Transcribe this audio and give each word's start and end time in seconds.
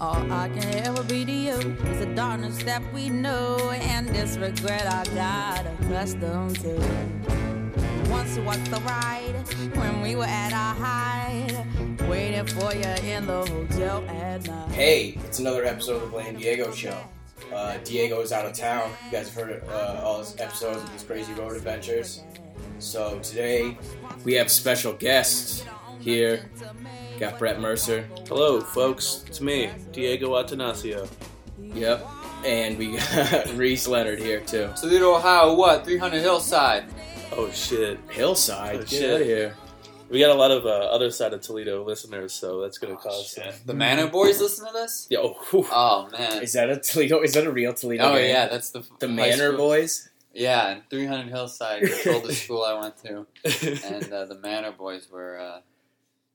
All 0.00 0.30
I 0.30 0.48
can 0.48 0.86
ever 0.86 1.02
be 1.02 1.24
to 1.24 1.32
you 1.32 1.54
is 1.54 1.98
the 1.98 2.12
darkness 2.14 2.62
that 2.62 2.80
we 2.92 3.10
know 3.10 3.58
and 3.72 4.08
this 4.08 4.36
regret 4.36 4.86
I 4.86 5.04
got 5.12 5.66
accustomed 5.66 6.60
to. 6.60 6.74
Once 8.08 8.36
you 8.36 8.44
walked 8.44 8.70
the 8.70 8.80
ride 8.86 9.34
when 9.74 10.00
we 10.00 10.14
were 10.14 10.24
at 10.24 10.52
our 10.52 10.74
height, 10.76 11.66
waiting 12.08 12.46
for 12.46 12.72
you 12.74 13.10
in 13.10 13.26
the 13.26 13.44
hotel 13.44 14.04
at 14.08 14.46
night. 14.46 14.70
Hey, 14.70 15.18
it's 15.24 15.40
another 15.40 15.64
episode 15.64 15.96
of 15.96 16.02
the 16.02 16.06
Blain 16.06 16.36
Diego 16.36 16.72
Show. 16.72 16.96
Uh, 17.52 17.78
Diego 17.78 18.20
is 18.20 18.30
out 18.30 18.46
of 18.46 18.52
town. 18.52 18.92
You 19.06 19.10
guys 19.10 19.34
have 19.34 19.34
heard 19.34 19.64
uh, 19.68 20.00
all 20.04 20.20
his 20.20 20.36
episodes 20.38 20.80
of 20.80 20.88
his 20.90 21.02
crazy 21.02 21.32
road 21.32 21.56
adventures. 21.56 22.22
So 22.78 23.18
today 23.18 23.76
we 24.24 24.34
have 24.34 24.48
special 24.48 24.92
guests 24.92 25.64
here. 26.00 26.48
Got 27.18 27.38
Brett 27.38 27.60
Mercer. 27.60 28.08
Hello, 28.28 28.60
folks. 28.60 29.24
It's 29.26 29.40
me, 29.40 29.70
Diego 29.92 30.30
Atanasio. 30.34 31.08
Yep. 31.60 32.06
And 32.44 32.78
we 32.78 32.96
got 32.96 33.48
Reese 33.54 33.88
Leonard 33.88 34.20
here 34.20 34.40
too. 34.40 34.70
Toledo, 34.80 35.16
Ohio, 35.16 35.54
what? 35.54 35.84
300 35.84 36.20
Hillside. 36.20 36.84
Oh 37.32 37.50
shit. 37.50 37.98
Hillside. 38.10 38.76
Oh, 38.76 38.78
Get 38.80 38.88
shit. 38.88 39.14
out 39.14 39.20
of 39.20 39.26
here. 39.26 39.54
We 40.08 40.20
got 40.20 40.30
a 40.30 40.34
lot 40.34 40.50
of 40.50 40.64
uh, 40.64 40.68
other 40.70 41.10
side 41.10 41.34
of 41.34 41.42
Toledo 41.42 41.84
listeners, 41.84 42.32
so 42.32 42.62
that's 42.62 42.78
gonna 42.78 42.96
cause 42.96 43.32
some. 43.34 43.44
The 43.66 43.74
Manor 43.74 44.06
Boys 44.06 44.40
listen 44.40 44.66
to 44.66 44.72
this? 44.72 45.06
Yeah, 45.10 45.18
oh, 45.18 45.34
whew. 45.50 45.66
Oh, 45.70 46.08
man. 46.10 46.42
Is 46.42 46.54
that 46.54 46.70
a 46.70 46.78
Toledo? 46.80 47.20
Is 47.20 47.34
that 47.34 47.44
a 47.46 47.50
real 47.52 47.74
Toledo? 47.74 48.04
Oh, 48.04 48.14
gang? 48.16 48.30
yeah, 48.30 48.46
that's 48.48 48.70
the. 48.70 48.82
The 49.00 49.08
Manor 49.08 49.48
school- 49.48 49.56
Boys. 49.58 50.08
Yeah, 50.32 50.68
and 50.68 50.82
300 50.88 51.28
Hillside 51.30 51.82
was 51.82 52.04
the 52.04 52.12
oldest 52.14 52.44
school 52.44 52.62
I 52.62 52.80
went 52.80 52.96
to. 53.02 53.26
And 53.86 54.10
uh, 54.12 54.24
the 54.26 54.36
Manor 54.36 54.72
Boys 54.72 55.08
were. 55.10 55.38
Uh, 55.38 55.60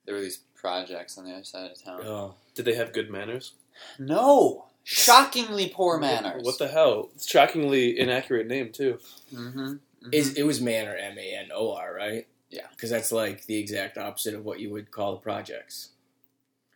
there 0.05 0.15
were 0.15 0.21
these 0.21 0.39
projects 0.55 1.17
on 1.17 1.25
the 1.25 1.31
other 1.31 1.43
side 1.43 1.71
of 1.71 1.83
town. 1.83 2.01
Oh. 2.05 2.35
Did 2.55 2.65
they 2.65 2.75
have 2.75 2.93
good 2.93 3.09
manners? 3.09 3.53
No! 3.99 4.65
Shockingly 4.83 5.71
poor 5.73 5.97
manners. 5.97 6.43
What 6.43 6.59
the 6.59 6.67
hell? 6.67 7.09
Shockingly 7.25 7.97
inaccurate 7.97 8.47
name 8.47 8.71
too. 8.71 8.99
Mm-hmm. 9.33 9.75
Is 10.11 10.33
it 10.33 10.43
was 10.43 10.59
Manor 10.59 10.95
M 10.95 11.17
A 11.17 11.35
N 11.35 11.49
O 11.53 11.73
R 11.73 11.93
right? 11.95 12.27
Yeah. 12.49 12.67
Because 12.71 12.89
that's 12.89 13.11
like 13.11 13.45
the 13.45 13.57
exact 13.57 13.97
opposite 13.97 14.35
of 14.35 14.43
what 14.43 14.59
you 14.59 14.69
would 14.71 14.91
call 14.91 15.13
the 15.13 15.21
projects, 15.21 15.89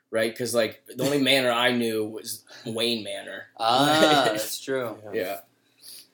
right? 0.09 0.31
Because 0.31 0.55
like 0.55 0.83
the 0.87 1.03
only 1.03 1.21
Manor 1.21 1.51
I 1.51 1.71
knew 1.71 2.05
was 2.05 2.45
Wayne 2.65 3.03
Manor. 3.03 3.47
Ah, 3.59 4.23
that's 4.31 4.59
true. 4.59 4.97
Yeah. 5.13 5.41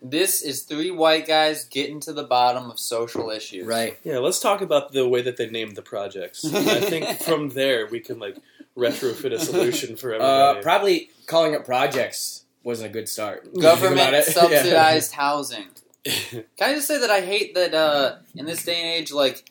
This 0.06 0.42
is 0.42 0.64
three 0.64 0.92
white 0.92 1.26
guys 1.26 1.64
getting 1.64 2.02
to 2.02 2.12
the 2.14 2.24
bottom 2.24 2.70
of 2.70 2.78
social 2.78 3.30
issues. 3.30 3.66
Right. 3.66 3.98
Yeah, 4.04 4.18
let's 4.18 4.40
talk 4.42 4.62
about 4.62 4.92
the 4.92 5.08
way 5.08 5.22
that 5.22 5.38
they 5.38 5.50
named 5.50 5.76
the 5.76 5.82
projects. 5.82 6.44
And 6.54 6.70
I 6.70 6.82
think 6.82 7.06
from 7.22 7.50
there 7.50 7.88
we 7.88 8.02
can 8.02 8.20
like 8.20 8.36
retrofit 8.78 9.32
a 9.34 9.40
solution 9.52 9.96
for 9.96 10.14
Uh, 10.14 10.18
everybody. 10.18 10.62
probably 10.64 11.10
calling 11.26 11.54
it 11.54 11.64
projects 11.64 12.44
wasn't 12.64 12.90
a 12.90 12.94
good 12.94 13.08
start. 13.08 13.54
Government 13.60 14.24
subsidized 14.26 15.14
housing. 15.14 15.68
Can 16.06 16.44
I 16.60 16.74
just 16.74 16.88
say 16.88 16.98
that 17.00 17.10
I 17.10 17.22
hate 17.22 17.54
that 17.56 17.74
uh, 17.74 18.16
in 18.36 18.46
this 18.46 18.64
day 18.66 18.76
and 18.82 18.88
age, 19.02 19.12
like 19.14 19.50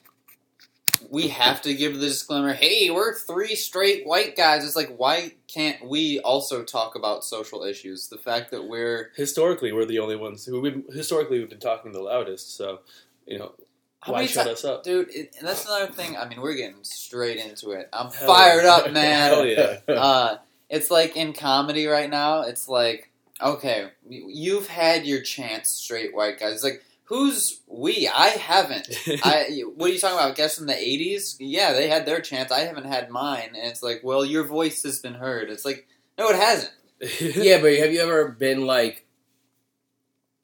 we 1.12 1.28
have 1.28 1.60
to 1.60 1.74
give 1.74 2.00
the 2.00 2.06
disclaimer. 2.06 2.55
Hey, 2.55 2.88
we're 2.88 3.14
three 3.14 3.55
straight 3.55 4.06
white 4.06 4.34
guys. 4.34 4.64
It's 4.64 4.74
like, 4.74 4.96
why 4.96 5.32
can't 5.46 5.86
we 5.86 6.19
also 6.20 6.64
talk 6.64 6.94
about 6.94 7.22
social 7.22 7.64
issues? 7.64 8.08
The 8.08 8.16
fact 8.16 8.50
that 8.50 8.66
we're 8.66 9.10
historically, 9.14 9.72
we're 9.72 9.84
the 9.84 9.98
only 9.98 10.16
ones 10.16 10.46
who 10.46 10.58
we've 10.62 10.82
historically 10.91 11.38
we've 11.38 11.50
been 11.50 11.60
talking 11.60 11.92
the 11.92 12.00
loudest. 12.00 12.56
So, 12.56 12.80
you 13.27 13.38
know, 13.38 13.52
How 14.00 14.14
why 14.14 14.24
shut 14.24 14.46
us 14.46 14.64
up? 14.64 14.84
dude, 14.84 15.10
it, 15.10 15.36
and 15.38 15.46
that's 15.46 15.66
another 15.66 15.92
thing. 15.92 16.16
I 16.16 16.27
mean, 16.27 16.41
we're 16.41 16.54
getting 16.54 16.82
straight 16.82 17.36
into 17.36 17.72
it. 17.72 17.91
I'm 17.92 18.10
Hell 18.10 18.26
fired 18.26 18.64
yeah. 18.64 18.72
up, 18.72 18.92
man. 18.94 19.32
Hell 19.34 19.47
yeah. 19.47 19.78
uh, 19.88 20.38
it's 20.70 20.91
like 20.91 21.14
in 21.14 21.34
comedy 21.34 21.88
right 21.88 22.08
now. 22.08 22.41
It's 22.41 22.70
like, 22.70 23.10
okay, 23.38 23.91
you've 24.08 24.66
had 24.66 25.04
your 25.04 25.20
chance, 25.20 25.69
straight 25.69 26.14
white 26.14 26.41
guys. 26.41 26.54
It's 26.54 26.64
like, 26.64 26.82
who's 27.05 27.61
we? 27.67 28.08
I 28.08 28.28
haven't. 28.28 28.88
I 29.25 29.62
what 29.76 29.91
are 29.91 29.93
you 29.93 29.99
talking 29.99 30.19
about? 30.19 30.37
Guess 30.37 30.59
in 30.59 30.66
the 30.66 30.76
eighties? 30.76 31.37
Yeah, 31.38 31.72
they 31.72 31.88
had 31.88 32.06
their 32.06 32.21
chance. 32.21 32.50
I 32.50 32.60
haven't 32.60 32.87
had 32.87 33.10
mine, 33.10 33.50
and 33.54 33.71
it's 33.71 33.82
like, 33.82 34.00
well, 34.03 34.25
your 34.25 34.44
voice 34.44 34.82
has 34.82 35.00
been 35.00 35.15
heard. 35.15 35.50
It's 35.50 35.65
like, 35.65 35.87
no, 36.19 36.28
it 36.28 36.37
hasn't. 36.37 36.72
yeah, 37.21 37.60
but 37.60 37.76
have 37.76 37.93
you 37.93 38.00
ever 38.00 38.28
been 38.28 38.66
like 38.66 39.06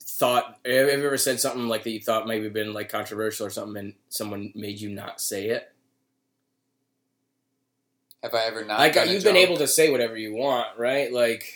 thought? 0.02 0.58
Have 0.64 0.74
you 0.74 0.88
ever 0.88 1.16
said 1.16 1.40
something 1.40 1.68
like 1.68 1.84
that 1.84 1.90
you 1.90 2.00
thought 2.00 2.26
maybe 2.26 2.48
been 2.48 2.72
like 2.72 2.88
controversial 2.88 3.46
or 3.46 3.50
something, 3.50 3.76
and 3.76 3.94
someone 4.08 4.52
made 4.54 4.80
you 4.80 4.90
not 4.90 5.20
say 5.20 5.48
it? 5.50 5.72
Have 8.22 8.34
I 8.34 8.46
ever 8.46 8.64
not? 8.64 8.80
Like 8.80 8.96
you've 9.08 9.22
been 9.22 9.36
able 9.36 9.58
to 9.58 9.68
say 9.68 9.90
whatever 9.90 10.16
you 10.16 10.34
want, 10.34 10.76
right? 10.76 11.12
Like, 11.12 11.54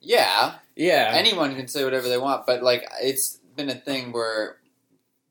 Yeah, 0.00 0.54
yeah, 0.76 1.10
anyone 1.12 1.56
can 1.56 1.66
say 1.66 1.82
whatever 1.82 2.08
they 2.08 2.18
want, 2.18 2.46
but 2.46 2.62
like, 2.62 2.88
it's 3.02 3.38
been 3.56 3.70
a 3.70 3.74
thing 3.74 4.12
where 4.12 4.56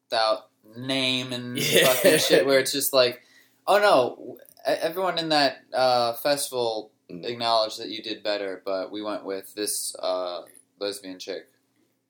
without 0.10 0.50
name 0.76 1.32
and 1.34 1.58
Yeah. 1.60 1.88
fucking 1.94 2.20
shit, 2.20 2.46
where 2.46 2.60
it's 2.60 2.72
just 2.72 2.94
like, 2.94 3.22
oh 3.68 3.80
no, 3.80 4.38
e- 4.68 4.78
everyone 4.82 5.18
in 5.20 5.30
that 5.30 5.58
uh, 5.74 6.14
festival 6.14 6.92
acknowledged 7.10 7.80
that 7.80 7.90
you 7.90 8.02
did 8.02 8.24
better, 8.24 8.62
but 8.66 8.92
we 8.92 9.02
went 9.02 9.26
with 9.26 9.54
this 9.56 9.96
uh, 10.02 10.42
lesbian 10.80 11.20
chick 11.20 11.48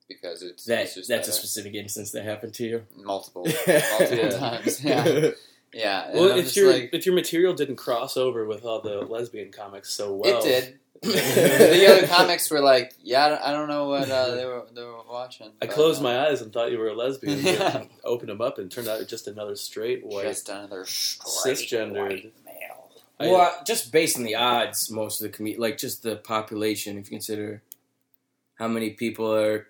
because 0.07 0.41
it's, 0.43 0.65
that 0.65 0.83
it's 0.83 0.95
just 0.95 1.09
that's 1.09 1.27
a 1.27 1.31
specific 1.33 1.73
instance 1.73 2.11
that 2.11 2.23
happened 2.23 2.53
to 2.55 2.63
you. 2.65 2.83
multiple 2.95 3.43
multiple 3.67 4.29
times. 4.31 4.83
Yeah, 4.83 5.29
yeah. 5.73 6.11
well, 6.13 6.31
I'm 6.33 6.39
if 6.39 6.55
your 6.55 6.71
like, 6.71 6.89
if 6.93 7.05
your 7.05 7.15
material 7.15 7.53
didn't 7.53 7.77
cross 7.77 8.15
over 8.15 8.45
with 8.45 8.63
all 8.65 8.81
the 8.81 9.01
lesbian 9.01 9.51
comics 9.51 9.91
so 9.91 10.13
well, 10.13 10.39
it 10.39 10.43
did. 10.43 10.79
the 11.13 11.85
other 11.87 12.07
comics 12.07 12.49
were 12.49 12.59
like, 12.61 12.93
yeah, 13.01 13.39
I 13.43 13.51
don't, 13.51 13.67
know 13.67 13.87
what 13.89 14.09
uh, 14.09 14.35
they 14.35 14.45
were 14.45 14.63
they 14.73 14.83
were 14.83 15.01
watching. 15.09 15.51
I 15.61 15.67
closed 15.67 15.99
uh, 15.99 16.03
my 16.03 16.27
eyes 16.27 16.41
and 16.41 16.51
thought 16.51 16.71
you 16.71 16.77
were 16.79 16.89
a 16.89 16.93
lesbian. 16.95 17.39
Yeah. 17.45 17.79
but 17.79 17.89
Opened 18.03 18.29
them 18.29 18.41
up 18.41 18.57
and 18.57 18.71
turned 18.71 18.87
out 18.87 19.05
just 19.07 19.27
another 19.27 19.55
straight 19.55 20.05
white 20.05 20.23
just 20.23 20.49
another 20.49 20.85
straight 20.85 21.57
cisgendered. 21.57 21.93
white 22.09 22.33
male. 22.45 22.89
I- 23.19 23.27
Well, 23.27 23.61
just 23.65 23.91
based 23.91 24.17
on 24.17 24.23
the 24.23 24.35
odds, 24.35 24.89
most 24.91 25.21
of 25.21 25.31
the 25.31 25.37
com- 25.37 25.59
like 25.59 25.77
just 25.77 26.03
the 26.03 26.15
population, 26.17 26.97
if 26.97 27.05
you 27.05 27.11
consider 27.17 27.61
how 28.55 28.67
many 28.67 28.91
people 28.91 29.33
are 29.33 29.67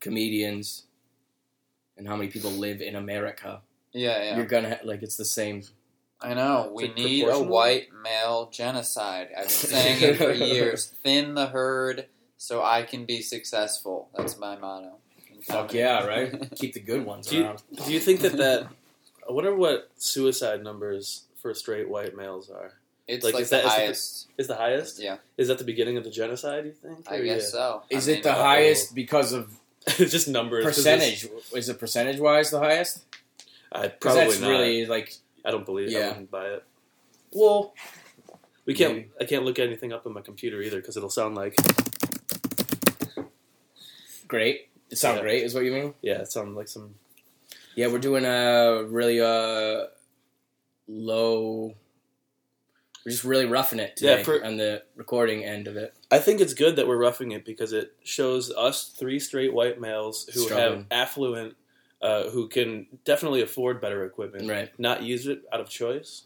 comedians 0.00 0.84
and 1.96 2.06
how 2.08 2.16
many 2.16 2.30
people 2.30 2.50
live 2.50 2.80
in 2.80 2.96
America, 2.96 3.60
Yeah, 3.92 4.22
yeah. 4.22 4.36
you're 4.36 4.46
gonna 4.46 4.70
ha- 4.70 4.80
like 4.84 5.02
it's 5.02 5.16
the 5.16 5.24
same. 5.24 5.62
I 6.22 6.34
know. 6.34 6.70
We 6.74 6.84
Is 6.88 6.94
need 6.96 7.24
a 7.28 7.40
white 7.42 7.88
male 8.04 8.50
genocide. 8.52 9.28
I've 9.36 9.44
been 9.44 9.50
saying 9.50 10.02
it 10.02 10.16
for 10.16 10.32
years. 10.32 10.86
Thin 11.02 11.34
the 11.34 11.46
herd 11.46 12.06
so 12.36 12.62
I 12.62 12.82
can 12.82 13.04
be 13.06 13.22
successful. 13.22 14.08
That's 14.16 14.38
my 14.38 14.56
motto. 14.56 14.96
Fuck 15.44 15.72
yeah, 15.72 16.04
right? 16.04 16.50
Keep 16.56 16.74
the 16.74 16.80
good 16.80 17.04
ones 17.06 17.26
Do 17.28 17.36
you, 17.36 17.44
around. 17.44 17.62
do 17.86 17.92
you 17.92 18.00
think 18.00 18.20
that 18.20 18.36
that? 18.36 18.68
I 19.28 19.32
wonder 19.32 19.54
what 19.54 19.90
suicide 19.96 20.62
numbers 20.62 21.24
for 21.40 21.54
straight 21.54 21.88
white 21.88 22.14
males 22.16 22.50
are. 22.50 22.72
it's 23.08 23.24
Like, 23.24 23.34
like, 23.34 23.42
is 23.44 23.50
the 23.50 23.56
that- 23.56 23.64
is 23.64 23.64
it 23.64 23.68
the- 23.76 23.80
highest. 23.82 24.26
Is 24.38 24.46
the 24.48 24.56
highest? 24.56 25.02
Yeah. 25.02 25.16
Is 25.38 25.48
that 25.48 25.56
the 25.58 25.64
beginning 25.64 25.96
of 25.96 26.04
the 26.04 26.10
genocide? 26.10 26.66
You 26.66 26.72
think? 26.72 27.10
I 27.10 27.16
Or 27.16 27.24
guess 27.24 27.50
so. 27.52 27.82
Is 27.88 28.08
I 28.08 28.12
it 28.12 28.14
mean, 28.16 28.22
the 28.24 28.32
uh-oh. 28.32 28.42
highest 28.42 28.94
because 28.94 29.32
of 29.32 29.54
yeah. 29.86 29.94
just 30.06 30.28
numbers 30.28 30.64
'cause 30.66 30.78
it's- 30.86 31.22
percentage? 31.22 31.42
Is 31.54 31.68
it 31.70 31.78
percentage 31.78 32.20
wise 32.20 32.50
the 32.50 32.58
highest? 32.58 33.04
I 33.72 33.88
Because 33.88 33.98
probably 34.00 34.24
that's 34.24 34.40
not. 34.40 34.50
really 34.50 34.86
like 34.86 35.14
I 35.44 35.50
don't 35.50 35.64
believe. 35.66 35.88
I 35.88 35.92
Yeah. 35.92 36.08
wouldn't 36.08 36.30
buy 36.30 36.46
it. 36.48 36.64
well, 37.32 37.74
We 38.66 38.74
can't. 38.74 38.94
Maybe. 38.94 39.10
I 39.20 39.24
can't 39.24 39.44
look 39.44 39.58
anything 39.58 39.92
up 39.92 40.06
on 40.06 40.12
my 40.12 40.20
computer 40.20 40.60
either 40.62 40.76
because 40.80 40.96
it'll 40.96 41.10
sound 41.10 41.34
like. 41.34 41.56
great. 44.28 44.68
It 44.90 44.98
sounds 44.98 45.16
Yeah. 45.16 45.22
great, 45.22 45.44
is 45.44 45.54
what 45.54 45.64
you 45.64 45.72
mean? 45.72 45.94
Yeah, 46.02 46.20
it 46.20 46.30
sounds 46.30 46.56
like 46.56 46.68
some. 46.68 46.94
Yeah, 47.74 47.88
we're 47.88 47.98
doing 47.98 48.24
a 48.24 48.84
really 48.84 49.20
uh 49.20 49.86
low. 50.88 51.74
We're 53.04 53.12
just 53.12 53.24
really 53.24 53.46
roughing 53.46 53.78
it 53.78 53.96
today 53.96 54.18
Yeah, 54.18 54.22
for- 54.24 54.44
on 54.44 54.56
the 54.58 54.82
recording 54.94 55.44
end 55.44 55.66
of 55.68 55.76
it. 55.76 55.94
I 56.10 56.18
think 56.18 56.40
it's 56.40 56.52
good 56.54 56.76
that 56.76 56.86
we're 56.86 56.98
roughing 56.98 57.32
it 57.32 57.44
because 57.44 57.72
it 57.72 57.94
shows 58.04 58.52
us 58.52 58.88
three 58.90 59.18
straight 59.18 59.52
white 59.54 59.80
males 59.80 60.28
who 60.34 60.40
Struggling. 60.44 60.80
have 60.80 60.86
affluent, 60.90 61.56
uh, 62.02 62.30
who 62.30 62.48
can 62.48 62.86
definitely 63.04 63.42
afford 63.42 63.80
better 63.80 64.04
equipment, 64.04 64.48
Right. 64.48 64.70
Not 64.78 65.02
use 65.02 65.26
it 65.26 65.42
out 65.52 65.60
of 65.60 65.68
choice. 65.68 66.24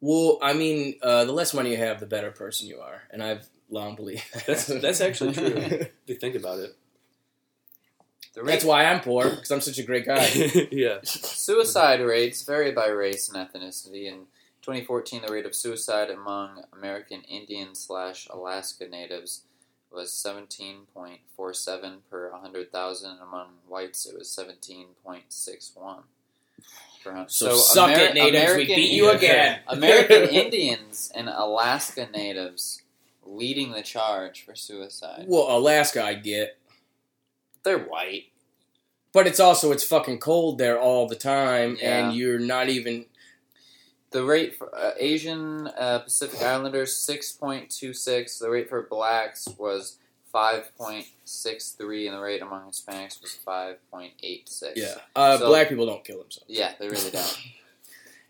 Well, 0.00 0.38
I 0.40 0.52
mean, 0.52 0.94
uh, 1.02 1.24
the 1.24 1.32
less 1.32 1.52
money 1.52 1.72
you 1.72 1.76
have, 1.76 1.98
the 1.98 2.06
better 2.06 2.30
person 2.30 2.68
you 2.68 2.78
are, 2.78 3.02
and 3.10 3.22
I've 3.22 3.48
long 3.68 3.96
believed 3.96 4.22
that. 4.32 4.46
That's 4.46 4.66
that's 4.66 5.00
actually 5.00 5.32
true. 5.32 5.46
if 5.56 5.90
you 6.06 6.14
think 6.14 6.36
about 6.36 6.60
it. 6.60 6.76
The 8.34 8.42
That's 8.42 8.64
why 8.64 8.84
I'm 8.84 9.00
poor 9.00 9.28
because 9.28 9.50
I'm 9.50 9.60
such 9.60 9.78
a 9.78 9.82
great 9.82 10.06
guy. 10.06 10.24
yeah. 10.70 10.98
Suicide 11.02 12.00
rates 12.00 12.42
vary 12.42 12.70
by 12.70 12.86
race 12.86 13.28
and 13.28 13.36
ethnicity. 13.36 14.04
In 14.04 14.26
2014, 14.62 15.22
the 15.26 15.32
rate 15.32 15.46
of 15.46 15.56
suicide 15.56 16.10
among 16.10 16.62
American 16.72 17.22
Indian 17.22 17.74
slash 17.74 18.28
Alaska 18.30 18.86
natives 18.86 19.42
was 19.90 20.10
17.47 20.10 21.98
per 22.10 22.30
100,000. 22.30 23.18
Among 23.22 23.46
whites, 23.68 24.06
it 24.06 24.16
was 24.16 24.28
17.61 24.28 26.02
per 27.02 27.10
100. 27.10 27.30
So 27.30 27.56
suck 27.56 27.90
it, 27.96 28.14
natives, 28.14 28.54
we 28.56 28.66
beat 28.66 28.90
you 28.92 29.10
again. 29.10 29.60
American 29.68 30.24
Indians 30.24 31.10
and 31.14 31.28
Alaska 31.28 32.08
natives 32.12 32.82
leading 33.24 33.72
the 33.72 33.82
charge 33.82 34.44
for 34.44 34.54
suicide. 34.54 35.24
Well, 35.28 35.46
Alaska, 35.56 36.02
I 36.04 36.14
get, 36.14 36.58
They're 37.62 37.78
white. 37.78 38.24
but 39.12 39.26
it's 39.26 39.40
also 39.40 39.70
it's 39.72 39.84
fucking 39.84 40.18
cold 40.18 40.58
there 40.58 40.78
all 40.80 41.06
the 41.06 41.14
time, 41.16 41.76
Yeah. 41.80 42.06
and 42.08 42.16
you're 42.16 42.38
not 42.38 42.68
even. 42.68 43.06
The 44.10 44.24
rate 44.24 44.56
for 44.56 44.74
uh, 44.74 44.92
Asian 44.98 45.66
uh, 45.78 45.98
Pacific 46.00 46.40
Islanders 46.42 46.96
six 46.96 47.32
point 47.32 47.70
two 47.70 47.92
six. 47.92 48.38
The 48.38 48.48
rate 48.50 48.68
for 48.68 48.82
blacks 48.82 49.46
was 49.58 49.96
five 50.32 50.74
point 50.78 51.06
six 51.24 51.70
three, 51.72 52.06
and 52.06 52.16
the 52.16 52.20
rate 52.20 52.40
among 52.42 52.70
Hispanics 52.70 53.20
was 53.20 53.34
five 53.44 53.76
point 53.90 54.12
eight 54.22 54.48
six. 54.48 54.78
Yeah, 54.80 54.94
uh, 55.14 55.36
So- 55.38 55.48
black 55.48 55.68
people 55.68 55.84
don't 55.86 56.02
kill 56.04 56.18
themselves. 56.20 56.46
yeah, 56.48 56.72
they 56.78 56.88
really 56.88 57.10
don't. 57.10 57.38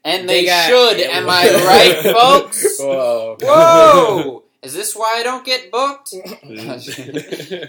And 0.05 0.29
They 0.29 0.43
they, 0.43 0.47
got- 0.47 0.69
should. 0.69 0.99
yeah, 1.01 1.07
am 1.19 1.29
I 1.29 1.51
right, 1.67 2.15
folks? 2.15 2.79
Whoa, 2.79 3.37
Whoa! 3.41 4.45
Is 4.69 4.75
this 4.75 4.95
why 4.95 5.15
I 5.19 5.23
don't 5.23 5.47
get 5.47 5.71
booked? 5.71 6.13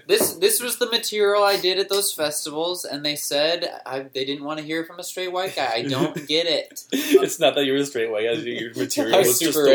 This 0.07 0.33
this 0.33 0.61
was 0.61 0.77
the 0.77 0.89
material 0.91 1.43
I 1.43 1.57
did 1.59 1.79
at 1.79 1.87
those 1.89 2.11
festivals, 2.13 2.83
and 2.83 3.05
they 3.05 3.15
said 3.15 3.57
I, 3.85 3.99
they 4.01 4.25
didn't 4.25 4.43
want 4.43 4.59
to 4.59 4.65
hear 4.65 4.83
from 4.83 4.99
a 4.99 5.03
straight 5.03 5.31
white 5.31 5.55
guy. 5.55 5.71
I 5.75 5.81
don't 5.83 6.15
get 6.27 6.45
it. 6.47 6.83
it's 6.91 7.39
not 7.39 7.55
that 7.55 7.63
you're 7.65 7.77
a 7.77 7.85
straight 7.85 8.11
white 8.11 8.25
guy. 8.25 8.33
Your 8.33 8.73
material 8.75 9.15
I 9.15 9.19
was 9.19 9.27
was 9.27 9.39
just 9.39 9.53
super 9.53 9.69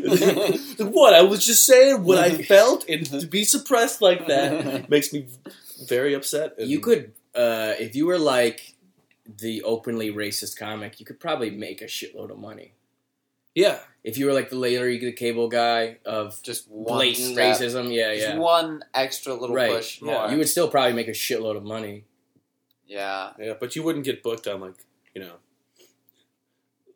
the 0.00 0.78
worst. 0.78 0.84
what 0.92 1.14
I 1.14 1.22
was 1.22 1.44
just 1.44 1.64
saying, 1.66 2.02
what 2.02 2.18
I 2.18 2.30
felt, 2.42 2.88
and 2.88 3.06
to 3.20 3.26
be 3.26 3.44
suppressed 3.44 4.02
like 4.02 4.26
that 4.26 4.88
makes 4.90 5.12
me 5.12 5.26
very 5.86 6.14
upset. 6.14 6.54
and- 6.58 6.68
You 6.68 6.80
could, 6.80 7.12
uh, 7.34 7.74
if 7.78 7.94
you 7.94 8.06
were 8.06 8.18
like 8.18 8.74
the 9.42 9.62
openly 9.62 10.12
racist 10.12 10.56
comic, 10.58 10.98
you 11.00 11.06
could 11.06 11.20
probably 11.20 11.50
make 11.50 11.82
a 11.82 11.86
shitload 11.86 12.30
of 12.30 12.38
money. 12.38 12.72
Yeah. 13.56 13.78
If 14.04 14.18
you 14.18 14.26
were 14.26 14.32
like 14.32 14.50
the 14.50 14.56
Larry 14.56 14.98
the 14.98 15.10
Cable 15.10 15.48
Guy 15.48 15.96
of 16.06 16.40
Just 16.44 16.68
one 16.70 16.98
blatant 16.98 17.32
step. 17.32 17.56
racism, 17.58 17.92
yeah, 17.92 18.14
Just 18.14 18.28
yeah, 18.28 18.38
one 18.38 18.84
extra 18.94 19.34
little 19.34 19.56
Right, 19.56 19.72
push 19.72 20.00
yeah. 20.00 20.06
more. 20.12 20.30
you 20.30 20.38
would 20.38 20.48
still 20.48 20.68
probably 20.68 20.92
make 20.92 21.08
a 21.08 21.12
shitload 21.12 21.56
of 21.56 21.64
money. 21.64 22.04
yeah. 22.86 23.30
Yeah, 23.36 23.54
but 23.58 23.74
you 23.74 23.82
wouldn't 23.82 24.04
get 24.04 24.22
booked 24.22 24.46
on 24.46 24.60
like 24.60 24.74
you 25.12 25.22
know. 25.22 25.32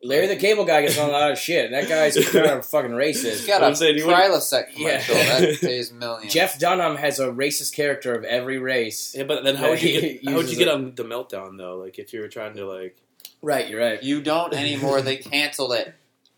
Larry 0.03 0.25
the 0.27 0.35
Cable 0.35 0.65
Guy 0.65 0.81
gets 0.81 0.97
on 0.97 1.09
a 1.09 1.11
lot 1.11 1.31
of 1.31 1.37
shit. 1.37 1.65
and 1.65 1.73
That 1.75 1.87
guy's 1.87 2.15
kind 2.31 2.45
of 2.47 2.65
fucking 2.65 2.99
He's 2.99 3.23
racist. 3.23 3.45
got 3.45 3.61
I'm 3.63 3.73
a 3.73 3.75
saying 3.75 3.97
you 3.97 4.07
wouldn't- 4.07 4.23
Prilosec 4.23 4.73
commercial 4.73 5.15
Yeah. 5.15 5.39
that 5.41 5.57
pays 5.61 5.91
millions. 5.91 6.33
Jeff 6.33 6.57
Dunham 6.57 6.95
has 6.95 7.19
a 7.19 7.27
racist 7.27 7.75
character 7.75 8.15
of 8.15 8.23
every 8.23 8.57
race. 8.57 9.13
Yeah, 9.15 9.23
but 9.25 9.43
then 9.43 9.55
how 9.57 9.65
Yeah, 9.65 9.71
would 9.73 9.81
you 9.83 10.01
get 10.01 10.25
how 10.29 10.35
would 10.37 10.49
you 10.49 10.57
get 10.57 10.67
on 10.69 10.95
the 10.95 11.03
meltdown 11.03 11.57
though? 11.57 11.77
Like 11.77 11.99
if 11.99 12.13
you 12.13 12.21
were 12.21 12.29
trying 12.29 12.55
to 12.55 12.65
like 12.65 12.97
Right, 13.43 13.67
you're 13.69 13.79
right. 13.79 14.01
you 14.01 14.21
don't 14.21 14.53
anymore. 14.53 15.01
They 15.01 15.17
canceled 15.17 15.73
it. 15.73 15.93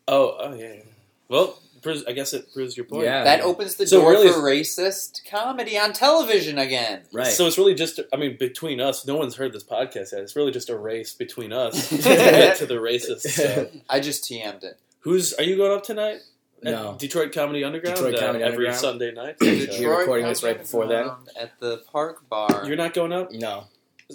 Oh 0.08 0.38
oh 0.40 0.54
yeah. 0.54 0.74
yeah. 0.74 0.82
Well, 1.30 1.60
proves- 1.82 2.06
I 2.06 2.12
guess 2.14 2.34
it 2.34 2.52
proves 2.54 2.78
your 2.78 2.86
point. 2.86 3.06
Yeah. 3.06 3.24
That 3.24 3.42
opens 3.42 3.76
the 3.76 3.88
So 3.88 4.02
door 4.02 4.12
really- 4.12 4.30
for 4.30 4.40
racist 4.40 5.22
comedy 5.30 5.78
on 5.78 5.94
television 5.94 6.58
again. 6.58 7.02
Right. 7.12 7.28
So 7.28 7.48
it's 7.48 7.58
really 7.58 7.74
just, 7.76 8.00
I 8.14 8.18
mean, 8.18 8.38
between 8.38 8.80
us, 8.80 9.06
no 9.08 9.16
one's 9.16 9.36
heard 9.36 9.52
this 9.54 9.64
podcast 9.64 10.12
yet. 10.14 10.22
It's 10.22 10.36
really 10.36 10.52
just 10.52 10.70
a 10.70 10.78
race 10.78 11.14
between 11.14 11.52
us 11.52 11.90
to 11.90 11.98
get 11.98 12.58
to 12.58 12.66
the 12.66 12.76
racist 12.76 13.22
stuff. 13.30 13.68
I 13.90 14.00
just 14.00 14.24
TM'd 14.26 14.64
it. 14.64 14.78
Who's, 15.00 15.34
are 15.34 15.44
you 15.44 15.58
going 15.58 15.72
up 15.76 15.84
tonight? 15.84 16.20
At 16.66 16.72
No. 16.72 16.96
Detroit 16.98 17.34
Comedy 17.34 17.64
Underground? 17.64 17.98
Detroit 17.98 18.16
uh, 18.16 18.20
Comedy 18.20 18.44
every 18.44 18.68
Underground. 18.70 18.80
Sunday 18.80 19.12
night? 19.12 19.36
We're 19.42 20.00
recording 20.00 20.28
this 20.28 20.44
right 20.44 20.58
before 20.60 20.88
then. 20.88 21.10
At 21.40 21.60
the 21.60 21.84
Park 21.92 22.30
Bar. 22.30 22.64
You're 22.66 22.78
not 22.78 22.94
going 22.94 23.12
up? 23.12 23.32
no. 23.32 23.66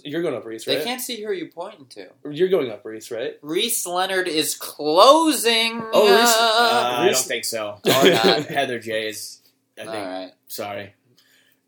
You're 0.04 0.22
going 0.22 0.34
up, 0.34 0.44
Reese, 0.44 0.64
they 0.64 0.84
can't 0.84 1.00
see 1.00 1.22
who 1.22 1.32
you're 1.32 1.48
pointing 1.48 1.86
to. 1.86 2.08
You're 2.30 2.48
going 2.48 2.70
up, 2.70 2.84
Reese, 2.84 3.10
right? 3.10 3.36
Reese 3.42 3.86
Leonard 3.86 4.28
is 4.28 4.54
closing. 4.54 5.82
Oh, 5.92 6.06
Reese- 6.10 6.36
Uh, 6.36 6.96
I 6.98 7.06
Reese- 7.06 7.18
don't 7.20 7.28
think 7.28 7.44
so. 7.44 7.80
Or 7.86 8.10
not. 8.10 8.46
Heather 8.46 8.78
J 8.78 9.08
is, 9.08 9.40
I 9.78 9.82
think, 9.84 9.94
right. 9.94 10.32
sorry. 10.46 10.94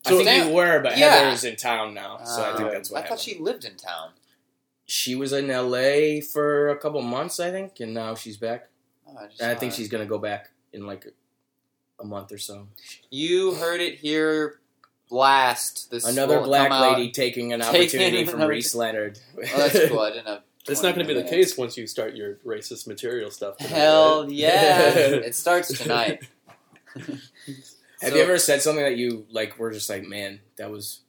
So- 0.06 0.14
I 0.14 0.16
think 0.16 0.24
Damn. 0.28 0.48
you 0.48 0.54
were, 0.54 0.80
but 0.80 0.96
Yeah. 0.98 1.14
Heather's 1.24 1.44
in 1.44 1.56
town 1.56 1.94
now, 1.94 2.20
so 2.24 2.42
I 2.42 2.56
think 2.56 2.68
Uh, 2.68 2.72
that's 2.72 2.90
what 2.90 2.98
I 2.98 3.00
thought 3.02 3.08
happened. 3.20 3.20
she 3.20 3.38
lived 3.38 3.64
in 3.64 3.76
town. 3.76 4.10
She 4.86 5.14
was 5.14 5.32
in 5.32 5.48
LA 5.48 6.20
for 6.20 6.68
a 6.68 6.76
couple 6.78 7.00
months, 7.02 7.38
I 7.40 7.50
think, 7.50 7.80
and 7.80 7.94
now 7.94 8.14
she's 8.14 8.36
back. 8.36 8.68
Oh, 9.08 9.16
I, 9.18 9.24
And 9.40 9.50
I 9.50 9.54
think 9.54 9.72
it. 9.72 9.76
she's 9.76 9.88
gonna 9.88 10.06
go 10.06 10.18
back 10.18 10.50
in 10.72 10.86
like 10.86 11.06
a 11.98 12.04
month 12.04 12.32
or 12.32 12.38
so. 12.38 12.68
You 13.10 13.54
heard 13.54 13.80
it 13.80 13.96
here 13.98 14.59
last. 15.10 15.90
This 15.90 16.04
Another 16.06 16.38
will 16.40 16.46
black 16.46 16.68
come 16.70 16.82
out- 16.82 16.98
lady 16.98 17.10
taking 17.10 17.52
an 17.52 17.60
Taking 17.60 18.00
opportunity 18.00 18.24
from 18.30 18.42
Reese 18.42 18.74
Leonard. 18.74 19.18
Oh, 19.38 19.42
that's 19.56 19.88
cool. 19.88 20.00
I 20.00 20.10
didn't 20.10 20.26
have. 20.26 20.42
It's 20.68 20.82
not 20.82 20.94
going 20.94 21.06
to 21.06 21.12
be 21.14 21.20
the 21.20 21.28
case 21.28 21.56
once 21.56 21.76
you 21.76 21.86
start 21.86 22.14
your 22.14 22.34
racist 22.46 22.86
material 22.86 23.30
stuff. 23.30 23.56
Tonight, 23.56 23.70
Hell 23.72 24.22
right? 24.24 24.30
yeah! 24.32 24.88
it 24.90 25.34
starts 25.34 25.76
tonight. 25.76 26.22
Have 26.94 27.18
So- 28.00 28.14
you 28.16 28.22
ever 28.22 28.38
said 28.38 28.62
something 28.62 28.84
that 28.84 28.96
you 28.96 29.26
like 29.30 29.58
were 29.58 29.70
just 29.72 29.88
like, 29.90 30.04
man, 30.06 30.40
that 30.56 30.70
was 30.70 31.00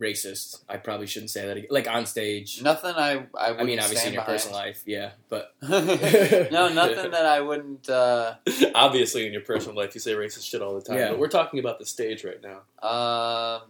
racist? 0.00 0.64
I 0.68 0.78
probably 0.78 1.06
shouldn't 1.06 1.30
say 1.30 1.46
that 1.46 1.56
again. 1.56 1.68
Like 1.70 1.88
on 1.88 2.06
stage. 2.06 2.62
Nothing 2.62 2.94
I 2.96 3.26
I, 3.38 3.54
I 3.58 3.64
mean, 3.64 3.78
obviously 3.78 4.08
in 4.08 4.14
your 4.14 4.22
personal 4.22 4.56
life, 4.56 4.82
yeah, 4.86 5.10
but 5.28 5.54
no, 5.62 6.68
nothing 6.68 7.10
that 7.10 7.26
I 7.26 7.40
wouldn't. 7.40 7.88
Uh, 7.88 8.34
Obviously, 8.74 9.26
in 9.26 9.32
your 9.32 9.42
personal 9.42 9.76
life, 9.76 9.94
you 9.94 10.00
say 10.00 10.12
racist 10.14 10.44
shit 10.48 10.62
all 10.62 10.74
the 10.74 10.80
time. 10.82 10.96
Yeah. 10.98 11.10
But 11.10 11.18
we're 11.18 11.28
talking 11.28 11.60
about 11.60 11.78
the 11.78 11.86
stage 11.86 12.24
right 12.24 12.40
now. 12.42 12.58
um, 12.88 13.62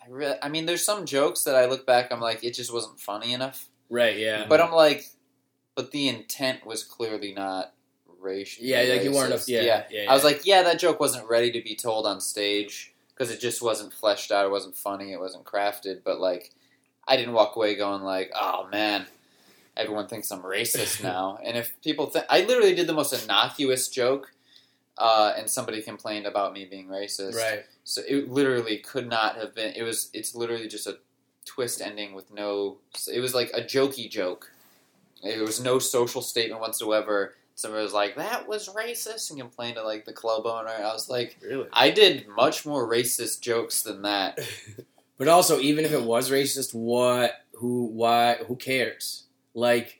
I 0.00 0.06
re- 0.08 0.38
I 0.42 0.48
mean, 0.48 0.64
there's 0.66 0.84
some 0.84 1.04
jokes 1.06 1.44
that 1.44 1.54
I 1.54 1.66
look 1.66 1.86
back, 1.86 2.10
I'm 2.10 2.20
like, 2.20 2.42
it 2.42 2.54
just 2.54 2.72
wasn't 2.72 2.98
funny 2.98 3.32
enough. 3.34 3.68
right, 3.90 4.16
yeah, 4.16 4.46
But 4.48 4.60
I'm 4.60 4.72
like, 4.72 5.04
but 5.74 5.90
the 5.90 6.08
intent 6.08 6.64
was 6.66 6.82
clearly 6.82 7.32
not 7.34 7.74
racial. 8.20 8.64
yeah, 8.64 8.82
like 8.82 9.04
you 9.04 9.12
weren't, 9.12 9.32
a, 9.32 9.36
racist. 9.36 9.48
yeah, 9.48 9.62
yeah, 9.62 9.82
yeah, 9.90 10.10
I 10.10 10.14
was 10.14 10.24
like, 10.24 10.46
yeah, 10.46 10.62
that 10.62 10.78
joke 10.80 10.98
wasn't 10.98 11.28
ready 11.28 11.50
to 11.52 11.60
be 11.62 11.74
told 11.76 12.06
on 12.06 12.20
stage 12.20 12.94
because 13.18 13.32
it 13.32 13.40
just 13.40 13.60
wasn't 13.60 13.92
fleshed 13.92 14.30
out. 14.30 14.46
It 14.46 14.50
wasn't 14.50 14.76
funny. 14.76 15.12
It 15.12 15.18
wasn't 15.18 15.44
crafted. 15.44 16.02
But 16.04 16.20
like, 16.20 16.52
I 17.06 17.16
didn't 17.16 17.34
walk 17.34 17.56
away 17.56 17.74
going 17.74 18.02
like, 18.02 18.30
oh 18.34 18.68
man, 18.70 19.06
everyone 19.76 20.06
thinks 20.06 20.30
I'm 20.30 20.42
racist 20.42 21.02
now. 21.02 21.38
and 21.42 21.56
if 21.56 21.72
people 21.82 22.06
think, 22.06 22.26
I 22.28 22.42
literally 22.42 22.74
did 22.74 22.86
the 22.86 22.92
most 22.92 23.12
innocuous 23.24 23.88
joke, 23.88 24.32
uh, 24.96 25.32
and 25.36 25.50
somebody 25.50 25.82
complained 25.82 26.26
about 26.26 26.52
me 26.52 26.64
being 26.64 26.88
racist. 26.88 27.36
right, 27.36 27.64
So 27.84 28.02
it 28.08 28.28
literally 28.30 28.78
could 28.78 29.08
not 29.08 29.36
have 29.36 29.54
been. 29.54 29.72
It 29.74 29.82
was. 29.82 30.10
It's 30.12 30.34
literally 30.34 30.68
just 30.68 30.86
a 30.86 30.98
twist 31.44 31.80
ending 31.80 32.14
with 32.14 32.32
no. 32.32 32.78
It 33.12 33.20
was 33.20 33.34
like 33.34 33.50
a 33.52 33.62
jokey 33.62 34.08
joke. 34.10 34.52
There 35.22 35.42
was 35.42 35.60
no 35.60 35.80
social 35.80 36.22
statement 36.22 36.60
whatsoever. 36.60 37.34
Somebody 37.58 37.82
was 37.82 37.92
like, 37.92 38.14
"That 38.14 38.46
was 38.46 38.68
racist," 38.68 39.30
and 39.30 39.40
complained 39.40 39.78
to 39.78 39.82
like 39.82 40.04
the 40.04 40.12
club 40.12 40.46
owner. 40.46 40.68
I 40.68 40.92
was 40.92 41.08
like, 41.08 41.36
Really? 41.42 41.66
I 41.72 41.90
did 41.90 42.28
much 42.28 42.64
more 42.64 42.88
racist 42.88 43.40
jokes 43.40 43.82
than 43.82 44.02
that. 44.02 44.38
but 45.18 45.26
also 45.26 45.58
even 45.58 45.84
if 45.84 45.90
it 45.90 46.04
was 46.04 46.30
racist, 46.30 46.72
what, 46.72 47.32
who, 47.54 47.86
why, 47.86 48.36
who 48.46 48.54
cares? 48.54 49.24
Like, 49.54 49.98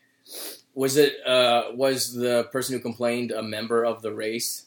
was 0.73 0.97
it 0.97 1.15
uh 1.27 1.73
was 1.75 2.15
the 2.15 2.45
person 2.53 2.77
who 2.77 2.81
complained 2.81 3.33
a 3.33 3.43
member 3.43 3.85
of 3.85 4.03
the 4.03 4.15
race? 4.15 4.67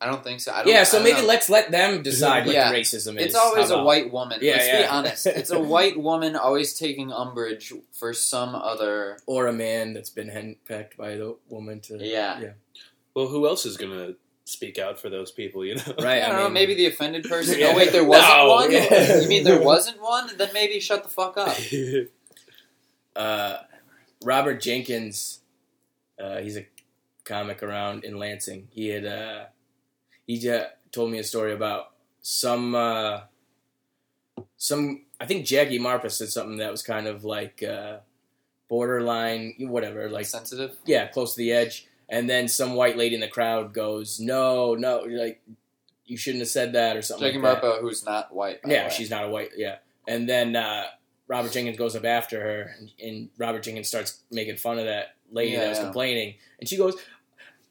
I 0.00 0.06
don't 0.06 0.22
think 0.24 0.40
so. 0.40 0.52
I 0.52 0.62
don't, 0.64 0.68
Yeah, 0.72 0.84
so 0.84 0.98
I 0.98 1.00
don't 1.02 1.10
maybe 1.10 1.22
know. 1.22 1.28
let's 1.28 1.48
let 1.48 1.70
them 1.70 2.02
decide 2.02 2.44
what 2.46 2.54
Yeah. 2.54 2.72
racism 2.72 3.16
is. 3.18 3.26
It's 3.26 3.34
always 3.34 3.70
a 3.70 3.82
white 3.82 4.12
woman. 4.12 4.40
Yeah, 4.42 4.56
Let's 4.56 4.78
be 4.78 4.84
honest. 4.84 5.26
It's 5.28 5.50
a 5.50 5.58
white 5.74 5.98
woman 5.98 6.36
always 6.36 6.78
taking 6.78 7.10
umbrage 7.12 7.72
for 7.92 8.12
some 8.12 8.54
other. 8.54 9.18
or 9.26 9.46
a 9.46 9.52
man 9.52 9.94
that's 9.94 10.10
been 10.10 10.28
henpecked 10.28 10.96
by 10.96 11.16
the 11.16 11.36
woman 11.48 11.80
to 11.82 11.96
Yeah. 11.98 12.52
Well, 13.14 13.28
who 13.28 13.46
else 13.46 13.64
is 13.64 13.76
going 13.76 13.92
to 13.92 14.16
speak 14.44 14.78
out 14.78 14.98
for 15.00 15.08
those 15.08 15.30
people, 15.30 15.64
you 15.64 15.76
know? 15.76 15.82
Right, 16.00 16.20
I 16.22 16.26
I 16.26 16.28
don't 16.30 16.36
know. 16.38 16.48
Maybe 16.50 16.74
the 16.74 16.86
offended 16.86 17.24
person. 17.24 17.58
Yeah. 17.58 17.68
Oh 17.72 17.76
wait, 17.76 17.92
there 17.92 18.04
wasn't 18.04 18.28
No, 18.36 18.48
one. 18.48 18.72
yeah. 18.72 19.20
You 19.22 19.28
mean 19.28 19.44
there 19.44 19.62
wasn't 19.62 20.02
one? 20.02 20.36
Then 20.36 20.50
maybe 20.52 20.80
shut 20.80 21.02
the 21.02 21.08
fuck 21.08 21.38
up. 21.38 21.56
uh, 23.16 23.58
Robert 24.22 24.60
Jenkins, 24.60 25.40
uh, 26.22 26.38
he's 26.38 26.56
a 26.56 26.66
comic 27.24 27.62
around 27.62 28.04
in 28.04 28.18
Lansing. 28.18 28.68
He 28.70 28.88
had 28.88 29.06
uh, 29.06 29.44
he 30.26 30.38
just 30.38 30.66
told 30.92 31.10
me 31.10 31.18
a 31.18 31.24
story 31.24 31.52
about 31.52 31.92
some 32.20 32.74
uh, 32.74 33.20
some. 34.56 35.02
I 35.20 35.26
think 35.26 35.46
Jackie 35.46 35.78
Marpa 35.78 36.10
said 36.10 36.28
something 36.28 36.58
that 36.58 36.70
was 36.70 36.82
kind 36.82 37.06
of 37.06 37.24
like 37.24 37.62
uh, 37.62 37.98
borderline, 38.68 39.54
whatever, 39.60 40.08
like 40.08 40.26
sensitive. 40.26 40.76
yeah, 40.84 41.06
close 41.06 41.34
to 41.34 41.38
the 41.38 41.52
edge. 41.52 41.86
And 42.08 42.28
then 42.28 42.48
some 42.48 42.74
white 42.74 42.96
lady 42.98 43.14
in 43.14 43.20
the 43.20 43.28
crowd 43.28 43.72
goes, 43.72 44.20
"No, 44.20 44.74
no, 44.74 44.98
like 45.08 45.40
you 46.04 46.16
shouldn't 46.16 46.42
have 46.42 46.48
said 46.48 46.72
that 46.74 46.96
or 46.96 47.02
something." 47.02 47.26
Jackie 47.26 47.38
like 47.38 47.62
that. 47.62 47.62
Marpa, 47.62 47.80
who's 47.80 48.04
not 48.04 48.34
white. 48.34 48.60
Yeah, 48.66 48.88
she's 48.90 49.10
not 49.10 49.24
a 49.24 49.28
white. 49.28 49.50
Yeah, 49.56 49.76
and 50.06 50.28
then 50.28 50.54
uh, 50.54 50.84
Robert 51.28 51.52
Jenkins 51.52 51.78
goes 51.78 51.96
up 51.96 52.04
after 52.04 52.40
her, 52.40 52.74
and, 52.78 52.90
and 53.02 53.28
Robert 53.38 53.62
Jenkins 53.62 53.88
starts 53.88 54.20
making 54.30 54.56
fun 54.58 54.78
of 54.78 54.84
that 54.84 55.14
lady 55.32 55.52
Yeah, 55.52 55.60
that 55.60 55.68
was 55.70 55.78
yeah. 55.78 55.84
complaining, 55.84 56.34
and 56.60 56.68
she 56.68 56.76
goes, 56.76 56.94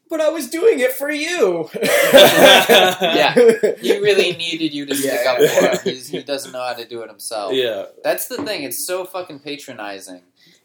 "But 0.08 0.20
I 0.20 0.28
was 0.28 0.48
doing 0.48 0.80
it 0.80 0.92
for 0.92 1.10
you." 1.10 1.68
Yeah. 1.80 3.34
He 3.80 3.98
really 3.98 4.32
needed 4.36 4.72
you 4.72 4.86
to 4.86 4.94
stick 4.94 5.20
Yeah, 5.24 5.32
up 5.32 5.38
for 5.38 5.88
him. 5.88 5.94
He's, 5.94 6.08
he 6.08 6.22
doesn't 6.22 6.52
know 6.52 6.62
how 6.62 6.74
to 6.74 6.86
do 6.86 7.02
it 7.02 7.08
himself. 7.08 7.52
yeah. 7.52 7.86
That's 8.02 8.26
the 8.28 8.38
thing. 8.44 8.62
It's 8.62 8.84
so 8.86 9.04
fucking 9.04 9.40
patronizing. 9.40 10.22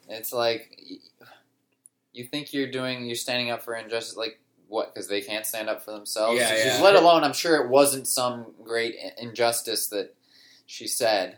It's 0.08 0.32
like 0.34 0.80
you 2.14 2.24
think 2.26 2.54
you're 2.54 2.72
doing, 2.72 3.06
you're 3.06 3.16
standing 3.16 3.52
up 3.52 3.62
for 3.64 3.76
injustice. 3.76 4.16
Like 4.18 4.40
what? 4.68 4.94
Because 4.94 5.08
they 5.08 5.22
can't 5.22 5.46
stand 5.46 5.70
up 5.70 5.84
for 5.84 5.92
themselves. 5.92 6.40
Yeah, 6.40 6.56
yeah. 6.78 6.82
Let 6.82 6.96
alone, 6.96 7.24
I'm 7.24 7.34
sure 7.34 7.56
it 7.64 7.70
wasn't 7.70 8.08
some 8.08 8.54
great 8.64 8.96
injustice 9.18 9.88
that 9.90 10.16
she 10.66 10.88
said. 10.88 11.38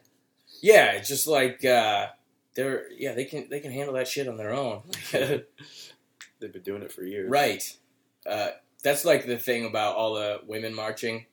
Yeah, 0.62 1.00
just 1.00 1.27
like 1.27 1.63
uh, 1.65 2.08
they're 2.55 2.86
yeah 2.98 3.13
they 3.13 3.25
can 3.25 3.48
they 3.50 3.60
can 3.60 3.72
handle 3.72 3.96
that 3.96 4.08
shit 4.08 4.27
on 4.27 4.38
their 4.38 4.53
own. 4.53 4.84
They've 5.12 6.53
been 6.53 6.63
doing 6.63 6.81
it 6.81 6.91
for 6.91 7.03
years. 7.03 7.29
right. 7.29 7.77
Uh, 8.25 8.49
that's 8.83 9.05
like 9.05 9.25
the 9.25 9.37
thing 9.37 9.65
about 9.65 9.95
all 9.95 10.15
the 10.15 10.39
women 10.45 10.73
marching. 10.73 11.25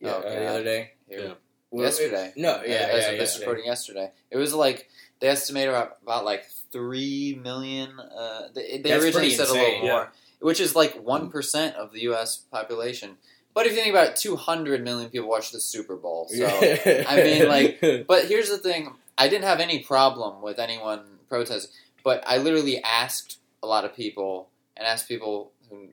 Yeah, 0.00 0.14
Oh, 0.14 0.18
uh, 0.20 0.22
the 0.38 0.46
other 0.46 0.64
day. 0.64 0.92
Yeah. 1.08 1.34
Well, 1.70 1.84
Yesterday. 1.84 2.28
it- 2.28 2.36
no, 2.36 2.52
Uh, 2.54 2.62
yeah, 2.66 2.74
as 2.74 3.02
yeah, 3.04 3.10
of 3.10 3.18
this 3.18 3.18
yesterday. 3.18 3.44
recording 3.46 3.64
yesterday. 3.66 4.12
It 4.30 4.36
was 4.36 4.54
like 4.54 4.88
they 5.20 5.28
estimated 5.28 5.70
about, 5.70 5.98
about 6.02 6.24
like 6.24 6.44
three 6.72 7.38
million. 7.42 7.98
Uh, 8.00 8.48
they, 8.54 8.78
they 8.78 8.92
originally 8.92 9.12
pretty 9.12 9.30
said 9.30 9.48
a 9.48 9.52
little 9.52 9.80
more, 9.82 10.12
which 10.40 10.60
is 10.60 10.74
like 10.76 10.94
one 10.94 11.30
percent 11.30 11.76
of 11.76 11.92
the 11.92 12.02
U.S. 12.02 12.36
population. 12.50 13.16
But 13.54 13.66
if 13.66 13.72
you 13.72 13.78
think 13.78 13.90
about 13.90 14.08
it, 14.10 14.16
two 14.16 14.36
hundred 14.36 14.84
million 14.84 15.10
people 15.10 15.28
watch 15.28 15.50
the 15.50 15.60
Super 15.60 15.96
Bowl. 15.96 16.28
So, 16.30 16.46
I 17.08 17.16
mean, 17.22 17.48
like- 17.48 17.80
but 18.06 18.26
here's 18.26 18.48
the 18.48 18.58
thing: 18.58 18.94
I 19.18 19.28
didn't 19.28 19.44
have 19.44 19.60
any 19.60 19.80
problem 19.80 20.40
with 20.42 20.58
anyone 20.58 21.00
protesting, 21.28 21.70
but 22.04 22.22
I 22.26 22.38
literally 22.38 22.82
asked 22.82 23.38
a 23.62 23.66
lot 23.66 23.84
of 23.84 23.94
people 23.94 24.48
and 24.76 24.86
asked 24.86 25.08
people 25.08 25.52
who 25.68 25.88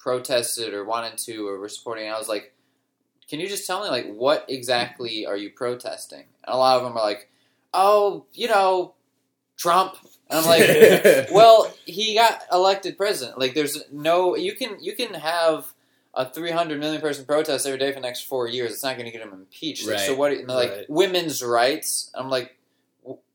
protested 0.00 0.74
or 0.74 0.84
wanted 0.84 1.16
to 1.18 1.46
or 1.46 1.60
were 1.60 1.68
supporting. 1.68 2.06
And 2.06 2.14
I 2.14 2.18
was 2.18 2.28
like, 2.28 2.52
"Can 3.28 3.38
you 3.38 3.46
just 3.46 3.66
tell 3.66 3.82
me 3.84 3.88
like 3.90 4.12
what 4.12 4.44
exactly 4.48 5.26
are 5.26 5.36
you 5.36 5.50
protesting?" 5.50 6.24
And 6.44 6.54
a 6.54 6.56
lot 6.56 6.78
of 6.78 6.82
them 6.82 6.96
are 6.96 7.02
like, 7.04 7.28
"Oh, 7.72 8.24
you 8.32 8.48
know, 8.48 8.94
Trump." 9.56 9.96
And 10.28 10.38
I'm 10.38 10.46
like, 10.46 11.28
well, 11.32 11.72
he 11.84 12.14
got 12.14 12.42
elected 12.52 12.96
president. 12.96 13.38
Like, 13.38 13.54
there's 13.54 13.78
no 13.92 14.34
you 14.36 14.54
can 14.56 14.76
you 14.80 14.96
can 14.96 15.14
have 15.14 15.72
a 16.14 16.28
300 16.28 16.80
million 16.80 17.00
person 17.00 17.24
protest 17.24 17.66
every 17.66 17.78
day 17.78 17.90
for 17.92 18.00
the 18.00 18.06
next 18.06 18.22
four 18.22 18.48
years. 18.48 18.72
It's 18.72 18.82
not 18.82 18.96
going 18.96 19.06
to 19.06 19.12
get 19.12 19.22
him 19.22 19.32
impeached. 19.32 19.86
Like, 19.86 20.00
so 20.00 20.14
what? 20.16 20.32
and 20.32 20.48
they're 20.48 20.56
like 20.56 20.70
Right. 20.70 20.90
women's 20.90 21.40
rights. 21.42 22.10
I'm 22.14 22.28
like, 22.28 22.56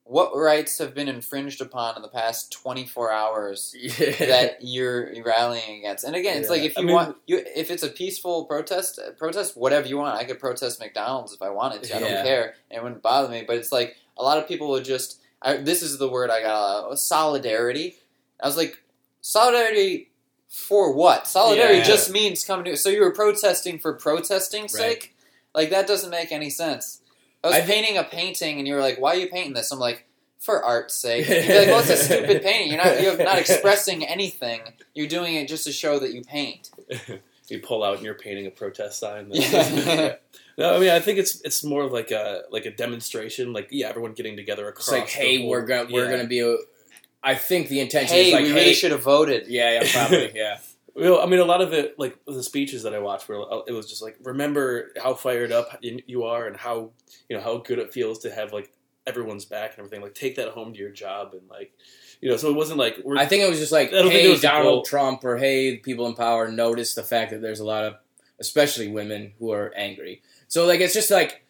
what 0.08 0.36
rights 0.38 0.78
have 0.78 0.94
been 0.94 1.08
infringed 1.08 1.62
upon 1.62 1.96
in 1.96 2.02
the 2.04 2.08
past 2.08 2.52
24 2.54 3.12
hours 3.12 3.76
that 4.20 4.58
you're 4.62 5.12
rallying 5.24 5.80
against? 5.80 6.04
And 6.04 6.16
again, 6.16 6.38
it's 6.38 6.48
Yeah. 6.48 6.54
like 6.54 6.64
if 6.64 6.78
I 6.78 6.82
you 6.82 6.88
mean- 6.88 6.96
want, 6.96 7.18
you 7.26 7.44
if 7.56 7.72
it's 7.72 7.82
a 7.84 7.90
peaceful 7.90 8.46
protest, 8.46 9.00
protest 9.18 9.58
whatever 9.58 9.88
you 9.88 9.98
want. 9.98 10.16
I 10.18 10.24
could 10.24 10.40
protest 10.40 10.80
McDonald's 10.80 11.34
if 11.34 11.42
I 11.42 11.50
wanted 11.50 11.84
to. 11.84 11.96
I 11.96 12.00
don't 12.00 12.24
care. 12.24 12.56
It 12.70 12.82
wouldn't 12.84 13.02
bother 13.02 13.30
me. 13.30 13.44
But 13.48 13.58
it's 13.58 13.72
like 13.72 13.96
a 14.18 14.24
lot 14.24 14.38
of 14.38 14.48
people 14.48 14.70
would 14.70 14.86
just. 14.86 15.20
I, 15.42 15.58
this 15.58 15.82
is 15.82 15.98
the 15.98 16.08
word 16.10 16.30
I 16.30 16.42
got. 16.42 16.92
Uh, 16.92 16.96
solidarity. 16.96 17.98
I 18.42 18.48
was 18.48 18.58
like, 18.58 18.80
solidarity 19.22 20.12
for 20.48 20.94
what? 20.94 21.28
Solidarity 21.28 21.80
Yeah. 21.80 21.84
just 21.84 22.12
means 22.12 22.44
coming 22.44 22.66
to. 22.66 22.78
So 22.78 22.90
you 22.90 23.02
were 23.02 23.12
protesting 23.12 23.80
for 23.80 23.94
protesting's 23.94 24.74
Right. 24.74 24.82
sake? 25.02 25.16
Like 25.54 25.70
that 25.72 25.88
doesn't 25.88 26.10
make 26.12 26.32
any 26.32 26.50
sense. 26.50 27.02
I 27.46 27.48
was 27.50 27.56
I- 27.58 27.62
painting 27.62 27.98
a 27.98 28.04
painting, 28.04 28.60
and 28.60 28.68
you 28.68 28.74
were 28.76 28.82
like, 28.82 29.00
"Why 29.00 29.12
are 29.12 29.18
you 29.18 29.28
painting 29.28 29.54
this?" 29.54 29.72
I'm 29.72 29.80
like, 29.80 30.06
"For 30.40 30.64
art's 30.64 30.96
sake." 30.96 31.28
You'd 31.30 31.48
be 31.48 31.58
like, 31.60 31.68
"Well, 31.68 31.80
it's 31.80 31.90
a 31.90 31.98
stupid 31.98 32.42
painting. 32.42 32.72
You're 32.74 32.84
not. 32.84 33.02
You're 33.02 33.18
not 33.18 33.38
expressing 33.46 34.06
anything. 34.06 34.62
You're 34.94 35.08
doing 35.08 35.36
it 35.36 35.48
just 35.48 35.64
to 35.66 35.72
show 35.72 36.00
that 36.00 36.14
you 36.14 36.22
paint." 36.24 36.70
you 37.48 37.60
pull 37.60 37.84
out 37.84 37.98
and 37.98 38.04
you're 38.06 38.16
painting 38.16 38.48
a 38.48 38.52
protest 38.52 39.00
sign. 39.00 39.28
Yeah. 39.32 40.16
no, 40.58 40.76
I 40.76 40.80
mean 40.80 40.90
I 40.90 41.00
think 41.00 41.20
it's 41.20 41.42
it's 41.42 41.64
more 41.64 41.84
of 41.84 41.92
like 41.92 42.12
a 42.12 42.42
like 42.52 42.66
a 42.66 42.72
demonstration. 42.72 43.54
Like 43.54 43.68
yeah, 43.72 43.90
everyone 43.90 44.14
getting 44.14 44.36
together 44.36 44.68
across. 44.68 44.88
It's 44.88 44.92
like, 44.92 45.10
hey, 45.10 45.40
whole- 45.40 45.50
we're 45.50 45.66
gonna 45.66 45.90
we're 45.92 46.10
gonna 46.10 46.28
be. 46.28 46.40
A, 46.40 46.56
I 47.24 47.36
think 47.36 47.70
the 47.70 47.80
intention 47.80 48.16
hey, 48.16 48.28
is 48.28 48.34
like, 48.34 48.44
we 48.44 48.50
hey, 48.50 48.56
really 48.56 48.74
should 48.74 48.92
have 48.92 49.02
voted. 49.04 49.48
yeah, 49.48 49.82
yeah, 49.82 49.92
probably, 49.92 50.32
yeah. 50.36 50.58
Well, 50.96 51.20
I 51.20 51.26
mean, 51.26 51.40
a 51.40 51.46
lot 51.46 51.62
of 51.62 51.74
it, 51.74 52.00
like 52.00 52.18
the 52.26 52.42
speeches 52.42 52.84
that 52.84 52.94
I 52.94 53.00
watched, 53.00 53.28
were 53.28 53.42
uh, 53.42 53.62
it 53.68 53.74
was 53.74 53.88
just 53.88 54.02
like, 54.02 54.16
remember 54.24 54.92
how 55.02 55.14
fired 55.14 55.52
up 55.52 55.78
you 55.82 56.24
are, 56.24 56.48
and 56.48 56.56
how 56.56 56.92
you 57.30 57.36
know 57.36 57.44
how 57.44 57.58
good 57.58 57.80
it 57.80 57.94
feels 57.94 58.20
to 58.20 58.32
have 58.32 58.54
like 58.54 58.72
everyone's 59.06 59.46
back 59.46 59.72
and 59.72 59.80
everything. 59.80 60.02
Like, 60.02 60.16
take 60.16 60.38
that 60.38 60.50
home 60.50 60.74
to 60.74 60.80
your 60.80 60.92
job, 60.92 61.34
and 61.34 61.50
like, 61.50 61.74
you 62.22 62.30
know, 62.30 62.38
so 62.38 62.50
it 62.50 62.56
wasn't 62.56 62.80
like 62.80 62.98
we're 63.04 63.18
I 63.18 63.26
think 63.26 63.44
it 63.44 63.50
was 63.50 63.60
just 63.60 63.74
like, 63.74 63.90
I 63.90 64.02
think 64.04 64.14
it 64.14 64.22
hey, 64.22 64.38
Donald. 64.40 64.86
Trump 64.86 65.24
or 65.26 65.38
hey, 65.38 65.78
people 65.78 66.08
in 66.08 66.14
power 66.16 66.50
notice 66.50 66.96
the 66.96 67.04
fact 67.04 67.32
that 67.32 67.42
there's 67.42 67.60
a 67.60 67.66
lot 67.66 67.84
of, 67.84 67.96
especially 68.40 68.88
women, 68.88 69.34
who 69.38 69.52
are 69.52 69.74
angry. 69.76 70.22
So 70.48 70.66
like, 70.66 70.80
it's 70.80 70.94
just 70.94 71.12
like 71.12 71.45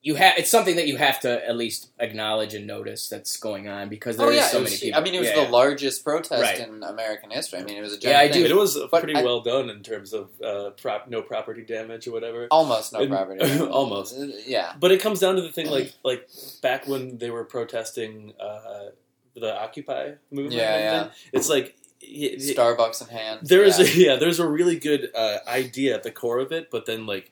you 0.00 0.14
have. 0.14 0.34
It's 0.38 0.50
something 0.50 0.76
that 0.76 0.86
you 0.86 0.96
have 0.96 1.18
to 1.20 1.46
at 1.48 1.56
least 1.56 1.90
acknowledge 1.98 2.54
and 2.54 2.66
notice 2.66 3.08
that's 3.08 3.36
going 3.36 3.68
on 3.68 3.88
because 3.88 4.18
Oh 4.18 4.26
there's 4.26 4.36
yeah, 4.36 4.46
so 4.46 4.58
it 4.58 4.60
many 4.62 4.72
was, 4.74 4.80
people. 4.80 5.00
I 5.00 5.02
mean, 5.02 5.14
it 5.14 5.18
was 5.20 5.28
Yeah, 5.30 5.44
the 5.44 5.50
largest 5.50 6.04
protest 6.04 6.40
Right. 6.42 6.60
in 6.60 6.82
American 6.84 7.30
history. 7.30 7.58
I 7.58 7.64
mean, 7.64 7.76
it 7.76 7.80
was 7.80 7.94
a 7.94 7.98
Yeah, 8.00 8.10
I 8.10 8.12
giant 8.28 8.32
do. 8.34 8.42
thing. 8.42 8.50
it 8.52 8.56
was 8.56 8.78
But 8.90 9.02
pretty 9.02 9.16
I- 9.16 9.22
well 9.24 9.40
done 9.40 9.68
in 9.70 9.82
terms 9.82 10.12
of 10.12 10.30
uh, 10.40 10.70
prop, 10.70 11.08
no 11.08 11.20
property 11.22 11.62
damage 11.62 12.06
or 12.06 12.12
whatever. 12.12 12.46
Almost 12.50 12.92
no 12.92 13.00
And- 13.00 13.10
property. 13.10 13.58
almost. 13.60 14.16
Uh, 14.16 14.26
Yeah. 14.46 14.72
But 14.78 14.92
it 14.92 15.00
comes 15.00 15.18
down 15.20 15.34
to 15.36 15.42
the 15.42 15.50
thing, 15.52 15.68
like 15.68 15.92
like 16.04 16.28
back 16.62 16.86
when 16.86 17.18
they 17.18 17.30
were 17.30 17.44
protesting 17.44 18.34
uh, 18.40 18.90
the 19.34 19.52
Occupy 19.60 20.12
movement. 20.30 20.54
Yeah, 20.54 20.74
and 20.74 20.82
yeah. 20.84 21.00
everything, 21.00 21.12
It's 21.32 21.48
like 21.48 21.74
y- 22.02 22.30
y- 22.34 22.36
Starbucks 22.38 23.02
in 23.02 23.08
hand. 23.08 23.40
there 23.42 23.64
is 23.64 23.78
yeah. 23.80 23.84
a, 23.84 23.88
yeah 24.14 24.16
there's 24.16 24.38
a 24.38 24.46
really 24.46 24.78
good 24.78 25.10
uh, 25.14 25.38
idea 25.48 25.94
at 25.96 26.02
the 26.04 26.12
core 26.12 26.38
of 26.38 26.52
it 26.52 26.70
but 26.70 26.86
then 26.86 27.04
like 27.06 27.30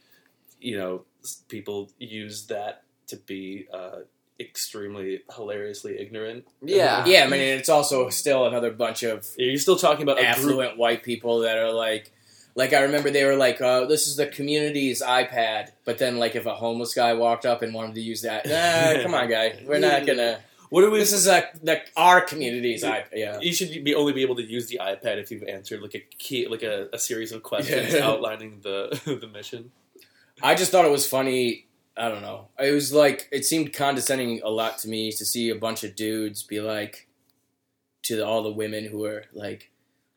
you 0.60 0.76
know 0.76 1.04
people 1.48 1.90
use 1.98 2.46
that 2.46 2.82
to 3.08 3.16
be 3.16 3.66
uh, 3.72 3.98
extremely 4.38 5.20
hilariously 5.34 5.98
ignorant 5.98 6.46
Yeah. 6.62 7.04
yeah. 7.06 7.24
I 7.24 7.28
mean, 7.28 7.40
it's 7.40 7.68
also 7.68 8.08
still 8.10 8.46
another 8.46 8.70
bunch 8.70 9.02
of 9.02 9.26
you're 9.38 9.58
still 9.58 9.76
talking 9.76 10.02
about 10.02 10.18
a 10.18 10.22
group 10.22 10.30
affluent 10.36 10.78
white 10.78 11.02
people 11.02 11.40
that 11.40 11.56
are 11.58 11.72
like. 11.72 12.12
Like 12.54 12.72
I 12.72 12.80
remember, 12.84 13.10
they 13.10 13.24
were 13.26 13.36
like, 13.36 13.60
uh, 13.60 13.84
"This 13.84 14.06
is 14.06 14.16
the 14.16 14.26
community's 14.26 15.02
iPad." 15.02 15.72
But 15.84 15.98
then, 15.98 16.16
like, 16.16 16.36
if 16.36 16.46
a 16.46 16.54
homeless 16.54 16.94
guy 16.94 17.12
walked 17.12 17.44
up 17.44 17.60
and 17.60 17.74
wanted 17.74 17.96
to 17.96 18.00
use 18.00 18.22
that, 18.22 18.46
nah, 18.46 19.02
come 19.02 19.12
on, 19.12 19.28
guy, 19.28 19.62
we're 19.66 19.78
not 19.78 20.06
gonna. 20.06 20.40
what 20.70 20.82
are 20.82 20.88
we 20.88 20.98
This 20.98 21.12
is 21.12 21.26
a 21.26 21.46
the 21.62 21.82
our 21.98 22.22
community's 22.22 22.82
iPad. 22.82 23.08
Yeah, 23.12 23.38
you 23.42 23.52
should 23.52 23.84
be 23.84 23.94
only 23.94 24.14
be 24.14 24.22
able 24.22 24.36
to 24.36 24.42
use 24.42 24.68
the 24.68 24.80
ipad 24.82 25.18
if 25.18 25.30
you've 25.30 25.42
answered 25.42 25.82
like 25.82 25.94
a 25.94 26.00
key 26.16 26.48
like 26.48 26.62
a, 26.62 26.88
a 26.94 26.98
series 26.98 27.30
of 27.32 27.42
questions 27.42 27.92
Yeah. 27.92 28.06
outlining 28.08 28.60
the 28.62 28.98
the 29.20 29.26
mission 29.28 29.70
I 30.42 30.54
just 30.54 30.70
thought 30.70 30.84
it 30.84 30.90
was 30.90 31.06
funny. 31.06 31.66
I 31.96 32.08
don't 32.08 32.22
know. 32.22 32.48
It 32.58 32.72
was 32.72 32.92
like 32.92 33.28
it 33.32 33.44
seemed 33.46 33.72
condescending 33.72 34.42
a 34.44 34.50
lot 34.50 34.78
to 34.80 34.88
me 34.88 35.10
to 35.12 35.24
see 35.24 35.48
a 35.48 35.54
bunch 35.54 35.82
of 35.82 35.96
dudes 35.96 36.42
be 36.42 36.60
like 36.60 37.08
to 38.04 38.24
all 38.24 38.42
the 38.42 38.52
women 38.52 38.84
who 38.84 39.04
are 39.04 39.24
like, 39.32 39.70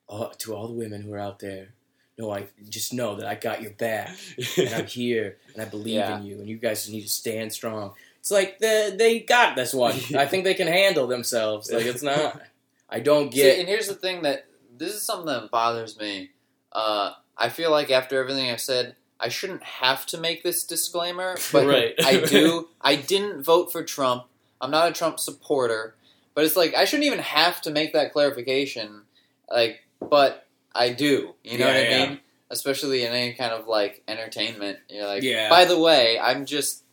oh, 0.09 0.31
to 0.39 0.53
all 0.55 0.67
the 0.67 0.73
women 0.73 1.01
who 1.01 1.13
are 1.13 1.19
out 1.19 1.39
there. 1.39 1.69
No, 2.17 2.31
I 2.31 2.47
just 2.67 2.93
know 2.93 3.15
that 3.15 3.25
I 3.25 3.35
got 3.35 3.61
your 3.61 3.71
back, 3.71 4.13
and 4.57 4.73
I'm 4.73 4.85
here, 4.99 5.37
and 5.53 5.61
I 5.63 5.65
believe 5.65 5.95
Yeah. 5.95 6.17
in 6.17 6.25
you, 6.25 6.35
and 6.39 6.49
you 6.49 6.57
guys 6.57 6.89
need 6.89 7.03
to 7.03 7.07
stand 7.07 7.53
strong. 7.53 7.93
It's 8.19 8.29
like 8.29 8.59
the, 8.59 8.93
they 8.97 9.21
got 9.21 9.55
this 9.55 9.73
one. 9.73 9.93
I 10.17 10.25
think 10.25 10.43
they 10.43 10.53
can 10.53 10.67
handle 10.67 11.07
themselves. 11.07 11.71
Like 11.71 11.85
it's 11.85 12.03
not. 12.03 12.41
I 12.89 12.99
don't 12.99 13.31
See, 13.31 13.37
get. 13.41 13.59
and 13.59 13.69
here's 13.69 13.87
the 13.87 13.93
thing 13.95 14.23
that 14.23 14.47
this 14.77 14.93
is 14.93 15.01
something 15.03 15.27
that 15.27 15.49
bothers 15.49 15.97
me. 15.97 16.31
Uh, 16.73 17.13
I 17.37 17.47
feel 17.47 17.71
like 17.71 17.89
after 17.89 18.19
everything 18.19 18.49
I've 18.49 18.59
said, 18.59 18.95
I 19.19 19.29
shouldn't 19.29 19.63
have 19.63 20.05
to 20.07 20.17
make 20.17 20.43
this 20.43 20.63
disclaimer, 20.63 21.37
but 21.51 21.67
Right. 21.67 21.93
I 22.03 22.21
do. 22.21 22.69
I 22.81 22.95
didn't 22.95 23.43
vote 23.43 23.71
for 23.71 23.83
Trump. 23.83 24.23
I'm 24.61 24.71
not 24.71 24.89
a 24.89 24.93
Trump 24.93 25.19
supporter, 25.19 25.95
but 26.35 26.45
it's 26.45 26.55
like 26.55 26.73
I 26.75 26.85
shouldn't 26.85 27.05
even 27.07 27.19
have 27.19 27.61
to 27.63 27.71
make 27.71 27.93
that 27.93 28.11
clarification. 28.13 29.03
Like, 29.49 29.81
but 29.99 30.45
I 30.73 30.89
do. 30.93 31.35
You 31.43 31.57
know 31.57 31.65
Yeah, 31.67 31.73
what 31.73 31.75
I 31.75 31.89
yeah. 31.89 32.05
mean? 32.09 32.19
Especially 32.49 33.03
in 33.05 33.11
any 33.13 33.33
kind 33.33 33.51
of 33.53 33.67
like 33.67 34.03
entertainment. 34.07 34.79
You're 34.89 35.05
like, 35.05 35.23
Yeah. 35.23 35.49
by 35.49 35.65
the 35.65 35.79
way, 35.79 36.19
I'm 36.19 36.45
just 36.45 36.83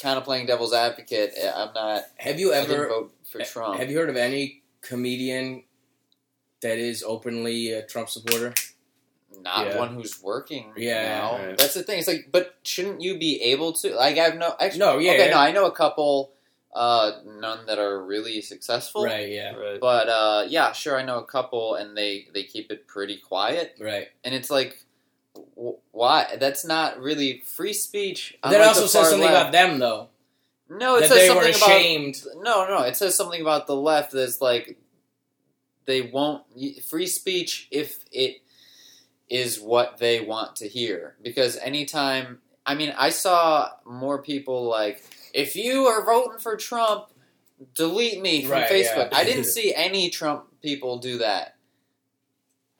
kind 0.00 0.18
of 0.18 0.24
playing 0.24 0.46
devil's 0.46 0.72
advocate. 0.72 1.32
Eh, 1.36 1.50
I'm 1.54 1.72
not. 1.74 2.02
Have 2.18 2.38
you 2.40 2.52
I 2.52 2.60
didn't 2.60 2.74
ever 2.76 2.88
vote 2.88 3.14
for 3.30 3.40
eh, 3.40 3.44
Trump. 3.44 3.78
Have 3.78 3.90
you 3.90 3.98
heard 3.98 4.10
of 4.10 4.16
any 4.16 4.62
comedian 4.80 5.62
that 6.60 6.78
is 6.78 7.02
openly 7.02 7.70
a 7.72 7.82
Trump 7.82 8.08
supporter? 8.08 8.54
Not 9.42 9.66
Yeah. 9.66 9.78
one 9.78 9.94
who's 9.94 10.22
working 10.22 10.72
Yeah, 10.76 11.18
now. 11.18 11.36
right. 11.38 11.58
That's 11.58 11.74
the 11.74 11.82
thing. 11.82 11.98
It's 11.98 12.08
like, 12.08 12.28
but 12.32 12.54
shouldn't 12.62 13.00
you 13.00 13.18
be 13.18 13.40
able 13.42 13.72
to? 13.74 13.94
Like, 13.94 14.16
I've 14.18 14.36
no. 14.36 14.54
Actually, 14.60 14.78
No, 14.78 14.98
yeah, 14.98 15.12
Okay, 15.12 15.26
yeah. 15.26 15.32
no, 15.34 15.38
I 15.40 15.52
know 15.52 15.66
a 15.66 15.72
couple. 15.72 16.32
Uh, 16.74 17.20
none 17.26 17.66
that 17.66 17.78
are 17.78 18.02
really 18.02 18.40
successful. 18.40 19.04
Right, 19.04 19.28
yeah, 19.28 19.54
right 19.54 19.78
But 19.78 20.08
uh, 20.08 20.46
yeah, 20.48 20.72
sure, 20.72 20.98
I 20.98 21.02
know 21.04 21.18
a 21.18 21.24
couple, 21.26 21.74
and 21.74 21.94
they 21.94 22.28
they 22.32 22.44
keep 22.44 22.72
it 22.72 22.86
pretty 22.86 23.18
quiet. 23.18 23.76
right. 23.78 24.08
And 24.24 24.34
it's 24.34 24.48
like, 24.50 24.82
w- 25.54 25.76
why? 25.90 26.36
That's 26.40 26.64
not 26.64 26.98
really 26.98 27.42
free 27.44 27.74
speech. 27.74 28.38
That 28.42 28.54
unlike 28.54 28.68
also 28.68 28.86
says 28.86 29.10
something 29.10 29.20
left. 29.20 29.50
about 29.50 29.52
them, 29.52 29.78
though. 29.80 30.08
No, 30.70 30.96
it 30.96 31.00
that 31.00 31.08
says 31.10 31.18
they 31.18 31.26
something 31.28 31.44
were 31.44 31.50
about 31.58 31.68
ashamed. 31.68 32.22
no, 32.36 32.66
no. 32.66 32.78
It 32.84 32.96
says 32.96 33.14
something 33.14 33.42
about 33.42 33.66
the 33.66 33.76
left 33.76 34.12
that's 34.12 34.40
like 34.40 34.78
they 35.84 36.00
won't 36.00 36.44
free 36.84 37.06
speech 37.06 37.68
if 37.70 37.98
it 38.12 38.36
is 39.32 39.58
what 39.60 39.98
they 39.98 40.20
want 40.20 40.56
to 40.56 40.68
hear. 40.68 41.14
Because 41.22 41.56
anytime, 41.56 42.40
I 42.66 42.74
mean, 42.74 42.94
I 42.98 43.10
saw 43.10 43.70
more 43.86 44.22
people 44.22 44.64
like, 44.64 45.02
if 45.32 45.56
you 45.56 45.86
are 45.86 46.04
voting 46.04 46.38
for 46.38 46.56
Trump, 46.56 47.06
delete 47.74 48.20
me 48.20 48.42
from 48.42 48.52
Right, 48.52 48.70
Facebook. 48.70 49.10
yeah. 49.10 49.18
I 49.18 49.24
didn't 49.24 49.44
see 49.44 49.74
any 49.74 50.10
Trump 50.10 50.44
people 50.62 50.98
do 50.98 51.18
that. 51.18 51.56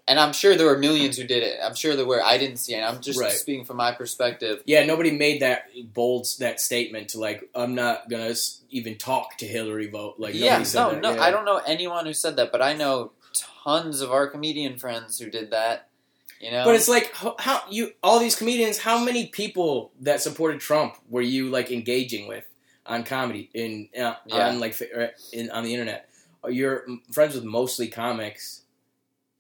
and 0.08 0.18
I'm 0.18 0.32
sure 0.32 0.56
there 0.56 0.66
were 0.66 0.78
millions 0.78 1.16
who 1.16 1.22
did 1.24 1.44
it. 1.44 1.60
I'm 1.62 1.76
sure 1.76 1.94
there 1.94 2.04
were. 2.04 2.20
I 2.22 2.36
didn't 2.36 2.56
see 2.56 2.74
it. 2.74 2.82
I'm 2.82 3.00
just 3.00 3.20
Right. 3.20 3.30
speaking 3.30 3.64
from 3.64 3.76
my 3.76 3.92
perspective. 3.92 4.60
Yeah, 4.66 4.84
nobody 4.84 5.12
made 5.12 5.40
that 5.42 5.68
bold 5.94 6.26
that 6.40 6.60
statement 6.60 7.10
to 7.10 7.20
like 7.20 7.48
I'm 7.54 7.76
not 7.76 8.10
gonna 8.10 8.34
even 8.70 8.98
talk 8.98 9.36
to 9.38 9.46
Hillary 9.46 9.86
vote. 9.86 10.16
Like 10.18 10.34
yeah, 10.34 10.50
nobody 10.58 10.64
said 10.64 10.80
no, 10.80 10.90
that. 10.90 11.00
no, 11.02 11.14
yeah. 11.14 11.22
I 11.22 11.30
don't 11.30 11.44
know 11.44 11.58
anyone 11.64 12.04
who 12.04 12.12
said 12.12 12.34
that, 12.36 12.50
but 12.50 12.60
I 12.60 12.74
know 12.74 13.12
tons 13.64 14.00
of 14.00 14.10
our 14.10 14.26
comedian 14.26 14.76
friends 14.76 15.20
who 15.20 15.30
did 15.30 15.52
that. 15.52 15.88
You 16.42 16.50
know, 16.50 16.64
But 16.64 16.74
it's 16.74 16.88
like 16.88 17.14
how, 17.14 17.36
how 17.38 17.62
you 17.70 17.92
all 18.02 18.18
these 18.18 18.34
comedians. 18.34 18.78
How 18.78 18.98
many 19.02 19.26
people 19.28 19.92
that 20.00 20.20
supported 20.20 20.60
Trump 20.60 20.96
were 21.08 21.22
you 21.22 21.48
like 21.50 21.70
engaging 21.70 22.26
with 22.26 22.44
on 22.84 23.04
comedy 23.04 23.48
in 23.54 23.88
uh, 23.96 24.14
Yeah. 24.26 24.48
on 24.48 24.58
like 24.58 24.74
uh, 24.94 25.06
in 25.32 25.50
on 25.50 25.62
the 25.62 25.72
internet? 25.72 26.08
You're 26.48 26.84
friends 27.12 27.36
with 27.36 27.44
mostly 27.44 27.86
comics 27.86 28.62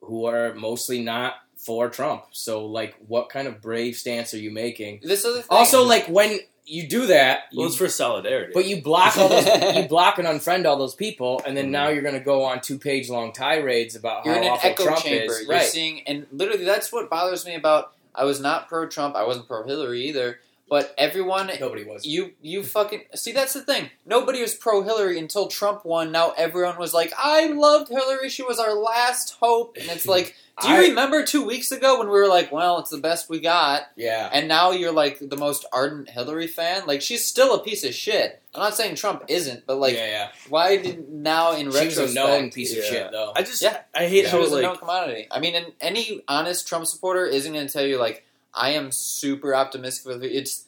who 0.00 0.26
are 0.26 0.54
mostly 0.54 1.02
not 1.02 1.34
for 1.56 1.88
Trump. 1.90 2.26
So 2.30 2.66
like, 2.66 2.94
what 3.06 3.28
kind 3.28 3.48
of 3.48 3.60
brave 3.60 3.96
stance 3.96 4.32
are 4.34 4.38
you 4.38 4.52
making? 4.52 5.00
this 5.02 5.24
other 5.24 5.38
thing. 5.38 5.46
Also, 5.50 5.84
like 5.84 6.06
when 6.06 6.38
you 6.64 6.88
do 6.88 7.06
that, 7.06 7.44
Well, 7.52 7.62
you 7.62 7.66
it's 7.66 7.76
for 7.76 7.88
solidarity. 7.88 8.52
But 8.54 8.66
you 8.66 8.82
block 8.82 9.16
all 9.18 9.28
those, 9.28 9.46
you 9.76 9.88
block 9.88 10.18
and 10.18 10.28
unfriend 10.28 10.64
all 10.66 10.76
those 10.76 10.94
people, 10.94 11.42
and 11.44 11.56
then 11.56 11.66
Mhm. 11.66 11.70
now 11.70 11.88
you're 11.88 12.02
going 12.02 12.14
to 12.14 12.20
go 12.20 12.44
on 12.44 12.60
two 12.60 12.78
page 12.78 13.08
long 13.10 13.32
tirades 13.32 13.96
about 13.96 14.24
you're 14.24 14.34
how 14.34 14.40
in 14.40 14.46
an 14.46 14.52
awful 14.52 14.70
echo 14.70 14.84
Trump 14.84 15.00
chamber. 15.00 15.32
is. 15.32 15.40
You're 15.40 15.48
Right? 15.48 15.66
seeing, 15.66 16.02
and 16.06 16.26
literally, 16.32 16.64
that's 16.64 16.92
what 16.92 17.10
bothers 17.10 17.44
me 17.44 17.54
about. 17.56 17.92
I 18.14 18.24
was 18.24 18.40
not 18.40 18.68
pro 18.68 18.86
Trump. 18.86 19.16
I 19.16 19.24
wasn't 19.24 19.48
pro 19.48 19.64
Hillary 19.64 20.02
either. 20.08 20.38
But 20.72 20.94
everyone, 20.96 21.50
Nobody 21.60 21.84
was. 21.84 22.06
you 22.06 22.32
you 22.40 22.62
fucking 22.62 23.02
see. 23.14 23.32
That's 23.32 23.52
the 23.52 23.60
thing. 23.60 23.90
Nobody 24.06 24.40
was 24.40 24.54
pro 24.54 24.80
Hillary 24.82 25.18
until 25.18 25.48
Trump 25.48 25.84
won. 25.84 26.10
Now 26.12 26.32
everyone 26.34 26.78
was 26.78 26.94
like, 26.94 27.12
"I 27.18 27.48
loved 27.48 27.90
Hillary. 27.90 28.30
She 28.30 28.42
was 28.42 28.58
our 28.58 28.72
last 28.72 29.36
hope." 29.38 29.76
And 29.78 29.90
it's 29.90 30.06
like, 30.14 30.34
do 30.62 30.68
you 30.70 30.74
I- 30.76 30.88
remember 30.88 31.26
two 31.26 31.44
weeks 31.44 31.72
ago 31.72 31.98
when 31.98 32.06
we 32.08 32.14
were 32.14 32.26
like, 32.26 32.50
"Well, 32.50 32.78
it's 32.78 32.88
the 32.88 32.96
best 32.96 33.28
we 33.28 33.38
got," 33.38 33.82
Yeah. 33.96 34.30
and 34.32 34.48
now 34.48 34.70
you're 34.70 34.92
like 34.92 35.18
the 35.20 35.36
most 35.36 35.66
ardent 35.74 36.08
Hillary 36.08 36.46
fan? 36.46 36.86
Like 36.86 37.02
she's 37.02 37.26
still 37.26 37.54
a 37.54 37.62
piece 37.62 37.84
of 37.84 37.92
shit. 37.94 38.40
I'm 38.54 38.62
not 38.62 38.74
saying 38.74 38.94
Trump 38.94 39.24
isn't, 39.28 39.66
but 39.66 39.76
like, 39.76 39.94
yeah, 39.94 40.06
yeah. 40.06 40.28
why 40.48 40.78
did 40.78 41.06
now 41.10 41.52
in 41.52 41.60
She 41.60 41.66
was 41.66 41.76
retrospect? 41.98 42.10
a 42.12 42.14
known 42.14 42.50
piece 42.50 42.72
of 42.72 42.78
Yeah. 42.82 42.90
shit, 42.90 43.10
though. 43.12 43.32
I 43.36 43.42
just 43.42 43.60
Yeah. 43.60 43.80
I 43.94 44.06
hate 44.06 44.24
Yeah. 44.24 44.30
She 44.30 44.36
how 44.36 44.42
was 44.42 44.52
a 44.54 44.62
known 44.62 44.78
commodity. 44.78 45.28
I 45.30 45.38
mean, 45.38 45.66
any 45.82 46.22
honest 46.28 46.66
Trump 46.66 46.86
supporter 46.86 47.26
isn't 47.26 47.52
going 47.52 47.66
to 47.66 47.70
tell 47.72 47.84
you 47.84 47.98
like 47.98 48.24
I 48.54 48.70
am 48.70 48.90
super 48.92 49.54
optimistic 49.54 50.06
with 50.06 50.24
it. 50.24 50.32
It's 50.32 50.66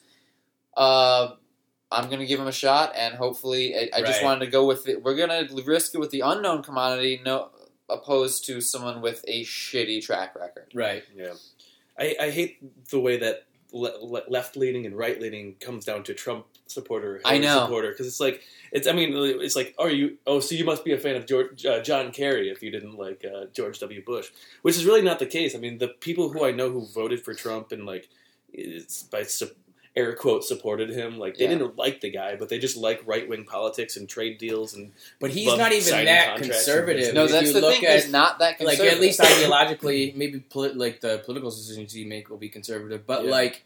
uh, 0.75 1.35
I'm 1.91 2.07
going 2.07 2.19
to 2.19 2.25
give 2.25 2.39
him 2.39 2.47
a 2.47 2.51
shot, 2.51 2.93
and 2.95 3.15
hopefully, 3.15 3.75
I, 3.75 3.89
I 3.97 4.01
just 4.01 4.23
wanted 4.23 4.45
to 4.45 4.51
go 4.51 4.65
with 4.65 4.87
it. 4.87 5.03
We're 5.03 5.15
going 5.15 5.47
to 5.47 5.63
risk 5.63 5.95
it 5.95 5.99
with 5.99 6.09
the 6.09 6.21
unknown 6.21 6.63
commodity, 6.63 7.21
no, 7.23 7.49
opposed 7.89 8.45
to 8.45 8.59
someone 8.61 9.01
with 9.01 9.23
a 9.27 9.43
shitty 9.43 10.03
track 10.03 10.35
record. 10.35 10.71
right. 10.73 11.03
Yeah, 11.15 11.33
I, 11.97 12.15
I 12.19 12.29
hate 12.31 12.89
the 12.89 12.99
way 12.99 13.17
that 13.17 13.45
le- 13.75 13.99
le- 14.01 14.23
left 14.29 14.55
leaning 14.55 14.85
and 14.85 14.97
right 14.97 15.19
leaning 15.21 15.55
comes 15.59 15.85
down 15.85 16.03
to 16.03 16.13
Trump 16.13 16.45
supporter, 16.67 17.21
I 17.25 17.37
know. 17.37 17.61
supporter 17.65 17.89
because 17.91 18.07
it's 18.07 18.19
like 18.19 18.41
it's. 18.71 18.87
I 18.87 18.93
mean, 18.93 19.11
it's 19.41 19.55
like, 19.55 19.75
are 19.77 19.89
you? 19.89 20.17
Oh, 20.25 20.39
so 20.39 20.55
you 20.55 20.65
must 20.65 20.83
be 20.85 20.93
a 20.93 20.97
fan 20.97 21.15
of 21.15 21.25
George, 21.25 21.65
uh, 21.65 21.81
John 21.81 22.11
Kerry 22.11 22.49
if 22.49 22.63
you 22.63 22.71
didn't 22.71 22.97
like 22.97 23.23
uh, 23.25 23.45
George 23.53 23.77
W. 23.79 24.03
Bush, 24.03 24.29
which 24.63 24.75
is 24.75 24.85
really 24.85 25.01
not 25.01 25.19
the 25.19 25.25
case. 25.25 25.55
I 25.55 25.59
mean, 25.59 25.77
the 25.77 25.89
people 25.89 26.29
who 26.29 26.45
I 26.45 26.51
know 26.51 26.69
who 26.71 26.85
voted 26.87 27.23
for 27.23 27.33
Trump 27.33 27.71
and 27.71 27.85
like 27.85 28.09
it's 28.53 29.03
by 29.03 29.23
su- 29.23 29.51
air 29.95 30.13
quote 30.13 30.43
supported 30.43 30.89
him, 30.89 31.17
like 31.17 31.37
they 31.37 31.45
Yeah. 31.45 31.51
didn't 31.51 31.77
like 31.77 32.01
the 32.01 32.09
guy, 32.09 32.35
but 32.35 32.49
they 32.49 32.59
just 32.59 32.75
like 32.75 33.01
right 33.05 33.27
wing 33.29 33.45
politics 33.45 33.95
and 33.95 34.09
trade 34.09 34.37
deals 34.37 34.73
and 34.73 34.91
But 35.21 35.31
he's 35.31 35.55
not 35.57 35.71
even 35.71 36.05
that 36.05 36.37
conservative. 36.41 37.13
No, 37.13 37.27
that's 37.27 37.53
the 37.53 37.61
look 37.61 37.75
thing. 37.75 37.85
At, 37.85 38.01
He's 38.03 38.11
not 38.11 38.39
that 38.39 38.57
conservative. 38.57 38.85
like 38.85 38.93
at 38.93 38.99
least 39.01 39.19
ideologically, 39.21 40.13
maybe 40.15 40.39
polit- 40.39 40.75
like 40.77 40.99
the 41.01 41.19
political 41.19 41.49
decisions 41.49 41.93
he 41.93 42.03
make 42.03 42.29
will 42.29 42.37
be 42.37 42.49
conservative. 42.49 43.05
But 43.07 43.23
Yeah. 43.25 43.31
like 43.31 43.63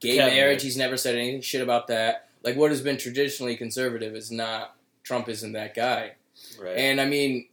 gay 0.00 0.16
Cabinet. 0.16 0.36
marriage, 0.36 0.62
he's 0.62 0.76
never 0.76 0.96
said 0.96 1.16
anything 1.16 1.40
shit 1.40 1.60
about 1.62 1.88
that. 1.88 2.28
Like 2.42 2.56
what 2.56 2.70
has 2.70 2.80
been 2.80 2.96
traditionally 2.96 3.56
conservative 3.56 4.14
is 4.14 4.30
not. 4.30 4.76
Trump 5.02 5.28
isn't 5.28 5.52
that 5.52 5.74
guy. 5.74 6.12
right. 6.60 6.76
And 6.76 7.00
I 7.00 7.06
mean, 7.06 7.48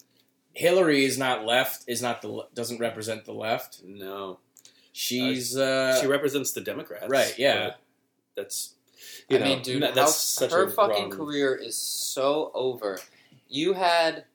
Hillary 0.54 1.04
is 1.04 1.18
not 1.18 1.46
left. 1.46 1.84
Is 1.88 2.02
not 2.02 2.22
the 2.22 2.46
doesn't 2.54 2.80
represent 2.80 3.26
the 3.26 3.34
left. 3.34 3.82
no, 3.84 4.38
She's 4.92 5.58
uh, 5.58 6.00
she 6.02 6.06
represents 6.08 6.52
the 6.52 6.62
Democrats, 6.62 7.06
right. 7.10 7.34
Yeah. 7.38 7.74
But 8.40 8.44
That's 8.46 8.74
you 9.30 9.38
I 9.38 9.40
know, 9.40 9.46
mean, 9.46 9.62
dude, 9.62 9.82
that's 9.84 9.98
how, 9.98 10.06
such 10.08 10.52
her 10.52 10.66
a 10.66 10.72
fucking 10.72 11.10
wrong- 11.10 11.12
career 11.12 11.56
is 11.56 11.78
so 11.78 12.52
over. 12.54 13.00
You 13.48 13.74
had 13.74 14.26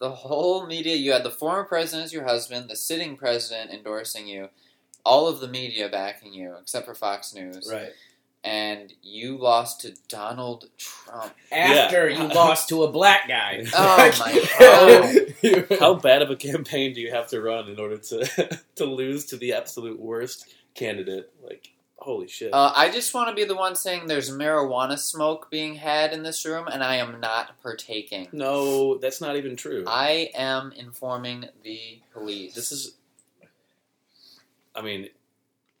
the 0.00 0.10
whole 0.10 0.66
media. 0.66 0.96
You 0.96 1.12
had 1.12 1.24
the 1.24 1.30
former 1.30 1.64
president 1.64 2.06
as 2.06 2.12
your 2.12 2.24
husband, 2.24 2.68
the 2.70 2.76
sitting 2.76 3.16
president 3.16 3.70
endorsing 3.70 4.26
you, 4.26 4.48
all 5.04 5.28
of 5.28 5.40
the 5.40 5.48
media 5.48 5.88
backing 5.88 6.32
you, 6.32 6.54
except 6.60 6.86
for 6.86 6.94
Fox 6.94 7.34
News, 7.34 7.68
right. 7.72 7.92
and 8.42 8.92
you 9.02 9.36
lost 9.38 9.80
to 9.82 9.94
Donald 10.08 10.68
Trump. 10.78 11.34
After 11.52 12.08
Yeah. 12.08 12.22
you 12.22 12.28
lost 12.34 12.68
to 12.70 12.82
a 12.84 12.90
black 12.90 13.28
guy. 13.28 13.64
Oh 13.74 13.96
my 14.18 15.66
god! 15.68 15.78
How 15.78 15.94
bad 15.94 16.22
of 16.22 16.30
a 16.30 16.36
campaign 16.36 16.94
do 16.94 17.00
you 17.00 17.10
have 17.12 17.28
to 17.28 17.40
run 17.40 17.68
in 17.68 17.78
order 17.78 17.98
to 17.98 18.58
to 18.76 18.84
lose 18.84 19.26
to 19.26 19.36
the 19.36 19.52
absolute 19.52 20.00
worst 20.00 20.52
candidate? 20.74 21.30
Like, 21.42 21.68
holy 21.96 22.28
shit! 22.28 22.52
Uh, 22.52 22.72
I 22.74 22.90
just 22.90 23.14
want 23.14 23.28
to 23.30 23.34
be 23.34 23.44
the 23.44 23.54
one 23.56 23.74
saying 23.76 24.06
there's 24.06 24.30
marijuana 24.30 24.98
smoke 24.98 25.50
being 25.50 25.74
had 25.76 26.12
in 26.12 26.22
this 26.22 26.44
room, 26.44 26.66
and 26.68 26.82
I 26.84 26.96
am 26.96 27.20
not 27.20 27.60
partaking. 27.62 28.28
no, 28.32 28.98
that's 28.98 29.20
not 29.20 29.36
even 29.36 29.56
true. 29.56 29.84
I 29.86 30.30
am 30.34 30.72
informing 30.76 31.46
the 31.62 32.00
police. 32.12 32.54
this 32.54 32.72
is. 32.72 32.94
I 34.74 34.82
mean, 34.82 35.08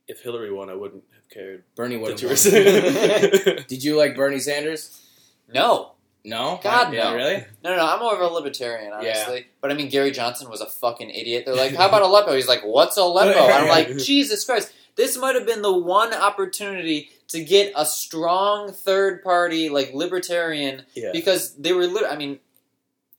if 0.06 0.20
Hillary 0.20 0.52
won, 0.52 0.70
I 0.70 0.74
wouldn't 0.74 1.02
have 1.14 1.28
cared 1.28 1.64
Bernie 1.74 1.96
would 1.96 2.12
that 2.12 2.22
you 2.22 2.28
have. 2.28 2.38
saying. 2.38 3.64
Did 3.68 3.82
you 3.82 3.96
like 3.96 4.16
Bernie 4.16 4.38
Sanders? 4.38 5.00
no. 5.52 5.90
No. 6.26 6.58
God, 6.62 6.94
yeah, 6.94 7.10
no. 7.10 7.16
Really? 7.16 7.44
No, 7.62 7.70
no, 7.72 7.76
no, 7.76 7.86
I'm 7.86 8.00
more 8.00 8.14
of 8.14 8.20
a 8.22 8.26
libertarian, 8.32 8.88
Yeah. 9.02 9.10
honestly. 9.10 9.46
But 9.60 9.70
I 9.70 9.74
mean, 9.74 9.90
Gary 9.90 10.10
Johnson 10.10 10.48
was 10.48 10.62
a 10.62 10.66
fucking 10.66 11.10
idiot. 11.10 11.44
They're 11.44 11.54
like, 11.54 11.74
how 11.74 11.86
about 11.86 12.00
Aleppo? 12.00 12.34
He's 12.34 12.48
like, 12.48 12.62
what's 12.64 12.96
Aleppo? 12.96 13.38
And 13.40 13.52
I'm 13.52 13.68
like, 13.68 13.98
Jesus 13.98 14.42
Christ. 14.42 14.72
This 14.96 15.16
might 15.16 15.34
have 15.34 15.46
been 15.46 15.62
the 15.62 15.76
one 15.76 16.14
opportunity 16.14 17.10
to 17.28 17.42
get 17.42 17.72
a 17.76 17.84
strong 17.84 18.72
third 18.72 19.22
party, 19.24 19.68
like 19.68 19.92
libertarian, 19.92 20.84
yeah. 20.94 21.10
because 21.12 21.54
they 21.56 21.72
were, 21.72 21.86
lit- 21.86 22.06
I 22.10 22.16
mean, 22.16 22.38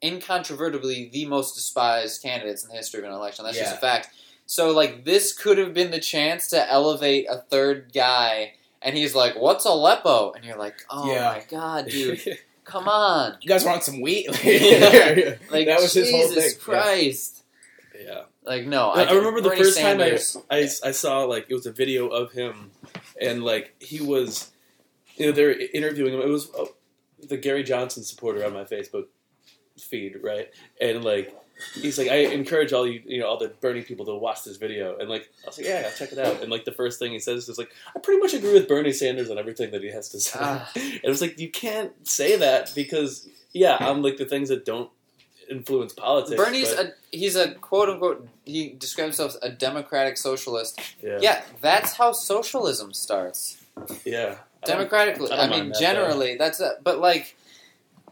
incontrovertibly 0.04 1.10
the 1.12 1.26
most 1.26 1.56
despised 1.56 2.22
candidates 2.22 2.64
in 2.64 2.70
the 2.70 2.76
history 2.76 3.00
of 3.00 3.06
an 3.06 3.12
election. 3.12 3.46
That's 3.46 3.58
just 3.58 3.76
a 3.76 3.78
fact. 3.80 4.10
So, 4.46 4.72
like, 4.72 5.06
this 5.06 5.34
could 5.34 5.58
have 5.58 5.74
been 5.74 5.92
the 5.92 6.00
chance 6.00 6.50
to 6.50 6.72
elevate 6.72 7.26
a 7.30 7.38
third 7.38 7.92
guy. 7.94 8.54
And 8.82 8.96
he's 8.96 9.16
like, 9.16 9.36
what's 9.36 9.66
Aleppo? 9.66 10.34
And 10.34 10.46
you're 10.46 10.58
like, 10.58 10.76
oh 10.90 11.12
Yeah. 11.12 11.24
my 11.24 11.44
God, 11.50 11.88
dude, 11.90 12.22
come 12.64 12.88
on. 12.88 13.38
You 13.42 13.50
guys 13.50 13.66
want 13.66 13.84
some 13.84 14.02
wheat? 14.02 14.28
Yeah. 14.44 15.36
Like, 15.50 15.66
that 15.66 15.82
was 15.82 15.94
his 15.94 16.12
whole 16.12 16.28
Jesus 16.30 16.54
thing. 16.54 16.62
Christ. 16.62 17.42
Like, 18.46 18.66
no. 18.66 18.90
I, 18.90 19.04
I 19.04 19.12
remember 19.14 19.42
the 19.42 19.50
Bernie 19.50 19.64
first 19.64 19.78
Sanders, 19.78 20.34
time 20.34 20.44
I, 20.50 20.56
I 20.56 20.90
I 20.90 20.92
saw 20.92 21.24
like 21.24 21.48
it 21.50 21.54
was 21.54 21.66
a 21.66 21.72
video 21.72 22.08
of 22.08 22.32
him, 22.32 22.72
and 23.20 23.44
like 23.44 23.76
he 23.80 24.02
was, 24.02 24.52
you 25.16 25.26
know, 25.26 25.32
they're 25.32 25.58
interviewing 25.74 26.14
him. 26.14 26.22
It 26.22 26.28
was 26.28 26.50
uh, 26.54 26.66
the 27.28 27.38
Gary 27.38 27.64
Johnson 27.64 28.04
supporter 28.04 28.46
on 28.46 28.54
my 28.54 28.64
Facebook 28.64 29.06
feed, 29.78 30.18
right? 30.22 30.50
And 30.80 31.04
like 31.04 31.36
he's 31.74 31.98
like, 31.98 32.10
I 32.10 32.18
encourage 32.18 32.74
all 32.74 32.88
you, 32.88 33.02
you 33.06 33.20
know, 33.20 33.28
all 33.28 33.38
the 33.38 33.50
Bernie 33.62 33.82
people 33.82 34.06
to 34.06 34.16
watch 34.16 34.44
this 34.44 34.58
video. 34.58 34.98
And 34.98 35.10
like 35.10 35.30
I 35.44 35.48
was 35.48 35.58
like, 35.58 35.68
yeah, 35.68 35.84
I'll 35.86 35.98
check 35.98 36.12
it 36.12 36.20
out. 36.20 36.42
And 36.42 36.52
like 36.52 36.66
the 36.66 36.72
first 36.72 37.00
thing 37.00 37.12
he 37.12 37.20
says 37.20 37.48
is 37.48 37.58
like, 37.58 37.72
I 37.96 38.00
pretty 38.00 38.20
much 38.20 38.34
agree 38.34 38.54
with 38.54 38.68
Bernie 38.68 38.94
Sanders 38.94 39.30
on 39.30 39.38
everything 39.38 39.72
that 39.72 39.82
he 39.82 39.90
has 39.90 40.10
to 40.10 40.20
say. 40.20 40.40
Ah. 40.42 40.72
and 40.76 41.02
it's 41.04 41.22
like 41.22 41.40
you 41.40 41.50
can't 41.50 42.08
say 42.08 42.36
that 42.38 42.74
because 42.76 43.28
yeah, 43.54 43.78
I'm 43.80 44.02
like 44.02 44.18
the 44.18 44.26
things 44.26 44.50
that 44.50 44.66
don't 44.66 44.90
influence 45.50 45.94
politics. 45.94 46.42
Bernie's 46.42 46.74
but- 46.74 46.86
a 46.88 46.94
he's 47.18 47.36
a 47.36 47.52
quote 47.56 47.90
unquote 47.90 48.28
he 48.46 48.70
describes 48.70 49.18
himself 49.18 49.36
as 49.44 49.50
a 49.52 49.54
democratic 49.54 50.18
socialist. 50.18 50.80
yeah, 51.02 51.20
Yeah, 51.22 51.42
that's 51.62 51.94
how 51.94 52.12
socialism 52.12 52.94
starts. 52.94 53.58
yeah. 54.06 54.36
I 54.64 54.68
Democratically, 54.68 55.32
I 55.32 55.46
I, 55.46 55.50
mean, 55.50 55.70
that, 55.70 55.80
generally, 55.80 56.38
that's 56.38 56.60
a, 56.60 56.78
but 56.84 56.98
like, 57.00 57.36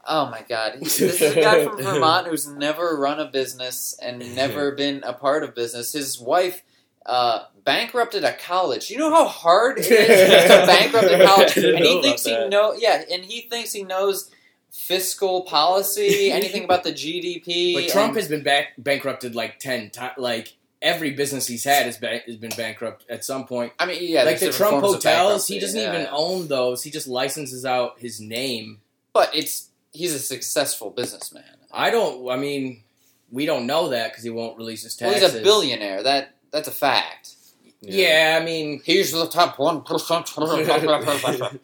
oh 0.08 0.30
my 0.30 0.44
god, 0.48 0.74
this 0.82 1.02
is 1.02 1.20
a 1.22 1.34
guy 1.42 1.64
from 1.66 1.82
Vermont 1.82 2.28
who's 2.28 2.48
never 2.48 2.96
run 2.98 3.20
a 3.20 3.26
business 3.26 3.98
and 4.02 4.36
never 4.36 4.72
been 4.74 5.04
a 5.04 5.14
part 5.14 5.44
of 5.44 5.56
business. 5.56 5.94
His 5.94 6.20
wife 6.20 6.62
uh, 7.08 7.46
bankrupted 7.66 8.24
a 8.24 8.34
college. 8.34 8.90
You 8.92 8.98
know 9.00 9.10
how 9.10 9.26
hard 9.28 9.80
it 9.80 9.86
is 9.92 10.44
to 10.44 10.48
bankrupt 10.68 11.06
a 11.08 11.26
college, 11.26 11.58
and 11.58 11.80
he 11.80 12.02
thinks 12.04 12.24
he 12.24 12.48
know, 12.50 12.74
yeah, 12.78 13.02
and 13.12 13.26
he 13.26 13.42
thinks 13.42 13.72
he 13.74 13.84
knows 13.84 14.30
fiscal 14.74 15.44
policy, 15.44 16.32
anything 16.32 16.66
about 16.66 16.84
the 16.84 16.92
GDP. 16.92 17.76
But 17.76 17.90
Trump 17.90 18.10
and- 18.10 18.18
has 18.18 18.28
been 18.28 18.46
bankrupted 18.78 19.36
like 19.36 19.60
ten 19.60 19.90
times. 19.90 20.16
Like 20.18 20.56
every 20.82 21.12
business 21.12 21.48
he's 21.48 21.64
had 21.64 21.86
has 21.86 21.98
been, 21.98 22.20
has 22.26 22.36
been 22.36 22.52
bankrupt 22.58 23.06
at 23.10 23.24
some 23.24 23.46
point. 23.46 23.72
I 23.80 23.86
mean, 23.86 24.00
yeah, 24.02 24.24
like 24.24 24.40
the 24.40 24.52
Trump 24.52 24.76
different 24.76 24.82
forms 24.82 25.06
of 25.06 25.12
hotels, 25.12 25.48
he 25.48 25.60
doesn't 25.60 25.80
yeah, 25.80 25.90
even 25.90 26.02
yeah. 26.02 26.12
own 26.12 26.48
those. 26.48 26.84
He 26.84 26.92
just 26.92 27.08
licenses 27.08 27.66
out 27.66 28.00
his 28.00 28.20
name. 28.20 28.82
But 29.14 29.34
it's 29.36 29.70
he's 29.92 30.14
a 30.14 30.20
successful 30.20 30.90
businessman. 30.90 31.44
I 31.72 31.90
don't. 31.90 32.30
I 32.30 32.36
mean, 32.38 32.84
we 33.32 33.46
don't 33.46 33.66
know 33.66 33.90
that 33.90 34.12
because 34.12 34.24
he 34.24 34.30
won't 34.30 34.58
release 34.58 34.84
his 34.84 35.00
Well, 35.00 35.12
taxes. 35.12 35.32
he's 35.32 35.42
a 35.42 35.44
billionaire. 35.44 36.04
That 36.04 36.36
that's 36.52 36.68
a 36.68 36.72
fact. 36.72 37.36
Yeah, 37.86 38.40
I 38.42 38.46
mean, 38.46 38.82
He's 38.86 39.12
the 39.12 39.28
top 39.28 39.60
one 39.60 39.82
percent. 39.82 40.30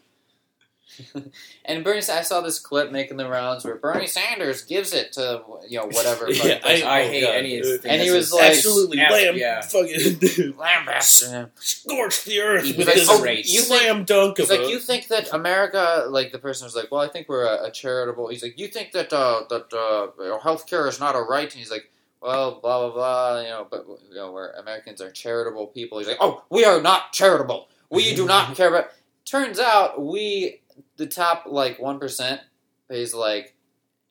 and 1.70 1.84
Bernie, 1.84 2.00
I 2.00 2.22
saw 2.24 2.42
this 2.42 2.60
clip 2.60 2.92
making 2.92 3.18
the 3.18 3.30
rounds 3.30 3.64
where 3.64 3.76
Bernie 3.76 4.08
Sanders 4.08 4.64
gives 4.64 4.94
it 4.94 5.14
to 5.14 5.42
you 5.68 5.78
know 5.80 5.86
whatever. 5.86 6.28
Yeah, 6.40 6.60
fucking 6.60 6.86
I 6.86 7.02
oh, 7.04 7.08
hate 7.08 7.22
God. 7.22 7.36
any 7.36 7.60
of 7.60 7.86
And 7.86 8.02
he 8.02 8.12
was 8.12 8.34
like- 8.34 8.52
absolutely 8.52 8.98
lamb, 8.98 9.38
yeah. 9.38 9.62
fucking 9.62 10.56
lambasted. 10.58 11.52
scorch 11.56 12.24
the 12.26 12.40
earth 12.42 12.66
He 12.66 12.74
with 12.74 12.88
like, 12.88 12.98
oh, 13.08 13.22
race. 13.22 13.52
you 13.52 13.62
slam 13.62 14.04
dunk 14.04 14.38
He's 14.38 14.50
like, 14.50 14.68
you 14.68 14.80
think 14.80 15.08
that 15.08 15.32
America, 15.34 16.06
like 16.10 16.32
the 16.32 16.40
person 16.40 16.66
was 16.66 16.76
like, 16.76 16.92
well, 16.92 17.02
I 17.02 17.08
think 17.08 17.30
we're 17.30 17.46
a, 17.46 17.66
a 17.66 17.72
charitable. 17.72 18.30
He's 18.30 18.42
like, 18.44 18.58
you 18.60 18.68
think 18.68 18.92
that 18.94 19.14
uh, 19.14 19.44
that 19.50 19.74
uh, 19.74 20.40
healthcare 20.40 20.88
is 20.88 21.00
not 21.00 21.16
a 21.16 21.22
right, 21.22 21.44
and 21.44 21.54
he's 21.54 21.72
like, 21.72 21.90
well, 22.22 22.60
blah 22.62 22.90
blah 22.90 22.94
blah, 22.94 23.42
you 23.42 23.50
know, 23.50 23.68
but 23.70 23.86
you 24.10 24.16
know, 24.16 24.32
we're 24.32 24.52
Americans 24.52 25.02
are 25.02 25.12
charitable 25.12 25.68
people. 25.68 26.00
He's 26.00 26.08
like, 26.08 26.18
oh, 26.20 26.44
we 26.50 26.66
are 26.66 26.82
not 26.82 27.14
charitable. 27.14 27.68
We 27.90 28.16
do 28.16 28.26
not 28.26 28.56
care 28.56 28.70
about. 28.70 28.90
Turns 29.26 29.60
out 29.60 30.02
we, 30.04 30.62
the 31.00 31.08
top 31.08 31.46
like 31.48 31.80
one 31.80 31.98
percent, 31.98 32.42
pays 32.88 33.16
like 33.16 33.56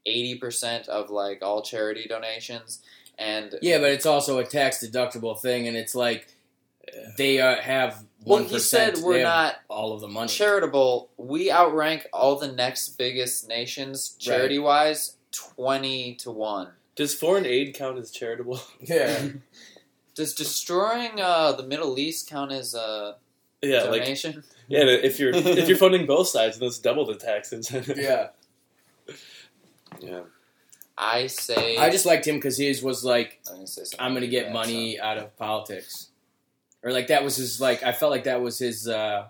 eighty 0.06 0.36
percent 0.36 0.88
of 0.88 1.10
like 1.10 1.40
all 1.42 1.62
charity 1.62 2.06
donations, 2.08 2.82
and 3.16 3.54
yeah, 3.62 3.78
but 3.78 3.90
it's 3.90 4.06
also 4.06 4.38
a 4.38 4.44
tax 4.44 4.84
deductible 4.84 5.38
thing, 5.38 5.68
and 5.68 5.76
it's 5.76 5.94
like 5.94 6.34
they 7.16 7.40
uh, 7.40 7.60
have 7.60 8.04
well, 8.24 8.40
one 8.40 8.48
he 8.48 8.58
said 8.58 8.98
we're 8.98 9.22
not 9.22 9.56
all 9.68 9.92
of 9.92 10.00
the 10.00 10.08
money. 10.08 10.28
charitable, 10.28 11.10
we 11.18 11.52
outrank 11.52 12.06
all 12.12 12.36
the 12.36 12.50
next 12.50 12.96
biggest 12.96 13.46
nations 13.46 14.16
charity 14.18 14.58
wise 14.58 15.16
twenty 15.30 16.14
to 16.16 16.30
one. 16.30 16.68
Does 16.96 17.14
foreign 17.14 17.46
aid 17.46 17.74
count 17.74 17.98
as 17.98 18.10
charitable? 18.10 18.60
Yeah, 18.80 19.28
Does 20.14 20.34
destroying 20.34 21.20
uh, 21.20 21.52
the 21.52 21.62
Middle 21.62 21.98
East 21.98 22.28
count 22.28 22.50
as 22.50 22.74
a 22.74 23.16
yeah, 23.62 23.82
like 23.82 24.00
donation? 24.00 24.42
Yeah. 24.68 24.84
If 24.84 25.18
you're 25.18 25.34
if 25.34 25.68
you're 25.68 25.76
funding 25.86 26.06
both 26.06 26.28
sides, 26.28 26.58
then 26.58 26.68
it's 26.68 26.78
double 26.78 27.04
the 27.06 27.16
tax 27.16 27.52
incentive. 27.52 27.98
yeah. 28.00 28.28
yeah. 30.00 30.20
I 30.96 31.28
say 31.28 31.76
I 31.76 31.90
just 31.90 32.06
liked 32.06 32.26
him 32.26 32.36
because 32.36 32.56
his 32.56 32.82
was 32.82 33.04
like, 33.04 33.40
I'm 33.48 33.54
gonna 33.56 33.66
say 33.66 33.84
something. 33.84 34.04
I'm 34.04 34.14
gonna 34.14 34.26
get 34.26 34.46
bad, 34.46 34.52
money 34.54 34.98
out 35.00 35.16
of 35.18 35.36
politics, 35.36 36.08
or 36.82 36.92
like 36.92 37.06
that 37.08 37.22
was 37.24 37.36
his 37.36 37.60
like. 37.60 37.82
I 37.82 37.92
felt 37.92 38.10
like 38.10 38.24
that 38.24 38.40
was 38.40 38.58
his 38.58 38.88
uh, 38.88 39.28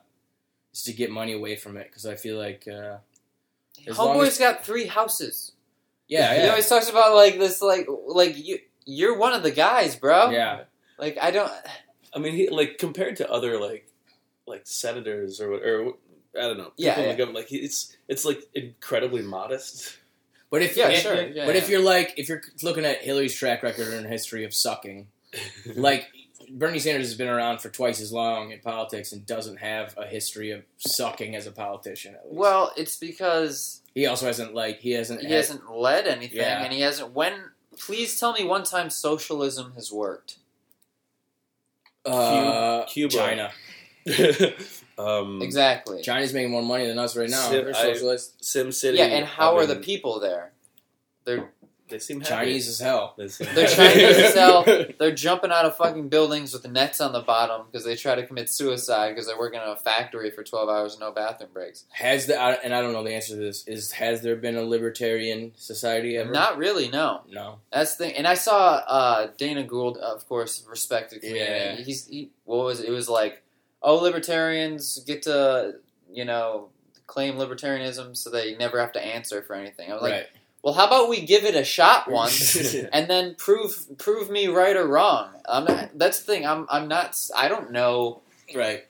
is 0.72 0.84
to 0.84 0.92
get 0.92 1.10
money 1.10 1.32
away 1.34 1.56
from 1.56 1.76
it 1.76 1.88
because 1.88 2.06
I 2.06 2.14
feel 2.14 2.38
like 2.38 2.66
uh, 2.66 2.96
so. 3.84 3.90
as 3.90 3.98
long 3.98 4.16
Homeboy's 4.16 4.28
as- 4.28 4.38
got 4.38 4.64
three 4.64 4.86
houses. 4.86 5.52
yeah, 6.08 6.40
He 6.42 6.48
always 6.48 6.68
talks 6.68 6.88
about 6.88 7.14
like 7.14 7.38
this, 7.38 7.60
like 7.60 7.86
like 8.06 8.36
you. 8.36 8.58
You're 8.86 9.18
one 9.18 9.34
of 9.34 9.42
the 9.42 9.50
guys, 9.50 9.96
bro. 9.96 10.30
yeah. 10.30 10.62
Like 10.98 11.18
I 11.20 11.30
don't. 11.30 11.52
I 12.14 12.18
mean, 12.18 12.32
he 12.32 12.48
like 12.48 12.78
compared 12.78 13.16
to 13.16 13.30
other 13.30 13.60
like 13.60 13.87
like 14.48 14.66
senators 14.66 15.40
or 15.40 15.50
what- 15.50 15.62
or 15.62 15.94
I 16.38 16.42
don't 16.42 16.58
know. 16.58 16.72
Yeah, 16.76 16.90
people 16.92 17.02
in 17.04 17.08
yeah. 17.08 17.14
the 17.14 17.18
government, 17.18 17.36
like 17.44 17.52
it's 17.52 17.96
it's 18.08 18.24
like 18.24 18.42
incredibly 18.54 19.22
modest. 19.22 19.96
But 20.50 20.62
if 20.62 20.76
Yeah, 20.76 20.88
if- 20.88 21.00
sure, 21.02 21.14
yeah, 21.14 21.46
but 21.46 21.54
yeah. 21.54 21.60
if 21.62 21.68
you're 21.68 21.82
like 21.82 22.14
if 22.16 22.28
you're 22.28 22.42
looking 22.62 22.84
at 22.84 23.02
Hillary's 23.02 23.34
track 23.34 23.62
record 23.62 23.92
and 23.94 24.06
history 24.06 24.44
of 24.44 24.54
sucking, 24.54 25.08
like 25.76 26.06
Bernie 26.50 26.78
Sanders 26.78 27.06
has 27.08 27.14
been 27.16 27.28
around 27.28 27.60
for 27.60 27.68
twice 27.68 28.00
as 28.00 28.12
long 28.12 28.52
in 28.52 28.60
politics 28.60 29.12
and 29.12 29.26
doesn't 29.26 29.58
have 29.58 29.94
a 29.98 30.06
history 30.06 30.50
of 30.50 30.62
sucking 30.78 31.34
as 31.36 31.46
a 31.46 31.50
politician. 31.52 32.14
At 32.14 32.24
least. 32.26 32.36
Well, 32.36 32.72
it's 32.76 32.96
because 32.96 33.82
he 33.94 34.06
also 34.06 34.26
hasn't 34.26 34.54
like 34.54 34.80
he 34.80 34.92
hasn't. 34.92 35.20
he 35.20 35.26
had- 35.26 35.36
hasn't 35.36 35.70
led 35.70 36.06
anything, 36.06 36.38
Yeah. 36.38 36.62
and 36.62 36.72
he 36.72 36.80
hasn't. 36.80 37.12
When 37.12 37.34
please 37.78 38.18
tell 38.18 38.32
me 38.32 38.44
one 38.44 38.64
time 38.64 38.90
socialism 38.90 39.72
has 39.74 39.90
worked. 39.92 40.38
uh, 42.04 42.84
Cuba. 42.86 43.14
China. 43.14 43.50
um, 44.98 45.40
Exactly. 45.42 46.02
China's 46.02 46.32
making 46.32 46.50
more 46.50 46.62
money 46.62 46.86
than 46.86 46.98
us 46.98 47.16
right 47.16 47.28
now. 47.30 47.48
Sim- 47.48 47.64
They're 47.64 47.76
I- 47.76 48.16
Sim 48.40 48.72
City. 48.72 48.98
Yeah, 48.98 49.04
and 49.06 49.26
how 49.26 49.56
are 49.56 49.66
the 49.66 49.76
people 49.76 50.20
there? 50.20 50.52
They're 51.24 51.50
They 51.88 51.98
seem 51.98 52.20
happy. 52.20 52.30
Chinese 52.30 52.68
as 52.68 52.80
hell. 52.80 53.14
They 53.16 53.26
They're. 53.26 53.66
Chinese 53.66 54.16
as 54.18 54.34
hell. 54.42 54.64
they're 54.98 55.14
jumping 55.14 55.50
out 55.50 55.64
of 55.64 55.76
fucking 55.76 56.08
buildings 56.08 56.52
with 56.52 56.66
nets 56.70 57.00
on 57.00 57.12
the 57.12 57.20
bottom 57.20 57.66
because 57.70 57.84
they 57.84 57.96
try 57.96 58.14
to 58.14 58.26
commit 58.26 58.50
suicide 58.50 59.10
because 59.10 59.26
they're 59.26 59.38
working 59.38 59.60
in 59.60 59.68
a 59.68 59.76
factory 59.76 60.30
for 60.30 60.42
twelve 60.42 60.68
hours 60.68 60.92
and 60.94 61.00
no 61.00 61.12
bathroom 61.12 61.50
breaks. 61.52 61.84
Has 61.90 62.26
the 62.26 62.38
and 62.40 62.74
I 62.74 62.80
don't 62.82 62.92
know 62.92 63.02
the 63.04 63.14
answer 63.14 63.34
to 63.34 63.40
this. 63.40 63.66
Is 63.66 63.92
has 63.92 64.20
there 64.22 64.36
been 64.36 64.56
a 64.56 64.62
libertarian 64.62 65.52
society 65.56 66.16
ever? 66.18 66.30
Not 66.30 66.56
really, 66.58 66.88
no. 66.88 67.22
No. 67.30 67.60
That's 67.72 67.96
the 67.96 68.04
thing. 68.06 68.16
And 68.16 68.26
I 68.26 68.34
saw 68.34 68.82
uh, 68.86 69.28
Dana 69.38 69.62
Gould, 69.64 69.96
of 69.98 70.26
course, 70.28 70.64
respected 70.68 71.20
comedian. 71.20 71.46
Yeah. 71.46 71.76
He's 71.76 72.06
he, 72.06 72.30
what 72.44 72.64
was 72.64 72.80
it? 72.80 72.88
it 72.88 72.92
was 72.92 73.08
like, 73.08 73.42
oh, 73.82 73.96
libertarians 73.96 74.98
get 75.06 75.22
to 75.22 75.74
you 76.12 76.24
know 76.24 76.68
claim 77.06 77.36
libertarianism 77.36 78.16
so 78.16 78.28
they 78.30 78.54
never 78.56 78.78
have 78.80 78.92
to 78.92 79.04
answer 79.04 79.42
for 79.42 79.54
anything. 79.54 79.90
I 79.90 79.94
was 79.94 80.02
like, 80.02 80.12
right. 80.12 80.26
well, 80.62 80.74
how 80.74 80.86
about 80.86 81.08
we 81.08 81.22
give 81.24 81.44
it 81.44 81.54
a 81.54 81.64
shot 81.64 82.10
once? 82.10 82.74
and 82.92 83.08
then 83.08 83.34
prove 83.36 83.86
prove 83.98 84.28
me 84.30 84.46
right 84.48 84.76
or 84.76 84.86
wrong. 84.86 85.30
I'm 85.48 85.64
not, 85.64 85.90
that's 85.98 86.20
the 86.20 86.26
thing. 86.26 86.46
I'm 86.46 86.66
I'm 86.70 86.88
not. 86.88 87.16
I 87.36 87.48
don't 87.48 87.70
know 87.72 88.20
Right. 88.54 88.84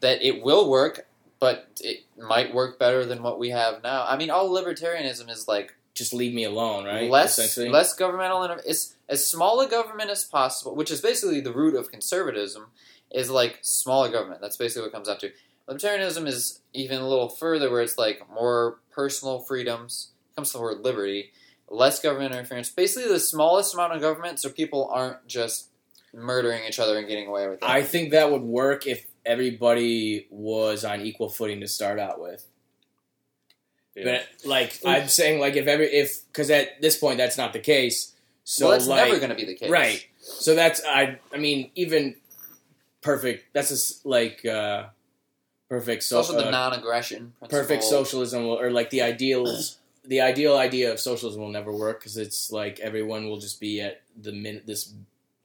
that 0.00 0.22
it 0.22 0.42
will 0.42 0.70
work, 0.70 1.06
but 1.40 1.68
it 1.80 2.04
might 2.18 2.54
work 2.54 2.78
better 2.78 3.04
than 3.04 3.22
what 3.22 3.38
we 3.38 3.50
have 3.50 3.82
now. 3.82 4.04
I 4.06 4.16
mean, 4.16 4.30
all 4.30 4.48
libertarianism 4.50 5.28
is 5.30 5.46
like 5.48 5.74
Just 5.94 6.12
leave 6.12 6.34
me 6.34 6.44
alone. 6.44 6.84
Right. 6.84 7.10
less 7.10 7.56
less 7.58 7.94
governmental. 7.94 8.42
Inter- 8.44 8.62
it's 8.66 8.94
as 9.08 9.26
small 9.26 9.60
a 9.60 9.68
government 9.68 10.10
as 10.10 10.24
possible, 10.24 10.74
which 10.76 10.90
is 10.90 11.00
basically 11.00 11.40
the 11.40 11.52
root 11.52 11.74
of 11.74 11.90
conservatism. 11.90 12.66
Is 13.12 13.30
like 13.30 13.58
smaller 13.62 14.10
government. 14.10 14.40
That's 14.40 14.56
basically 14.56 14.82
what 14.82 14.88
it 14.88 14.94
comes 14.94 15.08
out 15.08 15.20
to. 15.20 15.32
Libertarianism 15.68 16.26
is 16.26 16.60
even 16.72 17.00
a 17.00 17.08
little 17.08 17.28
further, 17.28 17.70
where 17.70 17.82
it's 17.82 17.98
like 17.98 18.22
more 18.32 18.78
personal 18.90 19.40
freedoms. 19.40 20.08
Comes 20.36 20.52
to 20.52 20.58
the 20.58 20.62
word 20.62 20.84
liberty, 20.84 21.32
less 21.68 22.00
government 22.00 22.34
interference. 22.34 22.70
Basically, 22.70 23.08
the 23.08 23.20
smallest 23.20 23.74
amount 23.74 23.94
of 23.94 24.00
government, 24.00 24.40
so 24.40 24.48
people 24.48 24.88
aren't 24.92 25.26
just 25.26 25.68
murdering 26.12 26.64
each 26.64 26.78
other 26.78 26.98
and 26.98 27.06
getting 27.08 27.26
away 27.26 27.48
with 27.48 27.58
it. 27.58 27.64
I 27.64 27.82
think 27.82 28.10
that 28.10 28.30
would 28.30 28.42
work 28.42 28.86
if 28.86 29.06
everybody 29.24 30.26
was 30.30 30.84
on 30.84 31.00
equal 31.00 31.28
footing 31.28 31.60
to 31.60 31.68
start 31.68 31.98
out 31.98 32.20
with. 32.20 32.46
Yeah. 33.94 34.04
But 34.04 34.48
like 34.48 34.78
I'm 34.84 35.08
saying, 35.08 35.40
like 35.40 35.56
if 35.56 35.66
every 35.66 35.86
if 35.86 36.20
because 36.32 36.50
at 36.50 36.80
this 36.80 36.96
point 36.96 37.18
that's 37.18 37.36
not 37.36 37.52
the 37.52 37.58
case. 37.58 38.14
So 38.44 38.66
well, 38.66 38.72
that's 38.72 38.86
like 38.86 39.06
never 39.06 39.18
going 39.18 39.30
to 39.30 39.36
be 39.36 39.44
the 39.44 39.54
case, 39.54 39.70
right. 39.70 40.06
So 40.20 40.54
that's 40.54 40.80
I. 40.84 41.18
I 41.32 41.38
mean 41.38 41.70
even 41.74 42.16
perfect. 43.02 43.52
That's 43.52 43.68
just 43.68 44.04
like 44.06 44.44
uh, 44.44 44.86
perfect. 45.68 46.02
So 46.04 46.18
also 46.18 46.36
the 46.36 46.48
uh, 46.48 46.50
non-aggression 46.50 47.34
principle. 47.38 47.48
perfect 47.48 47.84
socialism 47.84 48.44
will, 48.44 48.58
or 48.58 48.70
like 48.70 48.90
the 48.90 49.02
ideals. 49.02 49.78
the 50.04 50.20
ideal 50.20 50.56
idea 50.56 50.90
of 50.90 50.98
socialism 50.98 51.40
will 51.42 51.50
never 51.50 51.70
work 51.70 52.00
because 52.00 52.16
it's 52.16 52.50
like 52.50 52.80
everyone 52.80 53.28
will 53.28 53.38
just 53.38 53.60
be 53.60 53.80
at 53.80 54.00
the 54.20 54.32
min- 54.32 54.62
this 54.66 54.94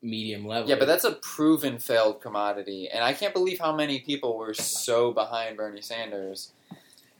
medium 0.01 0.45
level. 0.45 0.69
Yeah, 0.69 0.77
but 0.77 0.85
that's 0.85 1.03
a 1.03 1.11
proven 1.11 1.77
failed 1.77 2.21
commodity, 2.21 2.87
and 2.89 3.03
I 3.03 3.13
can't 3.13 3.33
believe 3.33 3.59
how 3.59 3.75
many 3.75 3.99
people 3.99 4.37
were 4.37 4.53
so 4.53 5.11
behind 5.11 5.57
Bernie 5.57 5.81
Sanders. 5.81 6.51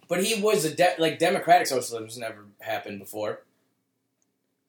But 0.08 0.24
he 0.24 0.42
was 0.42 0.66
a 0.66 0.74
de- 0.74 0.96
like 1.00 1.20
democratic 1.20 1.68
socialism 1.68 2.06
has 2.06 2.18
never 2.18 2.46
happened 2.60 3.00
before. 3.00 3.42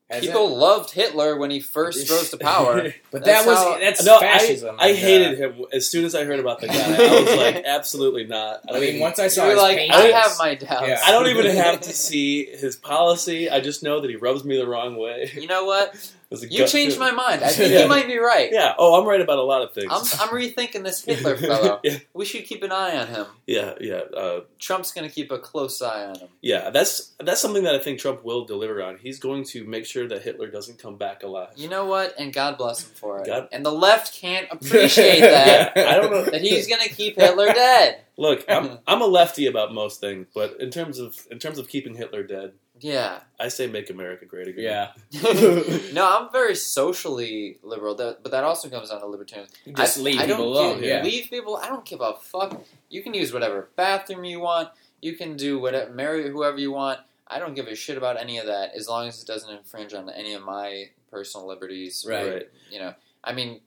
Has 0.09 0.23
it? 0.23 0.29
People 0.29 0.57
loved 0.57 0.93
Hitler 0.93 1.37
when 1.37 1.51
he 1.51 1.59
first 1.59 2.09
rose 2.09 2.31
to 2.31 2.37
power. 2.41 2.95
but 3.11 3.25
that's 3.25 3.45
that 3.45 3.51
was 3.51 3.59
how- 3.59 3.79
that's 3.79 4.05
no, 4.05 4.21
fascism. 4.21 4.77
I, 4.79 4.85
I 4.85 4.87
like, 4.93 4.97
hated 4.97 5.39
him 5.39 5.65
as 5.73 5.89
soon 5.89 6.05
as 6.05 6.15
I 6.15 6.25
heard 6.25 6.39
about 6.39 6.61
the 6.61 6.69
guy. 6.69 6.75
I 6.95 7.21
was 7.23 7.37
like, 7.37 7.65
absolutely 7.65 8.25
not. 8.25 8.61
I 8.73 8.79
mean, 8.79 9.01
once 9.01 9.19
I 9.19 9.27
saw 9.29 9.43
you 9.43 9.49
were 9.49 9.55
his 9.55 9.63
like, 9.63 9.79
paintings, 9.79 9.97
I 10.01 10.07
have 10.19 10.33
my 10.39 10.55
doubts. 10.55 10.87
Yeah. 10.87 11.01
I 11.05 11.11
don't 11.11 11.27
even 11.27 11.47
have 11.57 11.81
to 11.81 11.93
see 11.93 12.45
his 12.47 12.77
policy. 12.77 13.51
I 13.51 13.61
just 13.61 13.83
know 13.83 14.01
that 14.01 14.09
he 14.09 14.15
rubs 14.17 14.45
me 14.45 14.57
the 14.57 14.67
wrong 14.67 14.97
way. 14.97 15.31
You 15.35 15.49
know 15.49 15.65
what? 15.65 16.13
It 16.29 16.35
was 16.35 16.43
a 16.43 16.51
You 16.51 16.67
changed 16.67 16.99
my 16.99 17.13
mind. 17.13 17.45
I 17.45 17.49
think 17.51 17.73
Yeah. 17.73 17.83
you 17.85 17.89
might 17.89 18.07
be 18.07 18.19
right. 18.19 18.51
Yeah. 18.53 18.75
Oh, 18.79 19.01
I'm 19.01 19.07
right 19.07 19.21
about 19.21 19.39
a 19.39 19.43
lot 19.43 19.63
of 19.63 19.73
things. 19.75 19.87
I'm, 19.91 20.01
I'm 20.21 20.35
rethinking 20.35 20.83
this 20.83 21.05
Hitler 21.05 21.37
fellow. 21.37 21.81
yeah, 21.85 21.99
We 22.15 22.25
should 22.25 22.45
keep 22.47 22.63
an 22.65 22.73
eye 22.73 22.97
on 22.97 23.07
him. 23.07 23.27
yeah, 23.47 23.75
yeah, 23.81 24.01
uh, 24.17 24.41
Trump's 24.59 24.91
going 24.93 25.09
to 25.09 25.15
keep 25.15 25.31
a 25.31 25.39
close 25.39 25.81
eye 25.81 26.05
on 26.07 26.19
him. 26.19 26.29
yeah. 26.43 26.71
That's 26.71 27.13
that's 27.21 27.41
something 27.41 27.63
that 27.65 27.75
I 27.77 27.79
think 27.79 28.01
Trump 28.01 28.25
will 28.25 28.45
deliver 28.45 28.83
on. 28.83 28.99
He's 28.99 29.19
going 29.21 29.45
to 29.45 29.65
make 29.65 29.87
sure 29.87 30.09
that 30.09 30.23
Hitler 30.23 30.49
doesn't 30.51 30.79
come 30.81 30.97
back 30.97 31.23
alive. 31.23 31.51
You 31.57 31.69
know 31.69 31.85
what? 31.87 32.15
And 32.19 32.33
God 32.33 32.59
bless 32.59 32.83
him 32.83 32.91
for 32.97 33.21
it. 33.21 33.27
God- 33.27 33.49
And 33.53 33.65
the 33.65 33.71
left 33.73 34.13
can't 34.15 34.49
appreciate 34.51 35.21
that. 35.21 35.73
Yeah, 35.77 35.91
I 35.91 35.95
don't 35.97 36.11
know 36.11 36.25
that 36.25 36.41
he's 36.41 36.67
going 36.67 36.83
to 36.83 36.93
keep 36.93 37.17
Hitler 37.17 37.47
dead. 37.53 38.01
Look, 38.19 38.45
I'm 38.49 38.79
I'm 38.87 39.03
a 39.03 39.07
lefty 39.07 39.47
about 39.47 39.73
most 39.75 40.01
things, 40.01 40.27
but 40.35 40.59
in 40.61 40.71
terms 40.71 40.99
of 40.99 41.15
in 41.31 41.39
terms 41.39 41.59
of 41.59 41.69
keeping 41.69 41.95
Hitler 41.95 42.23
dead, 42.23 42.53
Yeah. 42.81 43.21
I 43.41 43.49
say 43.49 43.67
make 43.67 43.91
America 43.91 44.25
great 44.25 44.49
again. 44.49 44.65
Yeah, 45.11 45.23
no, 45.93 46.07
I'm 46.09 46.31
very 46.33 46.55
socially 46.55 47.59
liberal, 47.63 47.95
that, 47.97 48.19
but 48.23 48.33
that 48.33 48.45
also 48.45 48.69
comes 48.69 48.91
down 48.91 49.01
to 49.01 49.07
libertarianism. 49.07 49.77
just 49.77 49.99
I, 49.99 50.03
leave 50.03 50.21
I 50.21 50.27
people 50.27 50.45
alone. 50.53 50.77
give- 50.77 50.85
Yeah, 50.85 51.03
Leave 51.03 51.31
people. 51.31 51.57
I 51.57 51.69
don't 51.69 51.85
give 51.85 52.01
a 52.01 52.15
fuck. 52.15 52.63
You 52.89 53.03
can 53.03 53.15
use 53.15 53.33
whatever 53.33 53.69
bathroom 53.77 54.25
you 54.25 54.41
want. 54.41 54.69
You 55.01 55.17
can 55.17 55.37
do 55.37 55.59
whatever, 55.59 55.93
marry 55.93 56.29
whoever 56.31 56.59
you 56.59 56.73
want. 56.73 57.01
I 57.29 57.39
don't 57.39 57.55
give 57.55 57.67
a 57.67 57.75
shit 57.75 57.97
about 57.99 58.21
any 58.21 58.39
of 58.39 58.47
that 58.47 58.75
as 58.75 58.89
long 58.89 59.09
as 59.09 59.21
it 59.21 59.27
doesn't 59.27 59.51
infringe 59.51 59.93
on 59.95 60.09
any 60.11 60.35
of 60.35 60.43
my 60.45 60.91
personal 61.11 61.47
liberties. 61.47 62.05
Right. 62.09 62.33
Right. 62.33 62.49
You 62.71 62.79
know, 62.79 62.95
I 63.25 63.33
mean, 63.33 63.61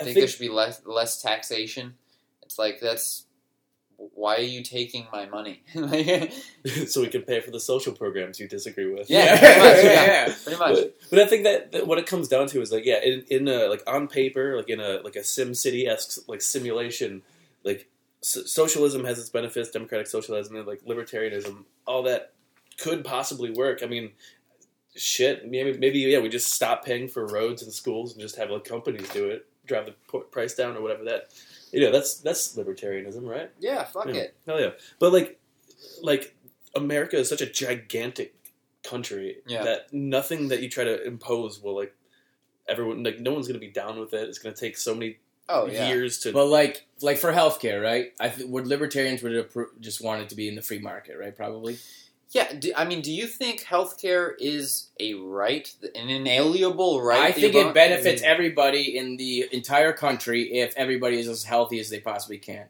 I 0.00 0.04
think, 0.04 0.14
think 0.14 0.16
there 0.18 0.28
should 0.28 0.40
be 0.40 0.48
less 0.48 0.82
less 0.86 1.20
taxation. 1.22 1.94
It's 2.42 2.58
like 2.58 2.80
that's 2.80 3.26
why 3.96 4.36
are 4.36 4.40
you 4.40 4.62
taking 4.62 5.06
my 5.12 5.26
money? 5.26 5.62
Like, 5.74 6.32
so 6.86 7.00
we 7.00 7.08
can 7.08 7.22
pay 7.22 7.40
for 7.40 7.50
the 7.50 7.60
social 7.60 7.92
programs 7.92 8.40
you 8.40 8.48
disagree 8.48 8.92
with. 8.92 9.08
Yeah, 9.08 9.38
pretty 9.38 9.60
much, 9.60 9.84
yeah. 9.84 10.34
pretty 10.42 10.58
much. 10.58 10.74
But, 10.74 10.96
but 11.10 11.18
I 11.20 11.26
think 11.26 11.44
that, 11.44 11.72
that 11.72 11.86
what 11.86 11.98
it 11.98 12.06
comes 12.06 12.28
down 12.28 12.48
to 12.48 12.60
is 12.60 12.72
like 12.72 12.84
yeah, 12.84 13.00
in, 13.02 13.24
in 13.28 13.48
a, 13.48 13.66
like 13.68 13.82
on 13.86 14.08
paper, 14.08 14.56
like 14.56 14.68
in 14.68 14.80
a 14.80 15.00
like 15.04 15.16
a 15.16 15.24
Sim 15.24 15.54
City 15.54 15.86
esque 15.86 16.28
like 16.28 16.42
simulation, 16.42 17.22
like 17.64 17.88
so- 18.20 18.44
socialism 18.44 19.04
has 19.04 19.18
its 19.18 19.30
benefits, 19.30 19.70
democratic 19.70 20.06
socialism, 20.06 20.56
and 20.56 20.66
like 20.66 20.82
libertarianism, 20.84 21.64
all 21.86 22.02
that 22.04 22.32
could 22.78 23.04
possibly 23.04 23.50
work. 23.50 23.82
I 23.82 23.86
mean, 23.86 24.10
shit, 24.94 25.48
maybe 25.48 25.76
maybe 25.78 26.00
yeah, 26.00 26.18
we 26.18 26.28
just 26.28 26.52
stop 26.52 26.84
paying 26.84 27.08
for 27.08 27.26
roads 27.26 27.62
and 27.62 27.72
schools 27.72 28.12
and 28.12 28.20
just 28.20 28.36
have 28.36 28.50
like 28.50 28.64
companies 28.64 29.08
do 29.10 29.28
it, 29.28 29.46
drive 29.66 29.86
the 29.86 29.94
p- 30.10 30.24
price 30.30 30.54
down 30.54 30.76
or 30.76 30.82
whatever 30.82 31.04
that. 31.04 31.28
You 31.72 31.80
know, 31.80 31.92
that's 31.92 32.20
that's 32.20 32.56
libertarianism, 32.56 33.28
right? 33.28 33.50
Yeah, 33.58 33.84
fuck 33.84 34.06
Yeah. 34.06 34.14
it. 34.14 34.36
Hell 34.46 34.60
yeah. 34.60 34.70
But 34.98 35.12
like 35.12 35.38
like 36.02 36.34
America 36.74 37.16
is 37.16 37.28
such 37.28 37.40
a 37.42 37.46
gigantic 37.46 38.34
country 38.82 39.38
Yeah. 39.46 39.64
that 39.64 39.92
nothing 39.92 40.48
that 40.48 40.62
you 40.62 40.68
try 40.68 40.84
to 40.84 41.02
impose 41.04 41.60
will 41.60 41.74
like 41.74 41.94
everyone 42.68 43.02
like 43.02 43.20
no 43.20 43.32
one's 43.32 43.46
gonna 43.48 43.58
be 43.58 43.70
down 43.70 43.98
with 43.98 44.12
it. 44.14 44.28
It's 44.28 44.38
gonna 44.38 44.54
take 44.54 44.76
so 44.76 44.94
many 44.94 45.18
Oh 45.48 45.66
yeah. 45.66 45.88
years 45.88 46.18
to 46.20 46.32
But 46.32 46.46
like, 46.46 46.86
like 47.02 47.18
for 47.18 47.32
healthcare, 47.32 47.80
right? 47.82 48.12
I 48.18 48.28
th- 48.30 48.48
would 48.48 48.66
libertarians 48.66 49.22
would 49.22 49.32
appro- 49.32 49.78
just 49.80 50.00
want 50.02 50.22
it 50.22 50.28
to 50.30 50.34
be 50.34 50.48
in 50.48 50.56
the 50.56 50.62
free 50.62 50.80
market, 50.80 51.16
right? 51.18 51.34
Probably. 51.36 51.78
Yeah, 52.32 52.52
do, 52.52 52.72
I 52.76 52.84
mean, 52.84 53.02
do 53.02 53.12
you 53.12 53.26
think 53.26 53.62
healthcare 53.62 54.32
is 54.38 54.88
a 54.98 55.14
right, 55.14 55.72
an 55.94 56.08
inalienable 56.08 57.00
right? 57.00 57.20
I 57.20 57.32
think 57.32 57.54
it 57.54 57.74
benefits 57.74 58.20
everybody 58.26 58.98
in 58.98 59.16
the 59.16 59.46
entire 59.52 59.92
country 59.92 60.58
if 60.58 60.74
everybody 60.76 61.18
is 61.20 61.28
as 61.28 61.44
healthy 61.44 61.78
as 61.78 61.88
they 61.88 62.00
possibly 62.00 62.38
can 62.38 62.66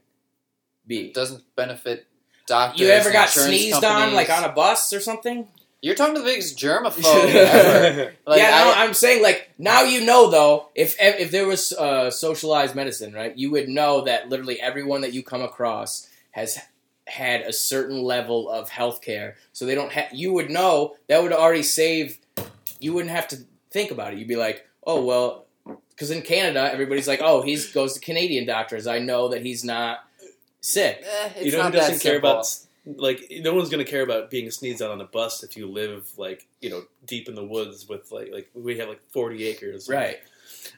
be. 0.87 1.07
It 1.07 1.15
doesn't 1.15 1.43
benefit 1.57 2.07
doctors. 2.47 2.81
You 2.81 2.89
ever 2.89 3.11
got 3.13 3.29
sneezed 3.49 3.83
on, 3.85 4.15
like 4.15 4.31
on 4.31 4.45
a 4.45 4.53
bus 4.53 4.93
or 4.93 5.01
something? 5.01 5.49
You're 5.81 5.95
talking 5.95 6.15
to 6.17 6.21
the 6.21 6.27
biggest 6.27 6.59
germaphobe 6.59 7.03
ever. 7.35 8.13
Like, 8.27 8.39
yeah, 8.39 8.51
no, 8.51 8.71
I- 8.73 8.85
I'm 8.85 8.95
saying 8.95 9.23
like 9.23 9.51
now 9.59 9.83
you 9.83 10.05
know 10.05 10.31
though 10.31 10.69
if 10.75 10.97
if 11.01 11.31
there 11.31 11.47
was 11.47 11.73
uh, 11.73 12.11
socialized 12.11 12.75
medicine, 12.75 13.15
right? 13.15 13.37
You 13.37 13.51
would 13.53 13.69
know 13.69 14.03
that 14.03 14.29
literally 14.29 14.61
everyone 14.61 15.01
that 15.01 15.13
you 15.13 15.23
come 15.23 15.43
across 15.43 16.09
has 16.33 16.59
had 17.07 17.43
a 17.43 17.53
certain 17.53 18.03
level 18.03 18.49
of 18.51 18.69
health 18.69 19.01
care, 19.03 19.37
so 19.53 19.65
they 19.67 19.75
don't. 19.75 19.93
Ha- 19.93 20.09
you 20.13 20.33
would 20.33 20.51
know 20.51 20.97
that 21.09 21.23
would 21.23 21.33
already 21.33 21.63
save. 21.63 22.19
You 22.81 22.93
wouldn't 22.93 23.13
have 23.15 23.29
to 23.29 23.39
think 23.71 23.91
about 23.91 24.13
it. 24.13 24.19
You'd 24.19 24.29
be 24.29 24.37
like, 24.37 24.67
oh 24.87 25.05
well, 25.05 25.47
because 25.91 26.11
in 26.11 26.23
Canada 26.23 26.71
everybody's 26.73 27.09
like, 27.09 27.21
oh, 27.23 27.43
he 27.43 27.59
goes 27.73 27.95
to 27.95 28.01
Canadian 28.01 28.47
doctors. 28.47 28.87
I 28.87 28.99
know 28.99 29.29
that 29.29 29.43
he's 29.43 29.65
not 29.65 30.01
sick. 30.61 31.05
eh, 31.05 31.43
you 31.43 31.53
know 31.53 31.63
who 31.65 31.71
doesn't 31.71 32.01
care 32.01 32.15
simple. 32.15 32.31
about 32.31 32.57
like 32.97 33.33
no 33.41 33.53
one's 33.55 33.69
gonna 33.69 33.85
care 33.85 34.03
about 34.03 34.31
being 34.31 34.49
sneezed 34.51 34.81
on 34.81 34.91
on 34.91 35.01
a 35.01 35.05
bus 35.05 35.43
if 35.43 35.57
you 35.57 35.67
live 35.67 36.09
like 36.17 36.47
you 36.61 36.71
know 36.71 36.85
deep 37.05 37.29
in 37.29 37.35
the 37.35 37.45
woods 37.45 37.89
with 37.89 38.13
like 38.13 38.31
like 38.33 38.49
we 38.55 38.79
have 38.79 38.89
like 38.89 39.01
forty 39.11 39.47
acres 39.49 39.89
Right. 39.89 40.19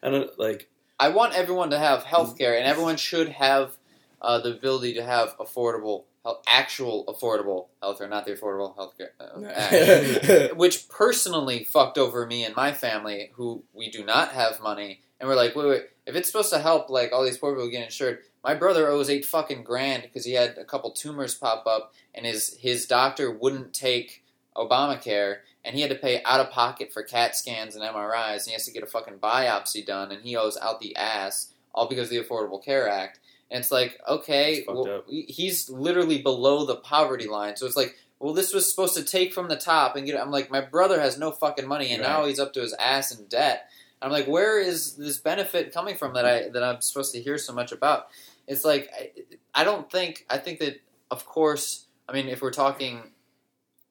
I 0.02 0.08
don't 0.10 0.38
like 0.38 0.68
I 1.00 1.10
want 1.10 1.34
everyone 1.34 1.70
to 1.70 1.78
have 1.78 2.02
health 2.04 2.36
care, 2.36 2.56
and 2.56 2.66
everyone 2.66 2.96
should 2.96 3.28
have 3.28 3.76
uh, 4.20 4.40
the 4.40 4.50
ability 4.50 4.94
to 4.94 5.04
have 5.04 5.36
affordable, 5.38 6.04
actual 6.46 7.04
affordable 7.06 7.66
health 7.82 7.98
care, 7.98 8.08
not 8.08 8.24
the 8.24 8.32
affordable 8.32 8.74
health 8.76 8.94
care. 8.96 9.12
Uh, 9.20 9.44
act. 9.46 10.56
which 10.56 10.88
personally 10.88 11.64
fucked 11.64 11.98
over 11.98 12.26
me 12.26 12.44
and 12.44 12.54
my 12.54 12.72
family, 12.72 13.30
who 13.34 13.62
we 13.72 13.90
do 13.90 14.04
not 14.04 14.32
have 14.32 14.60
money, 14.60 15.00
and 15.20 15.28
we're 15.28 15.36
like, 15.36 15.56
wait, 15.56 15.68
wait, 15.68 15.82
if 16.06 16.14
it's 16.14 16.28
supposed 16.28 16.52
to 16.52 16.58
help 16.58 16.90
like 16.90 17.12
all 17.12 17.24
these 17.24 17.38
poor 17.38 17.52
people 17.52 17.70
get 17.70 17.84
insured, 17.84 18.20
my 18.44 18.54
brother 18.54 18.88
owes 18.88 19.10
eight 19.10 19.24
fucking 19.24 19.64
grand 19.64 20.04
because 20.04 20.24
he 20.24 20.32
had 20.32 20.56
a 20.56 20.64
couple 20.64 20.90
tumors 20.90 21.34
pop 21.34 21.66
up, 21.66 21.92
and 22.14 22.24
his 22.24 22.56
his 22.60 22.86
doctor 22.86 23.30
wouldn't 23.30 23.74
take 23.74 24.24
Obamacare, 24.56 25.38
and 25.64 25.74
he 25.74 25.82
had 25.82 25.90
to 25.90 25.96
pay 25.96 26.22
out 26.24 26.40
of 26.40 26.50
pocket 26.50 26.92
for 26.92 27.02
CAT 27.02 27.36
scans 27.36 27.74
and 27.74 27.84
MRIs, 27.84 28.38
and 28.38 28.46
he 28.46 28.52
has 28.52 28.64
to 28.66 28.72
get 28.72 28.82
a 28.82 28.86
fucking 28.86 29.18
biopsy 29.18 29.84
done, 29.84 30.12
and 30.12 30.22
he 30.22 30.36
owes 30.36 30.56
out 30.56 30.80
the 30.80 30.96
ass, 30.96 31.52
all 31.74 31.88
because 31.88 32.04
of 32.04 32.10
the 32.10 32.22
Affordable 32.22 32.62
Care 32.62 32.88
Act. 32.88 33.20
And 33.50 33.60
it's 33.60 33.72
like, 33.72 33.98
okay, 34.06 34.64
well, 34.68 35.02
he's 35.08 35.70
literally 35.70 36.20
below 36.20 36.66
the 36.66 36.76
poverty 36.76 37.26
line, 37.26 37.56
so 37.56 37.64
it's 37.66 37.76
like 37.76 37.96
well, 38.20 38.34
this 38.34 38.52
was 38.52 38.68
supposed 38.68 38.96
to 38.96 39.04
take 39.04 39.32
from 39.32 39.48
the 39.48 39.56
top 39.56 39.96
and 39.96 40.04
get. 40.04 40.20
I'm 40.20 40.30
like, 40.30 40.50
my 40.50 40.60
brother 40.60 41.00
has 41.00 41.18
no 41.18 41.30
fucking 41.30 41.68
money, 41.68 41.92
and 41.92 42.02
now 42.02 42.24
he's 42.24 42.40
up 42.40 42.52
to 42.54 42.60
his 42.60 42.74
ass 42.74 43.16
in 43.16 43.26
debt. 43.26 43.70
I'm 44.02 44.10
like, 44.10 44.26
where 44.26 44.60
is 44.60 44.96
this 44.96 45.18
benefit 45.18 45.72
coming 45.72 45.96
from 45.96 46.14
that 46.14 46.24
I 46.24 46.48
that 46.48 46.62
I'm 46.62 46.80
supposed 46.80 47.12
to 47.14 47.20
hear 47.20 47.38
so 47.38 47.52
much 47.52 47.70
about? 47.70 48.08
It's 48.46 48.64
like, 48.64 48.90
I, 48.98 49.10
I 49.54 49.64
don't 49.64 49.90
think. 49.90 50.26
I 50.28 50.38
think 50.38 50.58
that, 50.58 50.80
of 51.10 51.26
course, 51.26 51.86
I 52.08 52.12
mean, 52.12 52.28
if 52.28 52.42
we're 52.42 52.50
talking 52.50 53.12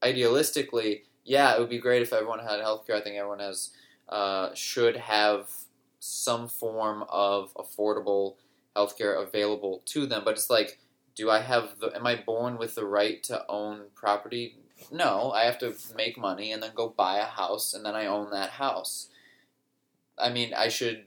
idealistically, 0.02 1.04
yeah, 1.24 1.56
it 1.56 1.60
would 1.60 1.70
be 1.70 1.80
great 1.80 2.02
if 2.02 2.12
everyone 2.12 2.40
had 2.40 2.60
healthcare. 2.60 2.96
I 2.96 3.02
think 3.02 3.16
everyone 3.16 3.40
has 3.40 3.70
uh, 4.10 4.54
should 4.54 4.98
have 4.98 5.50
some 6.00 6.50
form 6.50 7.04
of 7.10 7.54
affordable 7.54 8.36
healthcare 8.78 9.22
available 9.22 9.82
to 9.86 10.06
them. 10.06 10.22
But 10.24 10.36
it's 10.36 10.50
like, 10.50 10.78
do 11.16 11.30
I 11.30 11.40
have 11.40 11.80
the? 11.80 11.96
Am 11.96 12.06
I 12.06 12.16
born 12.16 12.58
with 12.58 12.76
the 12.76 12.86
right 12.86 13.24
to 13.24 13.44
own 13.50 13.86
property? 13.96 14.56
No, 14.92 15.32
I 15.32 15.46
have 15.46 15.58
to 15.60 15.74
make 15.96 16.18
money 16.18 16.52
and 16.52 16.62
then 16.62 16.72
go 16.76 16.90
buy 16.90 17.18
a 17.18 17.26
house 17.26 17.74
and 17.74 17.84
then 17.84 17.96
I 17.96 18.06
own 18.06 18.30
that 18.32 18.52
house. 18.52 19.08
I 20.18 20.30
mean, 20.30 20.54
I 20.54 20.68
should. 20.68 21.06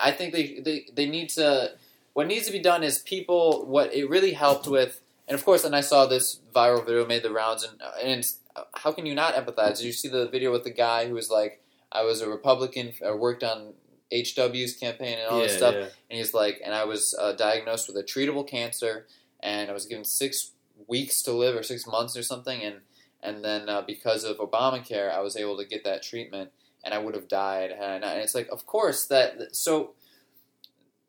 I 0.00 0.10
think 0.10 0.32
they 0.32 0.60
they, 0.60 0.86
they 0.92 1.06
need 1.06 1.30
to. 1.30 1.72
What 2.12 2.26
needs 2.26 2.46
to 2.46 2.52
be 2.52 2.58
done 2.58 2.82
is 2.82 2.98
people. 2.98 3.64
What 3.66 3.94
it 3.94 4.08
really 4.08 4.34
helped 4.34 4.66
with, 4.66 5.00
and 5.26 5.34
of 5.34 5.44
course, 5.44 5.64
and 5.64 5.74
I 5.74 5.80
saw 5.80 6.06
this 6.06 6.40
viral 6.54 6.84
video 6.84 7.06
made 7.06 7.22
the 7.22 7.32
rounds, 7.32 7.64
and 7.64 7.80
and 8.02 8.26
how 8.74 8.92
can 8.92 9.06
you 9.06 9.14
not 9.14 9.34
empathize? 9.34 9.78
Did 9.78 9.86
you 9.86 9.92
see 9.92 10.08
the 10.08 10.28
video 10.28 10.52
with 10.52 10.64
the 10.64 10.70
guy 10.70 11.08
who 11.08 11.14
was 11.14 11.30
like, 11.30 11.62
I 11.90 12.02
was 12.02 12.20
a 12.20 12.28
Republican, 12.28 12.92
I 13.04 13.12
worked 13.12 13.44
on 13.44 13.74
HW's 14.12 14.76
campaign 14.76 15.18
and 15.18 15.28
all 15.28 15.38
yeah, 15.38 15.46
this 15.46 15.56
stuff, 15.56 15.74
yeah. 15.74 15.80
and 15.82 16.18
he's 16.18 16.34
like, 16.34 16.60
and 16.64 16.74
I 16.74 16.84
was 16.84 17.14
uh, 17.18 17.32
diagnosed 17.32 17.88
with 17.88 17.96
a 17.96 18.02
treatable 18.02 18.46
cancer, 18.46 19.06
and 19.40 19.70
I 19.70 19.72
was 19.72 19.86
given 19.86 20.04
six 20.04 20.52
weeks 20.86 21.22
to 21.22 21.32
live 21.32 21.56
or 21.56 21.62
six 21.62 21.86
months 21.86 22.16
or 22.16 22.22
something, 22.22 22.62
and 22.62 22.76
and 23.22 23.44
then 23.44 23.68
uh, 23.68 23.82
because 23.82 24.24
of 24.24 24.38
Obamacare, 24.38 25.10
I 25.12 25.20
was 25.20 25.36
able 25.36 25.56
to 25.58 25.64
get 25.64 25.84
that 25.84 26.02
treatment, 26.02 26.50
and 26.84 26.92
I 26.92 26.98
would 26.98 27.14
have 27.14 27.28
died. 27.28 27.70
And, 27.70 28.04
I- 28.04 28.14
and 28.14 28.22
it's 28.22 28.34
like, 28.34 28.48
of 28.50 28.66
course 28.66 29.06
that. 29.06 29.54
So, 29.54 29.92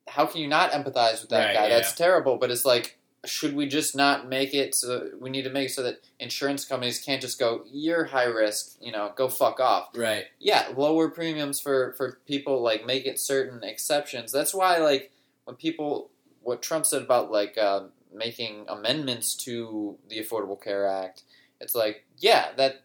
how 0.07 0.25
can 0.27 0.41
you 0.41 0.47
not 0.47 0.71
empathize 0.71 1.21
with 1.21 1.29
that 1.31 1.45
Right, 1.47 1.53
guy? 1.55 1.67
yeah. 1.67 1.75
That's 1.75 1.95
terrible. 1.95 2.37
But 2.37 2.51
it's 2.51 2.65
like, 2.65 2.99
should 3.25 3.55
we 3.55 3.67
just 3.67 3.95
not 3.95 4.27
make 4.27 4.53
it 4.53 4.75
so? 4.75 5.09
We 5.19 5.29
need 5.29 5.43
to 5.43 5.49
make 5.49 5.69
it 5.69 5.73
so 5.73 5.83
that 5.83 6.01
insurance 6.19 6.65
companies 6.65 6.99
can't 6.99 7.21
just 7.21 7.39
go, 7.39 7.63
"You're 7.71 8.05
high 8.05 8.25
risk," 8.25 8.75
you 8.81 8.91
know, 8.91 9.11
go 9.15 9.29
fuck 9.29 9.59
off 9.59 9.89
Right. 9.95 10.25
yeah, 10.39 10.67
lower 10.75 11.09
premiums 11.09 11.59
for 11.59 11.93
for 11.93 12.19
people 12.27 12.61
like 12.61 12.85
make 12.85 13.05
it 13.05 13.19
certain 13.19 13.63
exceptions. 13.63 14.31
That's 14.31 14.53
why 14.53 14.77
like 14.77 15.11
when 15.45 15.55
people 15.55 16.09
what 16.41 16.61
Trump 16.61 16.85
said 16.85 17.01
about 17.01 17.31
like 17.31 17.57
uh, 17.57 17.83
making 18.13 18.65
amendments 18.67 19.33
to 19.45 19.97
the 20.09 20.19
Affordable 20.19 20.61
Care 20.61 20.87
Act, 20.87 21.23
it's 21.61 21.75
like 21.75 22.05
yeah 22.17 22.49
that. 22.57 22.81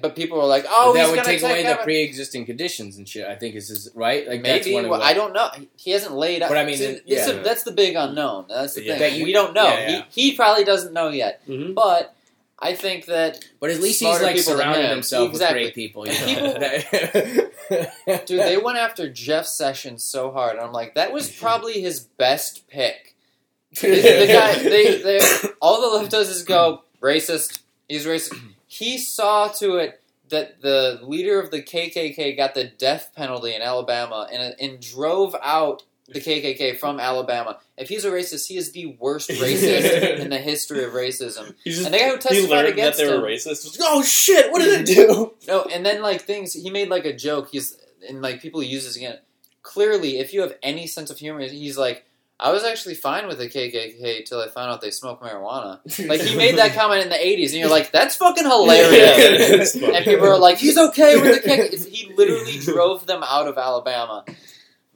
But 0.00 0.16
people 0.16 0.40
are 0.40 0.46
like, 0.46 0.64
oh, 0.68 0.94
that 0.94 1.06
he's 1.08 1.10
would 1.16 1.24
take 1.24 1.42
away 1.42 1.62
the 1.62 1.76
pre-existing 1.82 2.46
conditions 2.46 2.96
and 2.96 3.06
shit. 3.08 3.26
I 3.26 3.34
think 3.34 3.54
is 3.54 3.68
his 3.68 3.90
right. 3.94 4.26
Like 4.26 4.42
that's 4.42 4.64
Maybe 4.64 4.74
one 4.74 4.88
well, 4.88 5.00
the- 5.00 5.04
I 5.04 5.12
don't 5.12 5.32
know. 5.34 5.50
He 5.76 5.90
hasn't 5.90 6.14
laid 6.14 6.42
out. 6.42 6.48
But 6.48 6.56
I 6.58 6.64
mean, 6.64 6.78
See, 6.78 6.84
it- 6.84 7.04
a- 7.06 7.10
yeah. 7.36 7.42
that's 7.42 7.64
the 7.64 7.72
big 7.72 7.94
unknown. 7.94 8.46
That's 8.48 8.74
the 8.74 8.82
Yeah. 8.84 8.96
thing. 8.98 9.18
That 9.18 9.24
we 9.24 9.32
don't 9.32 9.52
know. 9.54 9.64
yeah. 9.66 10.04
He, 10.10 10.30
he 10.30 10.36
probably 10.36 10.64
doesn't 10.64 10.92
know 10.94 11.08
yet. 11.10 11.46
Mhm. 11.46 11.74
But 11.74 12.14
I 12.58 12.74
think 12.74 13.04
that 13.06 13.44
But 13.60 13.70
at 13.72 13.80
least 13.80 14.00
he's 14.00 14.22
like 14.22 14.38
surrounded 14.38 14.84
him. 14.86 14.90
himself 14.90 15.28
Exactly. 15.30 15.64
with 15.64 15.74
great 15.74 15.74
people. 15.74 16.08
You 16.08 16.14
know? 18.14 18.18
Dude, 18.26 18.40
they 18.40 18.56
went 18.56 18.78
after 18.78 19.10
Jeff 19.10 19.46
Sessions 19.46 20.02
so 20.02 20.30
hard, 20.30 20.56
and 20.56 20.64
I'm 20.64 20.72
like, 20.72 20.94
that 20.94 21.12
was 21.12 21.28
probably 21.30 21.80
his 21.82 22.00
best 22.00 22.68
pick. 22.68 23.10
The, 23.80 23.88
the 23.90 24.26
guy, 24.28 24.54
they, 24.62 25.02
they, 25.02 25.20
all 25.60 25.80
the 25.80 25.96
left 25.98 26.12
does 26.12 26.28
is 26.28 26.44
go 26.44 26.84
racist. 27.02 27.58
He's 27.88 28.06
racist. 28.06 28.38
He 28.78 28.98
saw 28.98 29.48
to 29.48 29.76
it 29.76 30.00
that 30.30 30.60
the 30.62 31.00
leader 31.02 31.40
of 31.40 31.50
the 31.50 31.62
KKK 31.62 32.36
got 32.36 32.54
the 32.54 32.64
death 32.64 33.12
penalty 33.14 33.54
in 33.54 33.62
Alabama, 33.62 34.26
and 34.32 34.42
uh, 34.42 34.56
and 34.60 34.80
drove 34.80 35.36
out 35.42 35.82
the 36.08 36.20
KKK 36.20 36.78
from 36.78 36.98
Alabama. 37.00 37.58
If 37.78 37.88
he's 37.88 38.04
a 38.04 38.10
racist, 38.10 38.46
he 38.48 38.56
is 38.56 38.72
the 38.72 38.96
worst 38.98 39.30
racist 39.44 40.18
in 40.18 40.30
the 40.30 40.38
history 40.38 40.82
of 40.84 40.92
racism. 40.92 41.54
Just, 41.64 41.84
And 41.86 41.94
the 41.94 41.98
guy 41.98 42.08
who 42.08 42.14
he 42.16 42.18
testified 42.20 42.50
learned 42.50 42.66
that 42.66 42.72
against 42.72 42.98
they 42.98 43.06
were 43.08 43.14
him- 43.16 43.22
racist. 43.22 43.64
Was, 43.64 43.78
oh 43.80 44.02
shit! 44.02 44.50
What 44.50 44.60
did 44.62 44.80
I 44.80 44.82
do? 44.82 45.34
No, 45.46 45.62
and 45.64 45.84
then 45.86 46.02
like 46.02 46.22
things 46.22 46.52
he 46.54 46.70
made 46.70 46.88
like 46.88 47.04
a 47.04 47.14
joke. 47.14 47.50
He's 47.52 47.76
and 48.08 48.20
like 48.22 48.42
people 48.42 48.62
use 48.62 48.84
this 48.84 48.96
again. 48.96 49.18
Clearly, 49.62 50.18
if 50.18 50.34
you 50.34 50.42
have 50.42 50.54
any 50.62 50.86
sense 50.86 51.10
of 51.10 51.18
humor, 51.18 51.40
he's 51.40 51.78
like, 51.78 52.04
I 52.44 52.52
was 52.52 52.62
actually 52.62 52.94
fine 52.94 53.26
with 53.26 53.38
the 53.38 53.48
KKK 53.48 54.26
till 54.26 54.38
I 54.38 54.48
found 54.48 54.70
out 54.70 54.82
they 54.82 54.90
smoke 54.90 55.22
marijuana. 55.22 55.80
Like 56.06 56.20
he 56.20 56.36
made 56.36 56.58
that 56.58 56.74
comment 56.74 57.02
in 57.02 57.08
the 57.08 57.16
'80s, 57.16 57.52
and 57.52 57.54
you're 57.54 57.70
like, 57.70 57.90
that's 57.90 58.16
fucking 58.16 58.44
hilarious. 58.44 59.74
Yeah. 59.74 59.88
and 59.94 60.04
people 60.04 60.26
are 60.26 60.36
like, 60.38 60.58
he's 60.58 60.76
okay 60.76 61.18
with 61.18 61.42
the 61.42 61.48
KKK. 61.48 61.88
He 61.88 62.12
literally 62.14 62.58
drove 62.60 63.06
them 63.06 63.22
out 63.22 63.48
of 63.48 63.56
Alabama. 63.56 64.26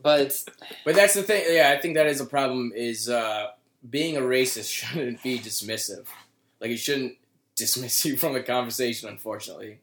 But 0.02 0.44
But 0.84 0.94
that's 0.94 1.14
the 1.14 1.22
thing. 1.22 1.42
Yeah, 1.48 1.74
I 1.74 1.80
think 1.80 1.94
that 1.94 2.06
is 2.06 2.20
a 2.20 2.26
problem. 2.26 2.72
Is 2.76 3.08
uh, 3.08 3.46
being 3.88 4.18
a 4.18 4.20
racist 4.20 4.70
shouldn't 4.70 5.22
be 5.22 5.38
dismissive. 5.38 6.06
Like 6.60 6.70
it 6.70 6.76
shouldn't 6.78 7.16
dismiss 7.56 8.04
you 8.04 8.18
from 8.18 8.34
the 8.34 8.42
conversation. 8.42 9.08
Unfortunately, 9.08 9.80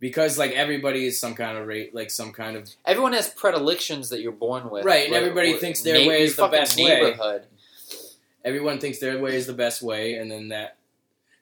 because 0.00 0.38
like 0.38 0.52
everybody 0.52 1.06
is 1.06 1.18
some 1.18 1.34
kind 1.34 1.58
of 1.58 1.66
rate, 1.66 1.94
like 1.94 2.10
some 2.10 2.32
kind 2.32 2.56
of 2.56 2.68
everyone 2.84 3.12
has 3.14 3.28
predilections 3.28 4.10
that 4.10 4.20
you're 4.20 4.32
born 4.32 4.70
with, 4.70 4.84
Right, 4.84 5.04
and 5.04 5.12
Where- 5.12 5.20
everybody 5.20 5.50
where- 5.52 5.60
thinks 5.60 5.82
their 5.82 6.00
na- 6.00 6.08
way 6.08 6.22
is 6.22 6.36
the 6.36 6.48
best 6.48 6.76
way. 6.76 6.84
neighborhood. 6.84 7.42
everyone 8.44 8.78
thinks 8.78 8.98
their 8.98 9.18
way 9.18 9.34
is 9.36 9.46
the 9.46 9.52
best 9.52 9.82
way, 9.82 10.14
and 10.14 10.30
then 10.30 10.48
that 10.48 10.76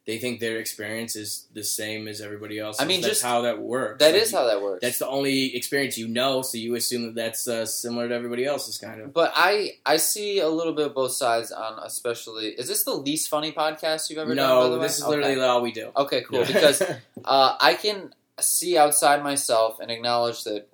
they 0.06 0.18
think 0.18 0.38
their 0.38 0.58
experience 0.58 1.16
is 1.16 1.46
the 1.52 1.64
same 1.64 2.06
as 2.06 2.20
everybody 2.20 2.60
else. 2.60 2.80
I 2.80 2.84
mean, 2.84 3.00
that's 3.00 3.14
just- 3.14 3.22
how 3.24 3.40
that 3.42 3.58
works. 3.60 3.98
That 3.98 4.12
Like, 4.14 4.22
is 4.22 4.30
how 4.32 4.46
that 4.46 4.62
works. 4.62 4.80
That's 4.80 5.00
the 5.00 5.08
only 5.08 5.56
experience 5.56 5.98
you 5.98 6.06
know, 6.06 6.42
so 6.42 6.58
you 6.58 6.76
assume 6.76 7.06
that 7.06 7.14
that's 7.16 7.48
uh, 7.48 7.66
similar 7.66 8.08
to 8.08 8.14
everybody 8.14 8.44
else's 8.44 8.78
kind 8.78 9.00
of. 9.00 9.12
But 9.12 9.32
I 9.34 9.78
I 9.84 9.96
see 9.96 10.38
a 10.38 10.48
little 10.48 10.72
bit 10.74 10.86
of 10.86 10.94
both 10.94 11.12
sides 11.12 11.50
on 11.50 11.80
especially. 11.82 12.50
Is 12.50 12.68
this 12.68 12.84
the 12.84 12.94
least 12.94 13.28
funny 13.28 13.50
podcast 13.50 14.08
you've 14.08 14.20
ever 14.20 14.34
done? 14.34 14.48
No, 14.48 14.78
this 14.78 14.98
is 14.98 15.04
literally 15.06 15.32
okay. 15.32 15.40
all 15.40 15.60
we 15.60 15.72
do. 15.72 15.90
okay, 15.96 16.20
cool. 16.22 16.44
Because 16.44 16.80
uh, 17.24 17.56
I 17.60 17.74
can 17.74 18.14
see 18.40 18.76
outside 18.76 19.22
myself 19.22 19.78
and 19.80 19.90
acknowledge 19.90 20.44
that 20.44 20.68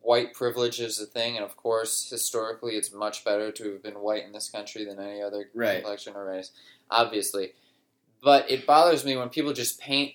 white 0.00 0.32
privilege 0.32 0.80
is 0.80 0.98
a 1.00 1.06
thing, 1.06 1.36
and 1.36 1.44
of 1.44 1.56
course, 1.56 2.08
historically, 2.10 2.76
it's 2.76 2.92
much 2.92 3.24
better 3.24 3.50
to 3.52 3.72
have 3.72 3.82
been 3.82 4.00
white 4.00 4.24
in 4.24 4.32
this 4.32 4.48
country 4.50 4.84
than 4.84 4.98
any 4.98 5.20
other 5.22 5.50
Right. 5.54 5.76
complexion 5.82 6.14
or 6.16 6.24
race, 6.26 6.50
obviously. 6.90 7.52
But 8.22 8.50
it 8.50 8.66
bothers 8.66 9.04
me 9.04 9.16
when 9.16 9.28
people 9.28 9.52
just 9.52 9.78
paint 9.80 10.14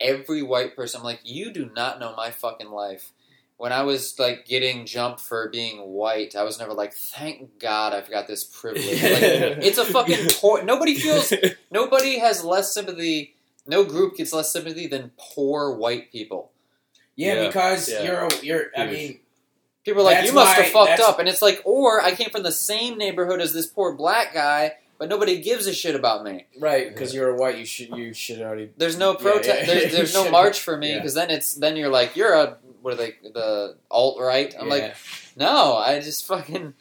every 0.00 0.42
white 0.42 0.74
person. 0.74 1.00
I'm 1.00 1.04
like, 1.04 1.20
you 1.24 1.52
do 1.52 1.70
not 1.74 2.00
know 2.00 2.14
my 2.16 2.30
fucking 2.30 2.70
life. 2.70 3.12
When 3.56 3.72
I 3.72 3.82
was 3.82 4.18
like 4.18 4.46
getting 4.46 4.84
jumped 4.86 5.20
for 5.20 5.48
being 5.48 5.78
white, 5.78 6.34
I 6.34 6.42
was 6.42 6.58
never 6.58 6.72
like, 6.74 6.92
thank 6.92 7.60
God 7.60 7.92
I've 7.92 8.10
got 8.10 8.26
this 8.26 8.42
privilege. 8.42 9.00
Like, 9.02 9.22
it's 9.62 9.78
a 9.78 9.84
fucking 9.84 10.28
tor- 10.30 10.64
nobody 10.64 10.96
feels 10.96 11.32
nobody 11.70 12.18
has 12.18 12.42
less 12.44 12.74
sympathy. 12.74 13.36
No 13.66 13.84
group 13.84 14.16
gets 14.16 14.32
less 14.32 14.52
sympathy 14.52 14.86
than 14.86 15.12
poor 15.18 15.72
white 15.74 16.12
people. 16.12 16.50
yeah, 17.16 17.34
Yeah, 17.34 17.46
because 17.46 17.90
yeah. 17.90 18.02
you're 18.02 18.24
a, 18.26 18.30
you're. 18.44 18.64
I 18.76 18.86
mean, 18.86 19.20
People 19.84 20.00
are 20.00 20.04
like, 20.14 20.24
you 20.24 20.32
must 20.32 20.54
have 20.56 20.66
fucked 20.68 21.00
up, 21.00 21.18
and 21.18 21.28
it's 21.28 21.42
like, 21.42 21.60
or 21.66 22.00
I 22.00 22.14
came 22.14 22.30
from 22.30 22.42
the 22.42 22.52
same 22.52 22.96
neighborhood 22.96 23.42
as 23.42 23.52
this 23.52 23.66
poor 23.66 23.92
black 23.94 24.32
guy, 24.32 24.72
but 24.98 25.10
nobody 25.10 25.42
gives 25.42 25.66
a 25.66 25.74
shit 25.74 25.94
about 25.94 26.24
me. 26.24 26.46
right? 26.58 26.88
Because 26.88 27.14
you're 27.14 27.28
a 27.28 27.36
white, 27.36 27.58
you 27.58 27.66
should 27.66 27.90
you 27.90 28.14
should 28.14 28.40
already. 28.40 28.70
There's 28.78 28.96
no 28.96 29.14
protest. 29.14 29.46
yeah. 29.60 29.66
There's, 29.66 29.92
there's 29.92 30.14
no 30.24 30.30
march 30.30 30.60
for 30.62 30.74
me 30.78 30.88
Yeah. 30.90 30.96
because 30.98 31.12
then 31.12 31.28
it's 31.30 31.54
then 31.54 31.76
you're 31.76 31.90
like 31.90 32.16
you're 32.16 32.32
a 32.32 32.56
what 32.80 32.94
are 32.94 32.96
they 32.96 33.14
the 33.22 33.76
alt 33.90 34.18
right? 34.20 34.54
I'm 34.58 34.70
like 34.70 34.94
no, 35.36 35.76
I 35.76 36.00
just 36.00 36.26
fucking 36.26 36.72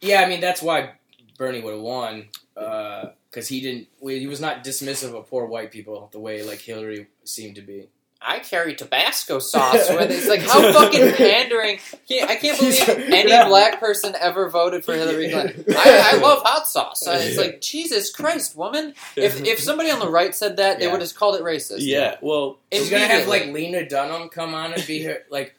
Yeah, 0.00 0.22
I 0.22 0.28
mean 0.28 0.40
that's 0.40 0.62
why 0.62 0.92
Bernie 1.38 1.60
would 1.60 1.74
have 1.74 1.82
won 1.82 2.28
uh, 2.56 3.06
because 3.30 3.48
he 3.48 3.60
didn't. 3.60 3.88
He 4.02 4.26
was 4.26 4.40
not 4.40 4.64
dismissive 4.64 5.14
of 5.14 5.28
poor 5.28 5.46
white 5.46 5.70
people 5.70 6.08
the 6.12 6.20
way 6.20 6.42
like 6.42 6.60
Hillary 6.60 7.08
seemed 7.24 7.56
to 7.56 7.62
be. 7.62 7.88
I 8.28 8.38
carry 8.38 8.74
Tabasco 8.74 9.38
sauce. 9.38 9.90
Where 9.90 10.10
it's 10.10 10.26
like 10.26 10.40
how 10.40 10.72
fucking 10.72 11.12
pandering. 11.12 11.78
I 12.10 12.36
can't 12.36 12.58
believe 12.58 12.88
any 12.88 13.28
black 13.48 13.78
person 13.78 14.14
ever 14.18 14.48
voted 14.48 14.84
for 14.84 14.94
Hillary 14.94 15.30
Clinton. 15.30 15.64
I, 15.76 16.12
I 16.14 16.16
love 16.16 16.42
hot 16.42 16.66
sauce. 16.66 17.06
It's 17.06 17.36
like 17.36 17.60
Jesus 17.60 18.10
Christ, 18.10 18.56
woman. 18.56 18.94
If 19.16 19.42
if 19.44 19.60
somebody 19.60 19.90
on 19.90 19.98
the 20.00 20.10
right 20.10 20.34
said 20.34 20.56
that, 20.56 20.78
they 20.78 20.86
Yeah. 20.86 20.92
would 20.92 21.02
have 21.02 21.14
called 21.14 21.36
it 21.36 21.42
racist. 21.42 21.80
yeah, 21.80 22.16
well, 22.22 22.58
He's 22.70 22.88
gonna 22.90 23.06
have 23.06 23.28
like 23.28 23.46
Lena 23.48 23.86
Dunham 23.88 24.28
come 24.30 24.54
on 24.54 24.72
and 24.72 24.84
be 24.86 24.98
here. 24.98 25.24
Like, 25.30 25.54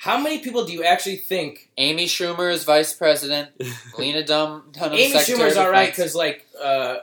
how 0.00 0.18
many 0.18 0.38
people 0.38 0.64
do 0.64 0.72
you 0.72 0.82
actually 0.82 1.16
think? 1.16 1.68
Amy 1.76 2.06
Schumer 2.06 2.50
is 2.50 2.64
vice 2.64 2.94
president. 2.94 3.50
Lena 3.98 4.24
Dunham. 4.24 4.72
Amy 4.80 5.10
Secretary 5.10 5.50
Schumer's 5.50 5.58
all 5.58 5.70
right 5.70 5.90
because 5.90 6.14
like 6.14 6.46
uh, 6.58 6.96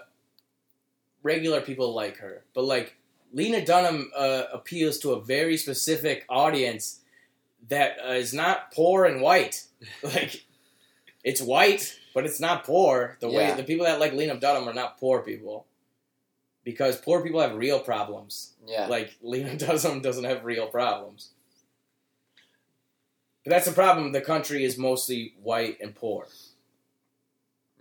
regular 1.22 1.62
people 1.62 1.94
like 1.94 2.18
her, 2.18 2.44
but 2.56 2.64
like 2.64 2.96
Lena 3.32 3.64
Dunham 3.64 4.10
uh, 4.18 4.46
appeals 4.52 4.98
to 5.00 5.12
a 5.12 5.22
very 5.22 5.58
specific 5.58 6.26
audience 6.28 7.02
that 7.70 7.98
uh, 8.04 8.14
is 8.14 8.34
not 8.34 8.72
poor 8.72 9.06
and 9.06 9.22
white. 9.22 9.66
Like, 10.02 10.44
it's 11.24 11.40
white, 11.40 12.00
but 12.16 12.26
it's 12.26 12.40
not 12.40 12.64
poor. 12.64 13.18
The 13.20 13.30
way 13.30 13.54
the 13.56 13.64
people 13.64 13.86
that 13.86 14.00
like 14.00 14.14
Lena 14.14 14.40
Dunham 14.40 14.68
are 14.68 14.74
not 14.74 15.00
poor 15.00 15.22
people. 15.22 15.68
Because 16.64 16.98
poor 16.98 17.22
people 17.22 17.42
have 17.42 17.56
real 17.56 17.80
problems. 17.80 18.54
yeah. 18.66 18.88
Like 18.88 19.16
Lena 19.22 19.56
Dunham 19.66 20.02
doesn't 20.02 20.24
have 20.24 20.44
real 20.44 20.66
problems. 20.66 21.30
But 23.48 23.54
that's 23.56 23.66
the 23.66 23.72
problem. 23.72 24.12
The 24.12 24.20
country 24.20 24.66
is 24.66 24.78
mostly 24.78 25.34
white 25.42 25.78
and 25.80 25.96
poor, 25.96 26.28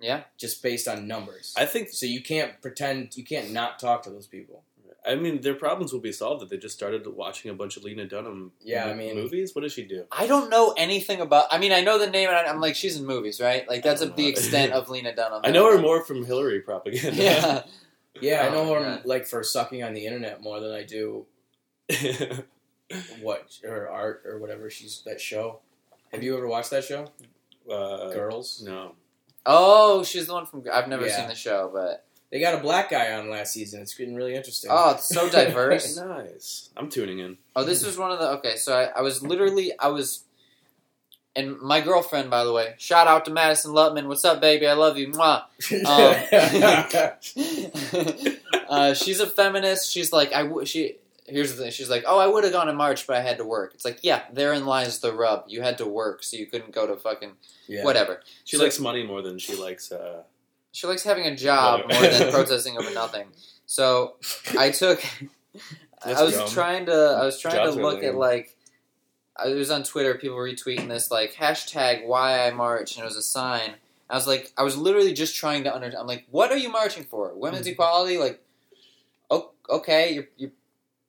Yeah. 0.00 0.22
just 0.38 0.62
based 0.62 0.86
on 0.86 1.08
numbers. 1.08 1.52
I 1.56 1.66
think 1.66 1.88
So 1.88 2.06
you 2.06 2.22
can't 2.22 2.60
pretend 2.62 3.16
you 3.16 3.24
can't 3.24 3.50
not 3.50 3.80
talk 3.80 4.04
to 4.04 4.10
those 4.10 4.28
people. 4.28 4.62
I 5.04 5.16
mean 5.16 5.40
their 5.40 5.54
problems 5.54 5.92
will 5.92 6.00
be 6.00 6.12
solved 6.12 6.44
if 6.44 6.50
they 6.50 6.56
just 6.56 6.76
started 6.76 7.04
watching 7.08 7.50
a 7.50 7.54
bunch 7.54 7.76
of 7.76 7.82
Lena 7.82 8.06
Dunham 8.06 8.52
Yeah, 8.60 8.86
I 8.86 8.94
mean- 8.94 9.16
movies. 9.16 9.56
What 9.56 9.62
does 9.62 9.72
she 9.72 9.84
do? 9.84 10.04
I 10.12 10.28
don't 10.28 10.50
know 10.50 10.72
anything 10.76 11.20
about. 11.20 11.46
I 11.50 11.58
mean, 11.58 11.72
I 11.72 11.80
know 11.80 11.98
the 11.98 12.08
name, 12.10 12.28
and 12.28 12.36
I- 12.38 12.44
I'm 12.44 12.60
like, 12.60 12.76
she's 12.76 12.96
in 12.96 13.04
movies, 13.04 13.40
right? 13.40 13.68
Like 13.68 13.82
that's 13.82 14.02
I 14.02 14.06
the 14.06 14.28
extent 14.28 14.72
of 14.78 14.88
Lena 14.88 15.16
Dunham. 15.16 15.40
I 15.42 15.50
know 15.50 15.68
her 15.72 15.78
more 15.80 16.04
from 16.04 16.24
Hillary 16.24 16.60
propaganda. 16.60 17.16
Yeah. 17.22 17.62
Yeah, 18.20 18.44
I 18.44 18.48
Oh, 18.50 18.54
know 18.54 18.74
her 18.74 18.80
God. 18.80 19.04
like 19.04 19.26
for 19.26 19.42
sucking 19.42 19.82
on 19.82 19.94
the 19.94 20.06
internet 20.06 20.42
more 20.42 20.60
than 20.60 20.70
I 20.72 20.84
do 20.84 21.26
what 23.20 23.58
her 23.64 23.88
art 23.90 24.22
or 24.26 24.38
whatever 24.38 24.70
she's 24.70 25.02
that 25.06 25.20
show. 25.20 25.58
Have 26.12 26.22
you 26.22 26.36
ever 26.36 26.46
watched 26.46 26.70
that 26.70 26.84
show? 26.84 27.08
uh, 27.70 28.10
Girls. 28.12 28.62
No. 28.64 28.92
Oh, 29.44 30.02
she's 30.04 30.26
the 30.26 30.32
one 30.34 30.46
from. 30.46 30.64
I've 30.72 30.88
never 30.88 31.06
Yeah. 31.06 31.16
seen 31.16 31.28
the 31.28 31.34
show, 31.34 31.70
but 31.72 32.04
They 32.30 32.40
got 32.40 32.54
a 32.54 32.58
black 32.58 32.90
guy 32.90 33.12
on 33.12 33.30
last 33.30 33.52
season. 33.52 33.80
It's 33.82 33.94
getting 33.94 34.14
really 34.16 34.34
interesting. 34.34 34.70
oh, 34.72 34.92
it's 34.92 35.08
so 35.08 35.28
diverse. 35.30 35.96
nice. 35.98 36.70
I'm 36.76 36.88
tuning 36.88 37.18
in. 37.20 37.38
Oh, 37.54 37.62
this 37.64 37.84
was 37.84 37.96
one 37.98 38.10
of 38.10 38.18
the 38.18 38.28
okay. 38.38 38.56
So 38.56 38.76
I, 38.76 38.98
I 38.98 39.00
was 39.02 39.22
literally 39.22 39.72
I 39.78 39.88
was, 39.88 40.24
and 41.36 41.60
my 41.60 41.80
girlfriend, 41.80 42.30
by 42.30 42.42
the 42.44 42.52
way, 42.52 42.74
shout 42.78 43.06
out 43.06 43.24
to 43.26 43.30
Madison 43.30 43.72
Lutman. 43.72 44.08
What's 44.08 44.24
up, 44.24 44.40
baby? 44.40 44.66
I 44.66 44.72
love 44.74 44.98
you. 44.98 45.08
Mwah. 45.12 45.44
uh, 48.68 48.94
she's 48.94 49.20
a 49.20 49.26
feminist. 49.26 49.92
She's 49.92 50.12
like 50.12 50.32
I. 50.32 50.42
W- 50.42 50.66
she 50.66 50.96
here's 51.28 51.54
the 51.54 51.62
thing. 51.62 51.70
She's 51.72 51.90
like, 51.90 52.04
oh, 52.06 52.18
I 52.18 52.26
would 52.26 52.44
have 52.44 52.52
gone 52.52 52.68
in 52.68 52.76
March, 52.76 53.06
but 53.06 53.16
I 53.16 53.20
had 53.20 53.38
to 53.38 53.44
work. 53.44 53.72
It's 53.74 53.84
like, 53.84 54.00
yeah, 54.02 54.22
therein 54.32 54.66
lies 54.66 54.98
the 55.00 55.12
rub. 55.12 55.44
You 55.48 55.62
had 55.62 55.78
to 55.78 55.86
work, 55.86 56.22
so 56.22 56.36
you 56.36 56.46
couldn't 56.46 56.72
go 56.72 56.86
to 56.86 56.96
fucking 56.96 57.32
yeah. 57.68 57.84
whatever. 57.84 58.22
She 58.44 58.56
So- 58.56 58.62
likes 58.62 58.78
money 58.78 59.02
more 59.04 59.22
than 59.22 59.38
she 59.38 59.54
likes. 59.56 59.90
Uh, 59.92 60.22
She 60.72 60.86
likes 60.86 61.04
having 61.04 61.26
a 61.26 61.34
job 61.34 61.82
more 61.90 62.00
than 62.02 62.30
protesting 62.36 62.76
over 62.78 62.90
nothing. 62.92 63.28
So 63.66 64.16
I 64.58 64.70
took. 64.70 65.02
I 66.04 66.22
was 66.22 66.34
dumb. 66.36 66.48
trying 66.50 66.86
to. 66.86 66.92
I 66.92 67.24
was 67.24 67.40
trying 67.40 67.56
Jobs 67.56 67.76
to 67.76 67.82
look 67.82 68.02
at 68.04 68.14
like. 68.14 68.54
I 69.36 69.48
was 69.48 69.70
on 69.70 69.82
Twitter. 69.82 70.14
People 70.14 70.36
retweeting 70.36 70.88
this 70.88 71.10
like 71.10 71.32
hashtag 71.34 72.06
Why 72.06 72.46
I 72.46 72.50
March, 72.52 72.94
and 72.96 73.02
it 73.02 73.06
was 73.06 73.16
a 73.16 73.22
sign. 73.22 73.72
I 74.08 74.14
was 74.14 74.26
like, 74.26 74.52
I 74.56 74.62
was 74.62 74.76
literally 74.76 75.12
just 75.14 75.34
trying 75.34 75.64
to 75.64 75.74
understand. 75.74 76.00
I'm 76.00 76.06
like, 76.06 76.26
what 76.30 76.52
are 76.52 76.56
you 76.56 76.68
marching 76.70 77.04
for? 77.04 77.32
Women's 77.34 77.62
Mm-hmm. 77.66 77.72
equality? 77.72 78.18
Like, 78.18 78.40
oh, 79.30 79.50
okay, 79.68 80.12
you're 80.12 80.28
you're 80.36 80.50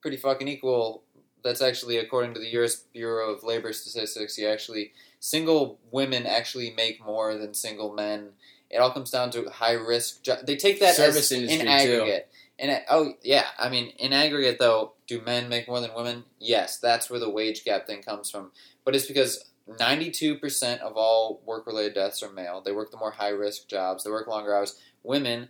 pretty 0.08 0.15
fucking 0.15 0.48
equal. 0.48 1.04
That's 1.43 1.62
actually 1.62 1.98
according 1.98 2.34
to 2.36 2.39
the 2.39 2.48
U.S. 2.54 2.76
Bureau 2.93 3.34
of 3.34 3.43
Labor 3.43 3.74
Statistics. 3.74 4.38
You 4.38 4.48
actually 4.48 4.93
single 5.20 5.80
women 5.91 6.26
actually 6.26 6.72
make 6.72 7.06
more 7.06 7.36
than 7.36 7.54
single 7.54 7.93
men. 7.93 8.30
It 8.70 8.78
all 8.78 8.91
comes 8.91 9.12
down 9.12 9.32
to 9.32 9.50
high 9.50 9.74
risk. 9.74 10.24
Jo- 10.24 10.38
they 10.41 10.56
take 10.56 10.80
that 10.80 10.96
Service 10.96 11.30
as 11.30 11.32
industry, 11.34 11.60
in 11.60 11.65
too. 11.65 11.72
aggregate. 11.72 12.30
And 12.58 12.82
oh 12.89 13.15
yeah, 13.22 13.48
I 13.60 13.67
mean 13.70 13.89
in 14.00 14.13
aggregate 14.13 14.60
though, 14.60 14.93
do 15.08 15.20
men 15.20 15.50
make 15.50 15.67
more 15.67 15.82
than 15.82 15.93
women? 15.93 16.24
Yes, 16.39 16.78
that's 16.78 17.10
where 17.10 17.20
the 17.20 17.30
wage 17.30 17.65
gap 17.65 17.86
thing 17.86 18.02
comes 18.02 18.32
from. 18.32 18.52
But 18.86 18.96
it's 18.96 19.08
because 19.08 19.43
ninety-two 19.78 20.36
percent 20.38 20.80
of 20.82 20.93
all 20.95 21.41
work-related 21.45 21.95
deaths 21.95 22.24
are 22.24 22.32
male. 22.32 22.62
They 22.62 22.72
work 22.72 22.91
the 22.91 22.97
more 22.97 23.12
high-risk 23.12 23.68
jobs. 23.68 24.05
They 24.05 24.10
work 24.10 24.28
longer 24.28 24.55
hours. 24.55 24.80
Women, 25.03 25.49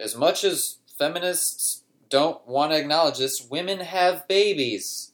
as 0.00 0.16
much 0.16 0.42
as 0.42 0.78
feminists 0.98 1.81
don't 2.12 2.46
want 2.46 2.72
to 2.72 2.78
acknowledge 2.78 3.16
this, 3.16 3.48
women 3.50 3.80
have 3.80 4.28
babies. 4.28 5.12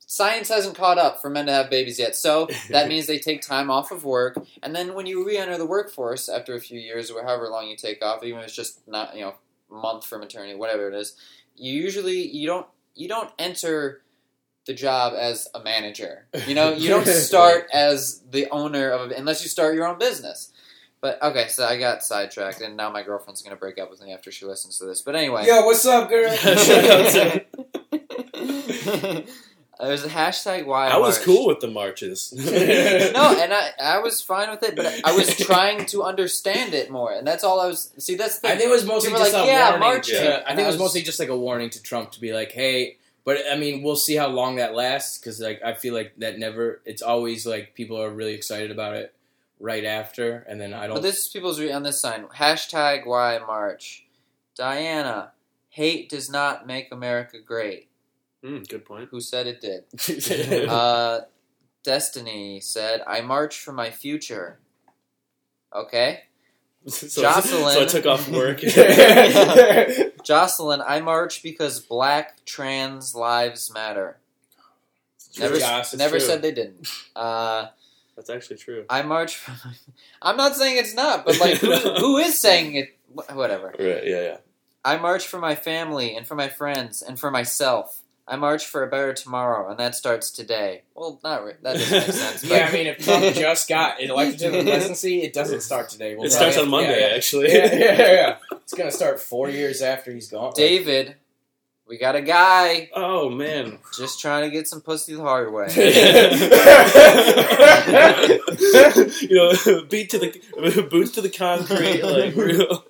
Science 0.00 0.48
hasn't 0.48 0.76
caught 0.76 0.98
up 0.98 1.22
for 1.22 1.30
men 1.30 1.46
to 1.46 1.52
have 1.52 1.70
babies 1.70 2.00
yet, 2.00 2.16
so 2.16 2.48
that 2.68 2.88
means 2.90 3.06
they 3.06 3.20
take 3.20 3.40
time 3.40 3.70
off 3.70 3.92
of 3.92 4.04
work, 4.04 4.36
and 4.60 4.74
then 4.74 4.92
when 4.94 5.06
you 5.06 5.24
re-enter 5.24 5.56
the 5.56 5.64
workforce 5.64 6.28
after 6.28 6.54
a 6.54 6.60
few 6.60 6.80
years 6.80 7.10
or 7.10 7.22
however 7.22 7.48
long 7.48 7.68
you 7.68 7.76
take 7.76 8.04
off, 8.04 8.24
even 8.24 8.40
if 8.40 8.46
it's 8.46 8.56
just 8.56 8.86
not 8.88 9.14
you 9.14 9.22
know 9.22 9.34
month 9.70 10.04
for 10.04 10.18
maternity, 10.18 10.54
whatever 10.56 10.88
it 10.88 10.94
is, 10.94 11.16
you 11.54 11.72
usually 11.72 12.26
you 12.26 12.46
don't 12.48 12.66
you 12.94 13.08
don't 13.08 13.30
enter 13.38 14.02
the 14.66 14.74
job 14.74 15.14
as 15.16 15.48
a 15.54 15.62
manager. 15.62 16.26
You 16.46 16.54
know, 16.54 16.72
you 16.72 16.88
don't 16.88 17.06
start 17.30 17.68
as 17.72 18.22
the 18.30 18.48
owner 18.50 18.90
of 18.90 19.10
a, 19.10 19.14
unless 19.14 19.42
you 19.42 19.48
start 19.48 19.74
your 19.74 19.86
own 19.86 19.98
business. 19.98 20.51
But 21.02 21.20
okay, 21.20 21.48
so 21.48 21.66
I 21.66 21.78
got 21.78 22.02
sidetracked, 22.04 22.60
and 22.62 22.76
now 22.76 22.88
my 22.90 23.02
girlfriend's 23.02 23.42
gonna 23.42 23.56
break 23.56 23.78
up 23.78 23.90
with 23.90 24.00
me 24.00 24.12
after 24.12 24.30
she 24.30 24.46
listens 24.46 24.78
to 24.78 24.84
this. 24.86 25.02
But 25.02 25.16
anyway, 25.16 25.44
Yo, 25.46 25.66
what's 25.66 25.84
up, 25.84 26.08
girl? 26.08 26.30
uh, 26.32 27.40
There's 29.80 30.04
a 30.04 30.08
hashtag 30.08 30.64
why 30.66 30.88
I 30.88 30.98
was 30.98 31.16
march. 31.16 31.24
cool 31.26 31.46
with 31.48 31.58
the 31.60 31.66
marches. 31.68 32.32
no, 32.36 33.36
and 33.40 33.52
I, 33.52 33.70
I 33.82 33.98
was 33.98 34.22
fine 34.22 34.48
with 34.50 34.62
it, 34.62 34.76
but 34.76 34.86
I 35.04 35.12
was 35.12 35.36
trying 35.36 35.86
to 35.86 36.04
understand 36.04 36.72
it 36.74 36.88
more, 36.90 37.12
and 37.12 37.26
that's 37.26 37.42
all 37.42 37.58
I 37.60 37.66
was. 37.66 37.90
See, 37.98 38.14
that's 38.14 38.38
the 38.38 38.48
I 38.48 38.50
think 38.52 38.70
it 38.70 38.72
was 38.72 38.84
mostly 38.86 39.10
just 39.10 39.32
like, 39.32 39.42
a 39.42 39.46
yeah, 39.46 39.70
warning. 39.70 39.80
marching. 39.80 40.16
to- 40.18 40.42
I 40.44 40.48
think 40.54 40.60
I 40.60 40.62
it 40.62 40.66
was 40.66 40.74
was- 40.74 40.80
mostly 40.82 41.02
just 41.02 41.18
like 41.18 41.30
a 41.30 41.36
warning 41.36 41.70
to 41.70 41.82
Trump 41.82 42.12
to 42.12 42.20
be 42.20 42.32
like, 42.32 42.52
hey. 42.52 42.98
But 43.24 43.38
I 43.50 43.56
mean, 43.56 43.82
we'll 43.82 43.96
see 43.96 44.14
how 44.16 44.28
long 44.28 44.56
that 44.56 44.74
lasts 44.74 45.18
because 45.18 45.40
like 45.40 45.62
I 45.64 45.74
feel 45.74 45.94
like 45.94 46.12
that 46.18 46.38
never. 46.38 46.80
It's 46.84 47.02
always 47.02 47.44
like 47.46 47.74
people 47.74 48.00
are 48.00 48.10
really 48.10 48.34
excited 48.34 48.70
about 48.72 48.94
it 48.96 49.12
right 49.62 49.84
after, 49.84 50.44
and 50.48 50.60
then 50.60 50.74
I 50.74 50.86
don't. 50.86 50.96
But 50.96 51.02
this 51.02 51.18
is 51.20 51.28
people's 51.28 51.58
re- 51.58 51.72
on 51.72 51.82
this 51.84 52.00
sign. 52.02 52.24
Hashtag 52.24 53.06
why 53.06 53.38
march. 53.38 54.04
Diana, 54.54 55.32
hate 55.70 56.10
does 56.10 56.28
not 56.28 56.66
make 56.66 56.92
America 56.92 57.38
great. 57.40 57.88
Mm, 58.44 58.68
good 58.68 58.84
point. 58.84 59.08
Who 59.10 59.20
said 59.20 59.46
it 59.46 59.60
did? 59.62 60.68
Uh, 60.68 61.20
Destiny 61.84 62.60
said, 62.60 63.02
"I 63.06 63.22
march 63.22 63.58
for 63.58 63.72
my 63.72 63.90
future." 63.90 64.58
Okay, 65.74 66.24
so, 66.86 67.22
Jocelyn. 67.22 67.72
so 67.74 67.82
I 67.82 67.86
took 67.86 68.06
off 68.06 68.28
work. 68.28 68.58
Jocelyn, 70.24 70.82
I 70.86 71.00
march 71.00 71.42
because 71.42 71.80
Black 71.80 72.44
trans 72.44 73.14
lives 73.14 73.72
matter. 73.72 74.18
Never, 75.38 75.58
Joss, 75.58 75.94
it's 75.94 75.98
never 75.98 76.18
true. 76.18 76.26
said 76.26 76.42
they 76.42 76.52
didn't. 76.52 76.86
Uh, 77.16 77.68
That's 78.16 78.30
actually 78.30 78.56
true. 78.56 78.84
I 78.88 79.02
march. 79.02 79.36
For 79.36 79.52
I'm 80.22 80.36
not 80.36 80.56
saying 80.56 80.78
it's 80.78 80.94
not, 80.94 81.24
but 81.24 81.38
like, 81.40 81.58
who, 81.58 81.72
who 81.74 82.18
is 82.18 82.38
saying 82.38 82.74
it? 82.74 82.96
Whatever. 83.32 83.74
Right? 83.78 84.06
Yeah, 84.06 84.20
yeah. 84.22 84.36
I 84.84 84.96
march 84.96 85.26
for 85.26 85.38
my 85.38 85.54
family 85.54 86.16
and 86.16 86.26
for 86.26 86.34
my 86.34 86.48
friends 86.48 87.02
and 87.02 87.18
for 87.18 87.30
myself. 87.30 88.02
I 88.26 88.36
march 88.36 88.66
for 88.66 88.84
a 88.84 88.86
better 88.86 89.12
tomorrow, 89.12 89.68
and 89.68 89.78
that 89.80 89.96
starts 89.96 90.30
today. 90.30 90.82
Well, 90.94 91.18
not 91.24 91.44
re- 91.44 91.54
that 91.62 91.74
doesn't 91.74 91.90
make 91.90 92.12
sense. 92.12 92.42
But 92.42 92.50
yeah, 92.50 92.68
I 92.68 92.72
mean, 92.72 92.86
if 92.86 92.98
Trump 93.04 93.34
just 93.34 93.68
got 93.68 94.00
elected 94.00 94.38
to 94.38 94.50
the 94.50 94.62
presidency, 94.62 95.22
it 95.22 95.32
doesn't 95.32 95.60
start 95.62 95.88
today. 95.88 96.14
We'll 96.14 96.26
It 96.26 96.30
starts 96.30 96.56
on 96.56 96.70
Monday, 96.70 97.00
yeah, 97.00 97.08
yeah. 97.08 97.16
actually. 97.16 97.52
Yeah, 97.52 97.74
yeah, 97.74 97.98
yeah, 97.98 98.12
yeah. 98.12 98.36
It's 98.52 98.74
gonna 98.74 98.92
start 98.92 99.18
four 99.18 99.50
years 99.50 99.82
after 99.82 100.12
he's 100.12 100.28
gone. 100.28 100.52
David, 100.54 101.16
we 101.92 101.98
got 101.98 102.16
a 102.16 102.22
guy 102.22 102.88
Oh 102.94 103.28
man. 103.28 103.78
just 103.94 104.18
trying 104.18 104.44
to 104.44 104.50
get 104.50 104.66
some 104.66 104.80
pussy 104.80 105.14
the 105.14 105.20
hard 105.20 105.52
way. 105.52 105.66
you 109.20 109.36
know, 109.36 109.52
beat 109.90 110.08
to 110.10 110.18
the 110.18 110.86
boots 110.90 111.10
to 111.12 111.20
the 111.20 111.28
concrete, 111.28 112.02
like 112.02 112.34
real. 112.36 112.84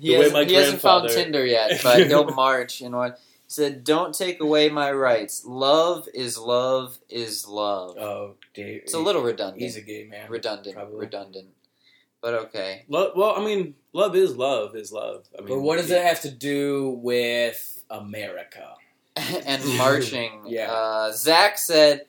He 0.00 0.16
The 0.16 0.22
hasn't, 0.22 0.48
he 0.48 0.54
hasn't 0.54 0.80
found 0.80 1.10
Tinder 1.10 1.44
yet, 1.44 1.78
but 1.82 2.06
he'll 2.06 2.30
march. 2.30 2.80
You 2.80 2.88
know 2.88 2.98
what? 2.98 3.18
He 3.18 3.50
said, 3.50 3.84
"Don't 3.84 4.14
take 4.14 4.40
away 4.40 4.70
my 4.70 4.90
rights. 4.92 5.44
Love 5.44 6.08
is 6.14 6.38
love 6.38 6.98
is 7.10 7.46
love." 7.46 7.98
Oh, 7.98 8.34
Dave. 8.54 8.82
It's 8.84 8.94
a 8.94 8.98
little 8.98 9.22
redundant. 9.22 9.60
He's 9.62 9.76
a 9.76 9.82
gay 9.82 10.04
man. 10.10 10.30
redundant, 10.30 10.74
probably. 10.74 11.00
redundant. 11.00 11.48
But 12.26 12.34
okay. 12.46 12.84
Lo- 12.88 13.12
well, 13.14 13.36
I 13.36 13.44
mean, 13.44 13.76
love 13.92 14.16
is 14.16 14.36
love 14.36 14.74
is 14.74 14.90
love. 14.90 15.28
I 15.38 15.42
mean, 15.42 15.48
But 15.48 15.60
what 15.60 15.78
does 15.78 15.92
it 15.92 16.02
have 16.02 16.22
to 16.22 16.30
do 16.32 16.98
with 17.00 17.84
America? 17.88 18.74
and 19.16 19.64
marching. 19.78 20.42
Yeah. 20.48 20.72
Uh, 20.72 21.12
Zach 21.12 21.56
said, 21.56 22.06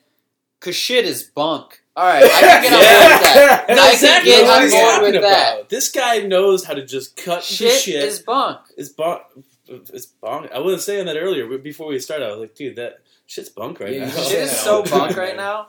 "Cause 0.58 0.74
shit 0.74 1.04
is 1.04 1.22
bunk." 1.22 1.80
All 1.94 2.04
right, 2.04 2.24
I 2.24 2.28
can 2.28 2.62
get 2.64 2.72
on 2.72 2.80
board 2.80 3.12
with 3.12 3.22
that. 3.22 3.64
No, 3.68 3.82
I 3.82 3.94
Zach 3.94 4.22
can 4.22 4.24
get 4.24 4.42
on 4.50 4.58
board 4.58 4.72
talking 4.72 5.12
with 5.12 5.22
that. 5.22 5.68
This 5.68 5.88
guy 5.92 6.18
knows 6.18 6.64
how 6.64 6.74
to 6.74 6.84
just 6.84 7.14
cut 7.16 7.42
the 7.42 7.54
Shit, 7.54 7.80
shit. 7.80 8.02
is 8.02 8.18
bunk. 8.18 8.58
It's 8.76 8.88
bunk. 8.88 9.22
It's 9.68 10.06
bunk. 10.06 10.50
I 10.52 10.58
wasn't 10.58 10.82
saying 10.82 11.06
that 11.06 11.16
earlier, 11.16 11.46
but 11.46 11.62
before 11.62 11.86
we 11.86 12.00
started, 12.00 12.26
I 12.26 12.30
was 12.32 12.40
like, 12.40 12.56
dude, 12.56 12.74
that 12.74 13.02
shit's 13.26 13.50
bunk 13.50 13.78
right 13.78 13.92
Yeah, 13.94 14.06
now. 14.06 14.10
Shit 14.22 14.40
is 14.42 14.50
so 14.50 14.82
bunk 14.82 15.16
right 15.16 15.36
now. 15.36 15.68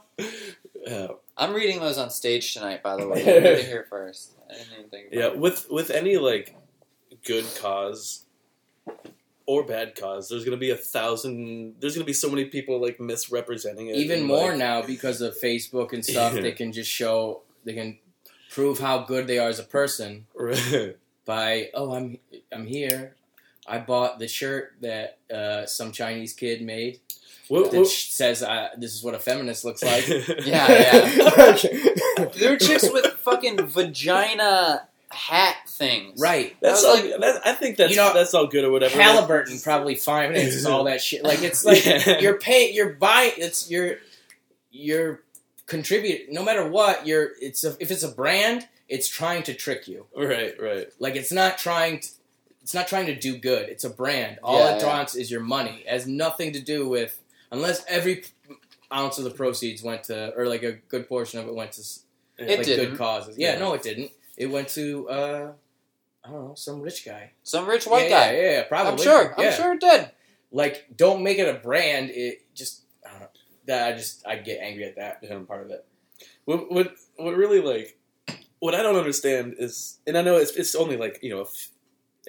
Yeah. 0.88 1.10
I'm 1.38 1.54
reading 1.54 1.80
those 1.80 2.00
on 2.00 2.10
stage 2.10 2.52
tonight. 2.56 2.82
By 2.82 2.98
the 2.98 3.08
way, 3.08 3.20
you 3.20 3.26
heard 3.26 3.44
it 3.44 3.66
here 3.68 3.86
first. 3.90 4.32
I 4.50 4.54
didn't 4.54 4.74
even 4.78 4.90
think. 4.90 5.08
About 5.14 5.20
Yeah, 5.20 5.28
it. 5.28 5.38
with 5.38 5.68
with 5.70 5.90
any 5.92 6.18
like 6.18 6.56
good 7.26 7.46
cause 7.62 8.24
or 9.46 9.64
bad 9.64 9.96
cause, 9.96 10.30
there's 10.30 10.46
gonna 10.46 10.58
be 10.58 10.70
a 10.72 10.76
thousand. 10.76 11.76
There's 11.80 11.96
gonna 11.96 12.06
be 12.06 12.14
so 12.14 12.30
many 12.30 12.46
people 12.46 12.80
like 12.82 13.00
misrepresenting 13.00 13.88
it. 13.88 13.96
Even 13.96 14.20
and, 14.20 14.28
more 14.28 14.50
like- 14.50 14.58
now 14.58 14.82
because 14.82 15.22
of 15.22 15.36
Facebook 15.40 15.94
and 15.94 16.04
stuff. 16.06 16.34
Yeah. 16.36 16.42
They 16.48 16.52
can 16.52 16.72
just 16.72 16.90
show. 16.90 17.42
They 17.66 17.74
can 17.74 17.98
prove 18.52 18.80
how 18.80 19.00
good 19.00 19.28
they 19.28 19.38
are 19.40 19.50
as 19.50 19.60
a 19.60 19.64
person 19.64 20.26
Right. 20.34 20.96
by 21.26 21.70
oh 21.74 21.94
I'm 21.94 22.18
I'm 22.52 22.66
here. 22.66 23.16
I 23.68 23.78
bought 23.78 24.18
the 24.18 24.28
shirt 24.28 24.74
that 24.82 25.20
uh, 25.32 25.68
some 25.68 25.92
Chinese 25.92 26.34
kid 26.34 26.64
made 26.64 27.02
What, 27.50 27.72
what, 27.72 27.88
sh- 27.88 28.10
says 28.10 28.42
uh, 28.42 28.70
this 28.78 28.96
is 28.96 29.04
what 29.04 29.14
a 29.14 29.20
feminist 29.20 29.64
looks 29.64 29.84
like. 29.84 30.08
yeah, 30.44 30.68
Yeah, 30.68 32.26
There 32.36 32.54
are 32.54 32.58
chicks 32.58 32.90
with 32.92 33.09
fucking 33.20 33.66
vagina 33.68 34.88
hat 35.12 35.56
things. 35.68 36.20
right. 36.22 36.56
That's 36.62 36.84
all. 36.84 36.94
like- 36.96 37.20
that, 37.20 37.42
I 37.46 37.54
think 37.54 37.78
that's 37.78 37.92
You 37.92 37.98
know, 37.98 38.14
that's 38.14 38.34
all 38.34 38.48
good 38.48 38.64
or 38.64 38.72
whatever. 38.72 39.02
Halliburton 39.02 39.60
probably 39.60 39.96
finances 39.96 40.66
all 40.66 40.84
that 40.86 41.02
shit. 41.02 41.24
Like 41.24 41.42
it's 41.42 41.66
like 41.66 41.86
Yeah. 41.86 42.20
you're 42.20 42.38
paying, 42.38 42.76
you're 42.76 42.94
buying. 42.94 43.34
It's 43.38 43.70
you're 43.72 43.98
you're 44.72 45.22
contribute. 45.66 46.32
No 46.32 46.44
matter 46.44 46.68
what, 46.68 47.08
you're. 47.08 47.30
It's 47.42 47.64
a, 47.64 47.76
if 47.80 47.92
it's 47.92 48.04
a 48.04 48.10
brand, 48.12 48.68
it's 48.88 49.08
trying 49.08 49.44
to 49.44 49.54
trick 49.54 49.88
you. 49.88 50.06
Right, 50.16 50.54
right. 50.62 50.88
Like 51.00 51.16
it's 51.16 51.32
not 51.32 51.58
trying. 51.58 52.00
To, 52.02 52.08
it's 52.62 52.74
not 52.76 52.88
trying 52.88 53.08
to 53.08 53.16
do 53.16 53.36
good. 53.36 53.68
It's 53.70 53.84
a 53.84 53.90
brand. 53.90 54.38
All 54.44 54.60
Yeah, 54.60 54.76
it 54.76 54.82
yeah. 54.82 54.88
wants 54.88 55.16
is 55.16 55.32
your 55.32 55.42
money. 55.42 55.84
It 55.86 55.90
has 55.90 56.06
nothing 56.06 56.54
to 56.54 56.60
do 56.62 56.88
with 56.88 57.20
unless 57.52 57.84
every 57.88 58.26
ounce 58.94 59.18
of 59.18 59.24
the 59.24 59.32
proceeds 59.32 59.82
went 59.82 60.04
to, 60.06 60.34
or 60.38 60.46
like 60.48 60.62
a 60.62 60.74
good 60.74 61.08
portion 61.10 61.40
of 61.40 61.48
it 61.48 61.56
went 61.56 61.72
to 61.74 61.82
s- 61.82 62.04
It 62.40 62.58
like 62.58 62.66
didn't. 62.66 62.90
good 62.92 62.98
causes. 62.98 63.38
Yeah, 63.38 63.54
Yeah. 63.54 63.60
no, 63.60 63.74
it 63.74 63.82
didn't. 63.84 64.12
It 64.38 64.48
went 64.48 64.70
to 64.70 65.10
uh, 65.10 65.52
I 66.24 66.30
don't 66.30 66.48
know, 66.50 66.54
some 66.56 66.82
rich 66.82 67.06
guy. 67.06 67.32
Some 67.44 67.68
rich 67.68 67.86
white 67.88 68.10
yeah, 68.10 68.10
guy. 68.10 68.32
Yeah, 68.36 68.42
yeah, 68.42 68.52
yeah, 68.52 68.64
probably. 68.64 68.92
I'm 68.92 68.98
sure. 68.98 69.36
Yeah. 69.38 69.48
I'm 69.48 69.54
sure 69.54 69.74
it 69.74 69.80
did. 69.82 70.12
like 70.52 70.88
don't 70.96 71.22
make 71.24 71.38
it 71.38 71.48
a 71.54 71.60
brand 71.60 72.10
it 72.10 72.42
just 72.56 72.82
I 73.06 73.12
don't 73.12 73.20
know 73.22 73.28
that 73.66 73.94
I 73.94 73.96
just 73.98 74.26
I 74.28 74.36
get 74.38 74.60
angry 74.62 74.86
at 74.86 74.96
that 74.96 75.20
Yeah. 75.22 75.38
part 75.48 75.64
of 75.66 75.70
it 75.72 75.86
What 76.46 76.72
what 76.72 76.94
what 77.18 77.36
really 77.36 77.62
like 77.62 77.98
what 78.60 78.74
I 78.76 78.82
don't 78.82 78.98
understand 78.98 79.56
is, 79.58 80.00
and 80.08 80.18
I 80.18 80.22
know 80.22 80.36
it's 80.38 80.52
it's 80.52 80.76
only 80.76 80.98
like 80.98 81.20
you 81.22 81.30
know 81.30 81.40
a 81.40 81.44
f- 81.46 81.70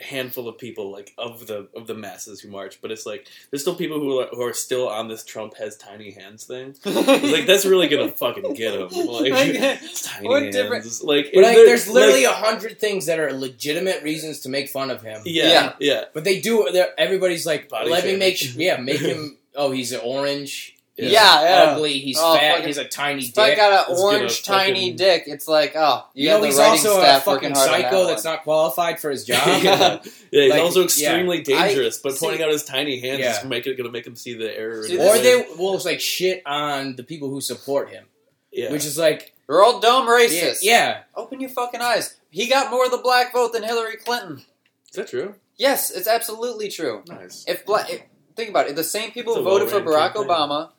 handful 0.03 0.49
of 0.49 0.59
people 0.59 0.91
like 0.91 1.13
of 1.19 1.47
the 1.47 1.69
of 1.75 1.87
the 1.87 1.95
masses 1.95 2.41
who 2.41 2.49
march, 2.51 2.81
but 2.83 2.91
it's 2.91 3.07
like 3.07 3.27
there's 3.51 3.63
still 3.63 3.75
people 3.75 3.99
who 4.01 4.21
are, 4.21 4.27
who 4.33 4.43
are 4.43 4.53
still 4.53 4.89
on 4.89 5.09
this 5.09 5.25
Trump 5.25 5.57
has 5.59 5.77
tiny 5.77 6.11
hands 6.13 6.45
thing. 6.45 6.75
Like 6.85 7.47
that's 7.47 7.65
really 7.65 7.89
gonna 7.89 8.11
fucking 8.13 8.55
get 8.55 8.73
them. 8.73 8.89
Like, 9.07 9.33
tiny 10.03 10.29
What 10.29 10.43
hands. 10.43 10.55
different- 10.57 11.03
Like, 11.05 11.31
but 11.35 11.43
like 11.45 11.57
there- 11.57 11.67
there's 11.67 11.89
literally 11.89 12.25
like- 12.27 12.35
a 12.35 12.39
hundred 12.39 12.79
things 12.81 13.07
that 13.07 13.19
are 13.19 13.33
legitimate 13.33 14.03
reasons 14.03 14.41
to 14.41 14.49
make 14.49 14.69
fun 14.69 14.91
of 14.91 15.03
him 15.03 15.23
yeah, 15.25 15.49
Yeah. 15.49 15.73
yeah, 15.81 16.05
but 16.15 16.25
they 16.25 16.41
do 16.41 16.69
everybody's 16.99 17.47
like 17.47 17.69
Body 17.69 17.91
let 17.91 18.05
me 18.05 18.17
make 18.17 18.55
yeah 18.57 18.77
make 18.79 19.01
him 19.01 19.37
oh 19.55 19.71
he's 19.71 19.93
an 19.93 20.01
orange 20.05 20.77
he's 20.77 20.80
Yeah, 21.09 21.43
yeah. 21.43 21.65
Oh, 21.69 21.73
ugly 21.75 21.99
he's 21.99 22.19
Oh, 22.21 22.35
fat 22.35 22.51
fucking- 22.53 22.67
he's 22.67 22.77
a 22.79 22.85
tiny 22.85 23.23
dick. 23.23 23.31
If 23.31 23.39
I 23.39 23.49
dick 23.51 23.57
got 23.57 23.73
an 23.73 23.85
Let's 23.95 24.01
orange 24.03 24.43
tiny 24.43 24.81
fucking- 24.81 24.97
dick, 24.97 25.25
it's 25.27 25.49
like, 25.49 25.73
oh, 25.77 26.07
you, 26.15 26.25
you 26.25 26.31
have 26.31 26.39
know 26.39 26.41
the 26.43 26.47
he's 26.49 26.59
writing 26.59 26.87
also 26.87 27.01
a 27.01 27.21
fucking 27.21 27.27
working 27.33 27.55
hard 27.55 27.69
on 27.71 27.81
psycho 27.83 28.01
that 28.05 28.09
that's 28.13 28.25
not 28.25 28.43
qualified 28.43 29.01
for 29.01 29.11
his 29.11 29.25
job 29.25 29.39
yeah. 29.63 29.99
Yeah, 30.31 30.43
he's 30.43 30.51
Like, 30.51 30.61
also 30.63 30.79
yeah. 30.81 30.85
extremely 30.85 31.43
dangerous, 31.43 31.99
but 31.99 32.13
see- 32.15 32.27
pointing 32.27 32.43
out 32.43 32.51
his 32.51 32.65
tiny 32.65 33.01
hands 33.01 33.21
Yeah. 33.21 33.39
is 33.39 33.45
make 33.45 33.67
it, 33.67 33.77
gonna 33.77 33.91
make 33.91 34.07
him 34.07 34.17
see 34.17 34.35
the 34.35 34.57
error. 34.57 34.83
See, 34.87 34.99
or 34.99 35.19
they 35.19 35.37
ways. 35.37 35.57
will 35.59 35.79
like 35.85 36.01
shit 36.01 36.43
on 36.47 36.97
the 36.97 37.03
people 37.05 37.31
who 37.31 37.41
support 37.41 37.91
him 37.91 38.05
yeah. 38.53 38.71
which 38.73 38.85
is 38.85 38.99
like 38.99 39.33
We're 39.47 39.63
all 39.65 39.81
dumb 39.81 40.07
racists. 40.09 40.59
yeah 40.63 41.03
Open 41.15 41.41
your 41.41 41.51
fucking 41.51 41.81
eyes. 41.81 42.17
He 42.31 42.47
got 42.49 42.71
more 42.71 42.85
of 42.85 42.91
the 42.91 42.99
black 42.99 43.33
vote 43.33 43.53
than 43.53 43.63
Hillary 43.63 43.97
Clinton. 43.97 44.43
is 44.91 44.97
that 44.97 45.09
true? 45.09 45.35
Yes, 45.57 45.91
it's 45.91 46.07
absolutely 46.09 46.69
true. 46.71 47.03
Nice. 47.09 47.45
If 47.47 47.67
black, 47.67 47.91
if, 47.91 48.03
think 48.35 48.49
about 48.51 48.67
it, 48.67 48.71
if 48.71 48.77
the 48.77 48.85
same 48.85 49.11
people 49.11 49.35
It's 49.35 49.43
who 49.43 49.47
a 49.49 49.51
voted 49.51 49.69
for 49.69 49.81
low-ranking 49.81 49.93
Barack 49.93 50.13
thing. 50.15 50.23
Obama 50.29 50.71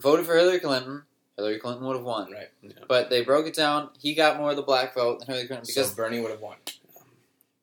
voted 0.00 0.26
for 0.26 0.36
Hillary 0.36 0.60
Clinton, 0.60 1.02
Hillary 1.36 1.58
Clinton 1.58 1.86
would 1.86 1.96
have 1.96 2.04
won. 2.04 2.30
right 2.32 2.48
But 2.88 3.10
they 3.10 3.22
broke 3.22 3.46
it 3.46 3.54
down. 3.54 3.90
He 3.98 4.14
got 4.14 4.36
more 4.38 4.50
of 4.50 4.56
the 4.56 4.62
black 4.62 4.94
vote 4.94 5.20
than 5.20 5.28
Hillary 5.28 5.46
Clinton 5.46 5.66
because 5.66 5.90
so 5.90 5.96
Bernie 5.96 6.20
would 6.20 6.30
have 6.30 6.40
won 6.40 6.56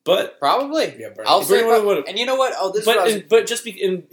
But 0.04 0.38
probably. 0.38 0.94
yeah 0.98 1.10
Bernie 1.10 1.28
I'll 1.28 1.44
Bernie 1.46 1.62
prob- 1.64 1.84
would've- 1.84 2.04
and 2.08 2.18
you 2.18 2.24
know 2.26 2.36
what? 2.36 2.54
Oh, 2.58 2.72
this 2.72 2.82
is 2.82 2.86
what 2.86 2.96
I 2.98 3.00
but 3.00 3.04
was- 3.06 3.14
in, 3.14 3.24
but 3.28 3.46
just 3.46 3.64
be, 3.64 3.70
in, 3.70 4.04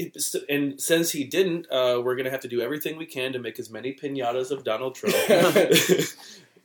and 0.50 0.80
since 0.82 1.12
he 1.12 1.24
didn't, 1.24 1.68
uh, 1.72 2.02
we're 2.04 2.16
gonna 2.16 2.30
have 2.32 2.42
to 2.42 2.48
do 2.50 2.62
everything 2.62 2.98
we 2.98 3.06
can 3.06 3.34
to 3.34 3.40
make 3.40 3.58
as 3.60 3.70
many 3.70 3.94
pinatas 3.94 4.52
of 4.52 4.64
Donald 4.64 4.96
Trump. 4.96 5.16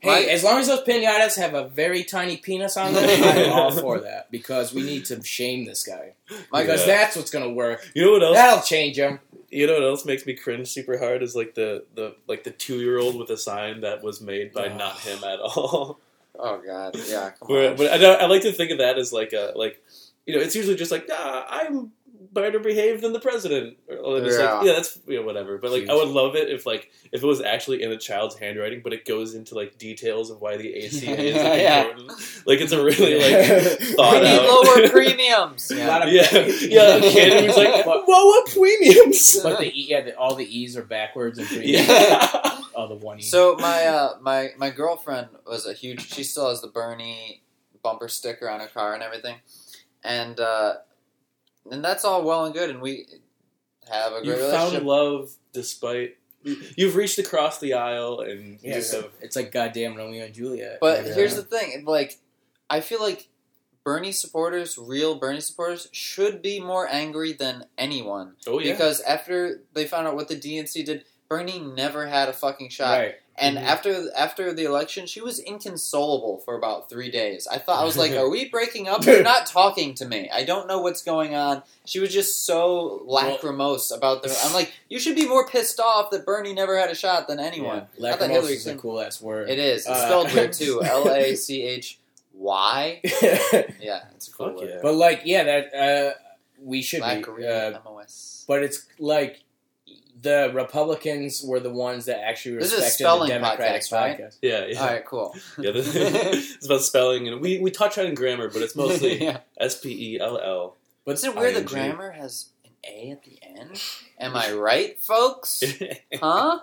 Hey, 0.03 0.09
Right. 0.09 0.29
as 0.29 0.43
long 0.43 0.59
as 0.59 0.67
those 0.67 0.83
pinatas 0.83 1.37
have 1.37 1.53
a 1.53 1.69
very 1.69 2.05
tiny 2.05 2.39
penis 2.39 2.79
on 2.79 2.95
them, 2.95 3.05
I'm 3.23 3.53
all 3.53 3.71
for 3.71 4.01
that 4.01 4.31
because 4.31 4.73
we 4.73 4.83
need 4.83 5.05
to 5.07 5.23
shame 5.23 5.67
this 5.67 5.85
guy 5.85 6.15
because 6.51 6.81
Yeah. 6.87 6.97
that's 6.97 7.17
what's 7.17 7.31
gonna 7.31 7.51
work. 7.51 7.87
you 7.95 8.07
know 8.07 8.13
what 8.13 8.23
else? 8.23 8.35
That'll 8.35 8.63
change 8.65 8.97
him. 8.97 9.21
You 9.51 9.67
know 9.67 9.75
what 9.75 9.83
else 9.83 10.05
makes 10.05 10.27
me 10.27 10.35
cringe 10.35 10.69
super 10.69 10.97
hard 10.99 11.23
is 11.23 11.35
like 11.35 11.55
the, 11.55 11.85
the 11.95 12.15
like 12.29 12.45
the 12.45 12.51
two 12.53 12.79
year 12.81 12.99
old 12.99 13.17
with 13.17 13.31
a 13.31 13.37
sign 13.37 13.81
that 13.81 14.03
was 14.03 14.21
made 14.21 14.53
by 14.53 14.67
Oh. 14.69 14.77
not 14.77 15.01
him 15.01 15.25
at 15.25 15.41
all. 15.41 15.99
oh 16.39 16.63
god, 16.65 16.97
yeah. 17.09 17.31
Come 17.31 17.49
Where- 17.49 17.71
on. 17.73 17.77
but 17.77 17.93
I, 18.03 18.13
I 18.15 18.27
like 18.27 18.43
to 18.43 18.53
think 18.53 18.71
of 18.71 18.79
that 18.79 18.97
as 18.99 19.13
like 19.13 19.33
a 19.33 19.53
like 19.57 19.83
you 20.27 20.35
know 20.37 20.41
it's 20.41 20.55
usually 20.55 20.77
just 20.77 20.93
like 20.93 21.09
ah 21.11 21.47
I'm 21.51 21.91
better 22.33 22.59
behaved 22.61 23.03
than 23.03 23.13
the 23.13 23.19
president 23.21 23.77
or 23.89 24.19
And 24.19 24.27
Yeah. 24.27 24.53
like, 24.55 24.65
yeah, 24.67 24.73
that's 24.75 24.99
yeah, 25.07 25.19
whatever. 25.21 25.59
But 25.59 25.73
like, 25.73 25.89
I 25.89 25.95
would 25.95 26.09
love 26.09 26.37
it 26.37 26.49
if 26.49 26.65
like 26.67 26.91
if 27.11 27.23
it 27.23 27.27
was 27.27 27.41
actually 27.41 27.83
in 27.83 27.91
a 27.91 27.97
child's 27.99 28.37
handwriting, 28.39 28.83
but 28.85 28.93
it 28.93 29.05
goes 29.05 29.35
into 29.35 29.55
like 29.57 29.79
details 29.79 30.31
of 30.31 30.41
why 30.41 30.57
the 30.57 30.69
ACA 30.85 31.21
is 31.21 31.35
like, 31.37 31.61
Yeah. 31.61 31.83
important. 31.89 32.11
Like 32.47 32.61
it's 32.61 32.73
a 32.73 32.83
really 32.85 33.15
like 33.19 33.79
We 33.81 33.87
thought 33.95 34.23
need 34.23 34.39
out. 34.39 34.65
lower 34.79 34.89
premiums. 34.91 35.71
A 35.73 35.77
Yeah. 35.77 35.87
lot 35.89 36.13
yeah, 36.13 36.31
yeah. 36.33 36.97
A 36.97 37.01
kid 37.01 37.45
who's 37.47 37.57
like, 37.57 37.85
But- 37.85 38.07
well, 38.07 38.27
what 38.27 38.49
premiums? 38.51 39.41
But 39.43 39.59
the 39.59 39.67
e, 39.69 39.87
yeah, 39.89 40.03
the, 40.03 40.17
all 40.17 40.35
the 40.37 40.47
E's 40.47 40.77
are 40.77 40.83
backwards 40.85 41.39
and 41.39 41.49
premiums. 41.49 41.87
yeah. 41.89 42.57
Oh, 42.75 42.87
the 42.89 42.95
one 42.95 43.19
E. 43.19 43.23
So 43.23 43.57
my 43.57 43.85
uh, 43.87 44.17
my 44.21 44.51
my 44.57 44.71
girlfriend 44.71 45.29
was 45.45 45.67
a 45.67 45.73
huge. 45.75 46.09
She 46.15 46.23
still 46.23 46.49
has 46.49 46.61
the 46.63 46.69
Bernie 46.69 47.43
bumper 47.83 48.09
sticker 48.09 48.49
on 48.49 48.61
her 48.61 48.69
car 48.69 48.95
and 48.95 49.03
everything, 49.03 49.37
and 50.05 50.39
uh, 50.39 50.75
and 51.71 51.85
that's 51.85 52.05
all 52.05 52.23
well 52.23 52.45
and 52.45 52.55
good, 52.55 52.71
and 52.71 52.81
we 52.81 53.07
have 53.91 54.13
a 54.13 54.19
You 54.25 54.35
great 54.35 54.51
found 54.51 54.85
love 54.87 55.33
despite 55.53 56.17
you've 56.77 56.97
reached 56.97 57.19
across 57.19 57.59
the 57.59 57.75
aisle, 57.75 58.21
and 58.21 58.53
you 58.63 58.71
Yes. 58.71 58.93
have 58.93 59.11
it's 59.21 59.37
like 59.37 59.53
goddamn 59.53 59.97
Romeo 59.97 60.25
and 60.25 60.35
Juliet. 60.35 60.79
But 60.81 61.07
Yeah. 61.07 61.15
here's 61.15 61.35
the 61.37 61.43
thing: 61.43 61.85
like, 61.85 62.19
I 62.69 62.81
feel 62.81 63.01
like 63.01 63.29
Bernie 63.85 64.13
supporters, 64.13 64.79
real 64.79 65.15
Bernie 65.17 65.41
supporters, 65.41 65.89
should 65.93 66.43
be 66.43 66.61
more 66.61 66.87
angry 66.89 67.33
than 67.33 67.65
anyone 67.79 68.37
oh 68.47 68.59
yeah. 68.61 68.73
because 68.73 69.01
after 69.03 69.63
they 69.73 69.87
found 69.87 70.07
out 70.07 70.15
what 70.15 70.29
the 70.29 70.37
DNC 70.37 70.85
did, 70.85 71.05
Bernie 71.29 71.59
never 71.59 72.07
had 72.07 72.29
a 72.29 72.33
fucking 72.33 72.69
shot. 72.71 72.99
right. 72.99 73.15
And 73.41 73.57
Mhm. 73.57 73.63
after 73.63 74.11
after 74.17 74.53
the 74.53 74.65
election, 74.65 75.07
she 75.07 75.21
was 75.23 75.39
inconsolable 75.41 76.43
for 76.45 76.55
about 76.57 76.91
three 76.91 77.11
days. 77.11 77.49
I 77.51 77.57
thought 77.59 77.81
I 77.81 77.85
was 77.85 77.97
like, 77.97 78.13
"Are 78.21 78.29
we 78.29 78.49
breaking 78.49 78.87
up? 78.87 79.05
You're 79.05 79.23
not 79.23 79.47
talking 79.47 79.95
to 79.95 80.05
me. 80.05 80.29
I 80.33 80.45
don't 80.45 80.69
know 80.69 80.81
what's 80.81 81.03
going 81.03 81.35
on." 81.35 81.63
She 81.87 82.01
was 82.01 82.13
just 82.13 82.45
so 82.45 83.03
lachrymose 83.07 83.91
about 83.91 84.23
the. 84.23 84.37
I'm 84.45 84.53
like, 84.53 84.73
you 84.89 84.99
should 84.99 85.17
be 85.17 85.27
more 85.27 85.47
pissed 85.49 85.81
off 85.81 86.11
that 86.11 86.27
Bernie 86.27 86.53
never 86.53 86.79
had 86.79 86.91
a 86.91 86.95
shot 86.95 87.29
than 87.29 87.41
anyone. 87.41 87.87
Yeah. 87.97 88.11
Not 88.11 88.21
Lachrymose 88.21 88.31
Hillary 88.31 88.53
is 88.55 88.67
a 88.67 88.75
cool 88.77 89.01
ass 89.01 89.21
word. 89.23 89.49
It 89.49 89.59
is. 89.59 89.81
It's 89.87 89.89
Uh, 89.89 90.07
spelled 90.07 90.33
weird 90.35 90.53
too. 90.63 90.83
L 90.85 91.11
A 91.11 91.35
C 91.35 91.63
H 91.63 91.99
Y. 92.35 93.01
Yeah, 93.81 94.03
it's 94.15 94.29
a 94.29 94.33
cool 94.33 94.49
Fuck 94.49 94.57
word. 94.61 94.69
yeah. 94.71 94.79
but 94.83 94.95
like, 94.95 95.23
yeah, 95.25 95.45
that 95.45 95.75
uh, 95.75 96.15
we 96.63 96.83
should 96.83 97.01
be. 97.01 97.07
Lacry, 97.07 97.47
Uh, 97.47 97.79
but 98.47 98.63
it's 98.63 98.85
like 98.99 99.43
the 100.21 100.51
Republicans 100.55 101.43
were 101.43 101.61
the 101.61 101.71
ones 101.71 102.05
that 102.07 102.21
actually 102.23 102.57
This 102.57 102.67
is 102.67 102.73
a 102.73 102.77
respected 102.77 103.05
spelling 103.05 103.29
the 103.29 103.35
Democratic 103.35 103.83
podcast, 103.83 103.93
right? 103.93 104.19
podcast. 104.21 104.37
yeah, 104.43 104.67
yeah. 104.67 104.81
All 104.81 104.87
right, 104.87 105.05
cool. 105.05 105.35
Yeah, 105.59 105.71
this, 105.73 105.95
it's 105.95 106.67
about 106.67 106.83
spelling, 106.83 107.29
and 107.29 107.41
we, 107.41 107.59
we 107.61 107.71
touch 107.71 107.99
on 107.99 108.15
grammar, 108.15 108.51
but 108.51 108.63
it's 108.63 108.77
mostly 108.77 109.23
yeah. 109.25 109.39
S 109.59 109.81
P 109.81 110.15
E 110.15 110.21
L 110.21 110.39
L. 110.39 110.77
But 111.05 111.15
Isn't 111.15 111.31
it 111.31 111.37
weird 111.37 111.55
the 111.55 111.63
grammar 111.63 112.11
has 112.11 112.51
an 112.65 112.73
A 112.87 113.11
at 113.11 113.25
the 113.25 113.39
end? 113.43 113.81
Am 114.19 114.37
I 114.37 114.53
right, 114.53 115.01
folks? 115.01 115.63
Huh? 116.15 116.61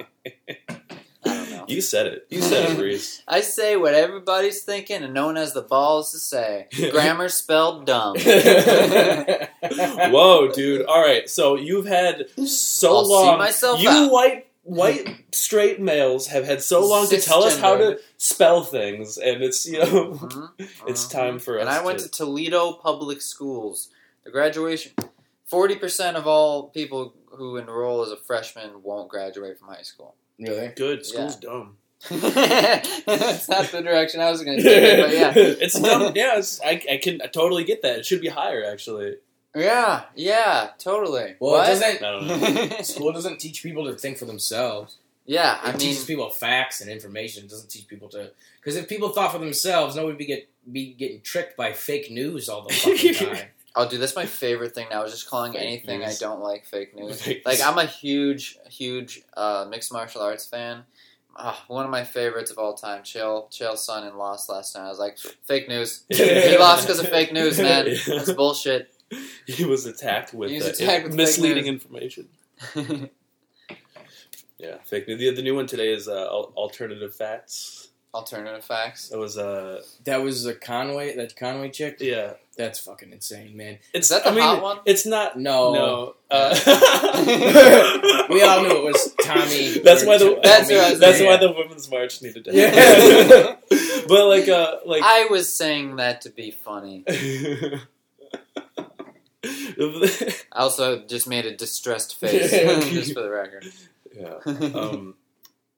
I 1.28 1.36
don't 1.36 1.52
know. 1.52 1.66
You 1.68 1.82
said 1.82 2.08
it. 2.08 2.28
You 2.30 2.42
said 2.42 2.72
it, 2.72 2.82
Reese. 2.82 3.22
I 3.28 3.42
say 3.42 3.76
what 3.78 3.94
everybody's 3.94 4.64
thinking, 4.64 5.04
and 5.04 5.14
no 5.14 5.26
one 5.28 5.36
has 5.36 5.54
the 5.54 5.62
balls 5.62 6.12
to 6.12 6.18
say. 6.20 6.68
Grammar 6.92 7.30
spelled 7.30 7.86
dumb. 7.86 8.16
Whoa, 10.12 10.50
dude! 10.54 10.86
All 10.86 11.02
right, 11.02 11.30
so 11.30 11.56
you've 11.56 11.86
had 11.86 12.26
so 12.48 12.96
I'll 12.98 13.06
see 13.06 13.12
long. 13.12 13.38
myself 13.38 13.82
you 13.82 13.90
out. 13.90 14.12
white 14.12 14.48
white 14.64 15.24
straight 15.34 15.80
males 15.80 16.28
have 16.28 16.44
had 16.46 16.62
so 16.62 16.86
long 16.86 17.08
to 17.08 17.20
tell 17.22 17.44
us 17.44 17.58
how 17.58 17.78
to 17.78 18.00
spell 18.18 18.64
things, 18.64 19.18
and 19.18 19.42
it's 19.44 19.66
you 19.66 19.80
know 19.80 20.14
Mhm, 20.14 20.50
it's 20.88 21.06
mhm. 21.08 21.12
time 21.12 21.40
for 21.40 21.58
us. 21.58 21.62
And 21.62 21.70
I 21.70 21.84
went 21.84 22.00
to 22.00 22.10
Toledo 22.10 22.74
Public 22.74 23.22
Schools. 23.22 23.90
The 24.24 24.32
graduation, 24.32 24.92
forty 25.46 25.76
percent 25.76 26.18
of 26.18 26.28
all 26.28 26.64
people 26.70 27.14
who 27.32 27.58
enroll 27.58 28.02
as 28.04 28.12
a 28.12 28.18
freshman 28.18 28.84
won't 28.84 29.10
graduate 29.10 29.58
from 29.58 29.70
high 29.70 29.84
school. 29.84 30.16
Really? 30.40 30.68
good. 30.76 31.06
School's 31.06 31.36
dumb. 31.36 31.78
That's 32.10 33.50
not 33.50 33.72
the 33.72 33.82
direction 33.84 34.22
I 34.22 34.30
was 34.30 34.44
going 34.44 34.58
to 34.58 34.64
take 34.64 34.84
it, 34.84 35.00
but 35.02 35.14
yeah. 35.14 35.34
it's 35.36 35.80
dumb. 35.80 36.14
Yeah, 36.16 36.38
it's, 36.38 36.62
I, 36.62 36.82
I 36.92 36.98
can 36.98 37.20
totally 37.32 37.64
get 37.64 37.82
that. 37.82 38.00
It 38.00 38.06
should 38.06 38.22
be 38.22 38.28
higher, 38.28 38.64
actually. 38.64 39.16
Yeah, 39.56 40.04
yeah, 40.16 40.70
totally. 40.78 41.36
Well, 41.40 41.54
what? 41.54 41.68
it 41.68 41.80
doesn't. 41.80 42.04
I 42.04 42.12
don't 42.12 42.28
know. 42.28 42.82
School 42.84 43.12
doesn't 43.12 43.40
teach 43.40 43.64
people 43.64 43.86
to 43.86 43.94
think 43.98 44.20
for 44.20 44.26
themselves. 44.26 44.98
yeah, 45.26 45.56
It 45.56 45.60
I 45.64 45.72
mean, 45.72 45.80
teaches 45.80 46.06
people 46.06 46.30
facts 46.30 46.82
and 46.82 46.92
information. 46.92 47.46
It 47.46 47.50
doesn't 47.50 47.70
teach 47.70 47.88
people 47.88 48.10
to. 48.10 48.30
Because 48.60 48.76
if 48.76 48.88
people 48.88 49.10
thought 49.10 49.32
for 49.32 49.40
themselves, 49.40 49.96
nobody 49.96 50.12
would 50.12 50.18
be 50.20 50.26
get 50.26 50.50
be 50.72 50.94
getting 50.94 51.22
tricked 51.22 51.58
by 51.58 51.74
fake 51.74 52.12
news 52.12 52.50
all 52.50 52.68
the 52.68 52.74
fucking 52.74 53.14
time. 53.16 53.48
Oh, 53.78 53.90
dude, 53.90 54.02
that's 54.02 54.16
my 54.16 54.26
favorite 54.26 54.74
thing 54.76 54.88
now. 54.90 55.04
Is 55.04 55.12
just 55.12 55.30
calling 55.30 55.54
Fake 55.54 55.62
anything 55.62 56.00
news. 56.02 56.22
I 56.22 56.26
don't 56.26 56.42
like 56.42 56.66
fake 56.66 56.96
news. 56.96 57.22
Fake 57.22 57.44
Like. 57.46 57.62
I'm 57.62 57.78
a 57.78 57.86
huge, 57.86 58.58
huge 58.70 59.22
uh, 59.36 59.66
mixed 59.70 59.94
martial 59.94 60.22
arts 60.22 60.46
fan. 60.46 60.84
Ah, 61.40 61.64
one 61.68 61.86
of 61.86 61.92
my 61.92 62.04
favorites 62.04 62.50
of 62.50 62.58
all 62.58 62.74
time, 62.74 63.04
Chael 63.04 63.50
Chael's 63.52 63.86
son 63.86 64.08
in 64.08 64.18
Lost 64.18 64.50
last 64.50 64.76
night. 64.76 64.86
I 64.86 64.90
was 64.90 64.98
like, 64.98 65.20
fake 65.20 65.70
news. 65.70 66.04
he 66.10 66.58
lost 66.58 66.88
because 66.88 67.00
of 67.00 67.10
fake 67.10 67.32
news, 67.32 67.60
man. 67.60 67.86
That's 68.08 68.34
bullshit. 68.34 68.92
He 69.46 69.64
was 69.64 69.86
attacked 69.86 70.34
with, 70.34 70.50
He 70.50 70.58
was 70.58 70.82
uh, 70.82 71.02
with 71.04 71.14
misleading 71.14 71.68
information. 71.68 72.28
Yeah, 74.60 74.78
fake 74.86 75.08
news. 75.08 75.20
The, 75.20 75.30
the 75.36 75.42
new 75.44 75.56
one 75.56 75.68
today 75.68 75.94
is 75.94 76.08
uh, 76.08 76.28
alternative 76.28 77.14
facts. 77.14 77.90
Alternative 78.14 78.64
facts. 78.64 79.10
That 79.10 79.20
was 79.20 79.38
uh, 79.38 79.84
That 80.06 80.24
was 80.24 80.46
a 80.48 80.56
Conway. 80.56 81.16
That 81.16 81.36
Conway 81.36 81.70
chick. 81.70 81.98
yeah. 82.00 82.34
That's 82.58 82.80
fucking 82.80 83.12
insane, 83.12 83.56
man. 83.56 83.78
It's 83.94 84.10
that 84.10 84.24
the 84.24 84.32
I 84.32 84.34
mean, 84.34 84.42
hot 84.44 84.62
one? 84.64 84.80
It's 84.86 85.06
not. 85.06 85.38
No. 85.40 85.74
No. 85.74 86.16
Uh, 86.32 86.56
We 88.30 88.42
all 88.44 88.64
knew 88.64 88.78
it 88.78 88.84
was 88.84 89.14
Tommy. 89.24 89.78
That's 89.80 90.04
why 90.04 90.18
the 90.18 90.40
That's 90.44 90.70
what 90.70 90.80
I 90.80 90.90
was 90.92 91.00
that's 91.00 91.18
saying. 91.20 91.30
why 91.30 91.38
the 91.38 91.52
women's 91.52 91.90
march 91.90 92.22
needed 92.22 92.46
to 92.46 92.54
Yeah. 92.54 92.70
happen. 92.72 93.58
but 94.08 94.28
like 94.28 94.50
uh 94.50 94.78
like 94.86 95.04
I 95.04 95.28
was 95.30 95.54
saying 95.54 95.96
that 95.98 96.22
to 96.22 96.30
be 96.30 96.52
funny. 96.52 97.04
I 99.44 100.40
also 100.56 101.00
just 101.06 101.28
made 101.28 101.46
a 101.46 101.56
distressed 101.56 102.16
face, 102.20 102.52
just 102.52 103.14
for 103.14 103.22
the 103.22 103.30
record. 103.30 103.66
yeah. 104.16 104.36
Um. 104.80 105.16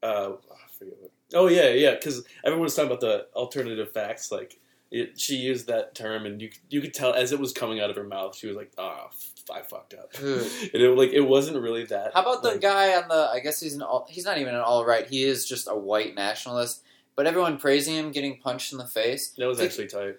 Uh. 0.01 0.31
I 0.51 0.55
forget 0.77 0.95
what. 0.99 1.11
Oh 1.33 1.47
yeah, 1.47 1.69
yeah. 1.69 1.95
Because 1.95 2.23
everyone 2.43 2.63
was 2.63 2.75
talking 2.75 2.87
about 2.89 3.01
the 3.01 3.27
alternative 3.35 3.91
facts. 3.91 4.31
Like 4.31 4.57
it, 4.91 5.19
she 5.19 5.35
used 5.35 5.67
that 5.67 5.93
term, 5.95 6.25
and 6.25 6.41
you 6.41 6.49
you 6.69 6.81
could 6.81 6.93
tell 6.93 7.13
as 7.13 7.31
it 7.31 7.39
was 7.39 7.53
coming 7.53 7.79
out 7.79 7.89
of 7.89 7.95
her 7.95 8.03
mouth, 8.03 8.35
she 8.35 8.47
was 8.47 8.55
like, 8.55 8.71
"Ah, 8.77 9.07
f- 9.07 9.31
I 9.53 9.61
fucked 9.61 9.93
up." 9.93 10.11
And 10.21 10.81
it 10.81 10.97
like 10.97 11.11
it 11.11 11.21
wasn't 11.21 11.61
really 11.61 11.85
that. 11.85 12.13
How 12.13 12.21
about 12.21 12.41
the 12.43 12.49
like, 12.51 12.61
guy 12.61 12.95
on 13.01 13.07
the? 13.07 13.29
I 13.31 13.39
guess 13.39 13.59
he's 13.59 13.75
an. 13.75 13.81
All, 13.83 14.07
he's 14.09 14.25
not 14.25 14.37
even 14.37 14.55
an 14.55 14.61
all 14.61 14.85
right. 14.85 15.05
He 15.07 15.23
is 15.23 15.45
just 15.47 15.67
a 15.69 15.75
white 15.75 16.15
nationalist. 16.15 16.83
But 17.15 17.27
everyone 17.27 17.57
praising 17.57 17.95
him 17.95 18.11
getting 18.11 18.37
punched 18.39 18.71
in 18.71 18.77
the 18.77 18.87
face. 18.87 19.29
That 19.37 19.47
was 19.47 19.59
actually 19.59 19.87
tight. 19.87 20.15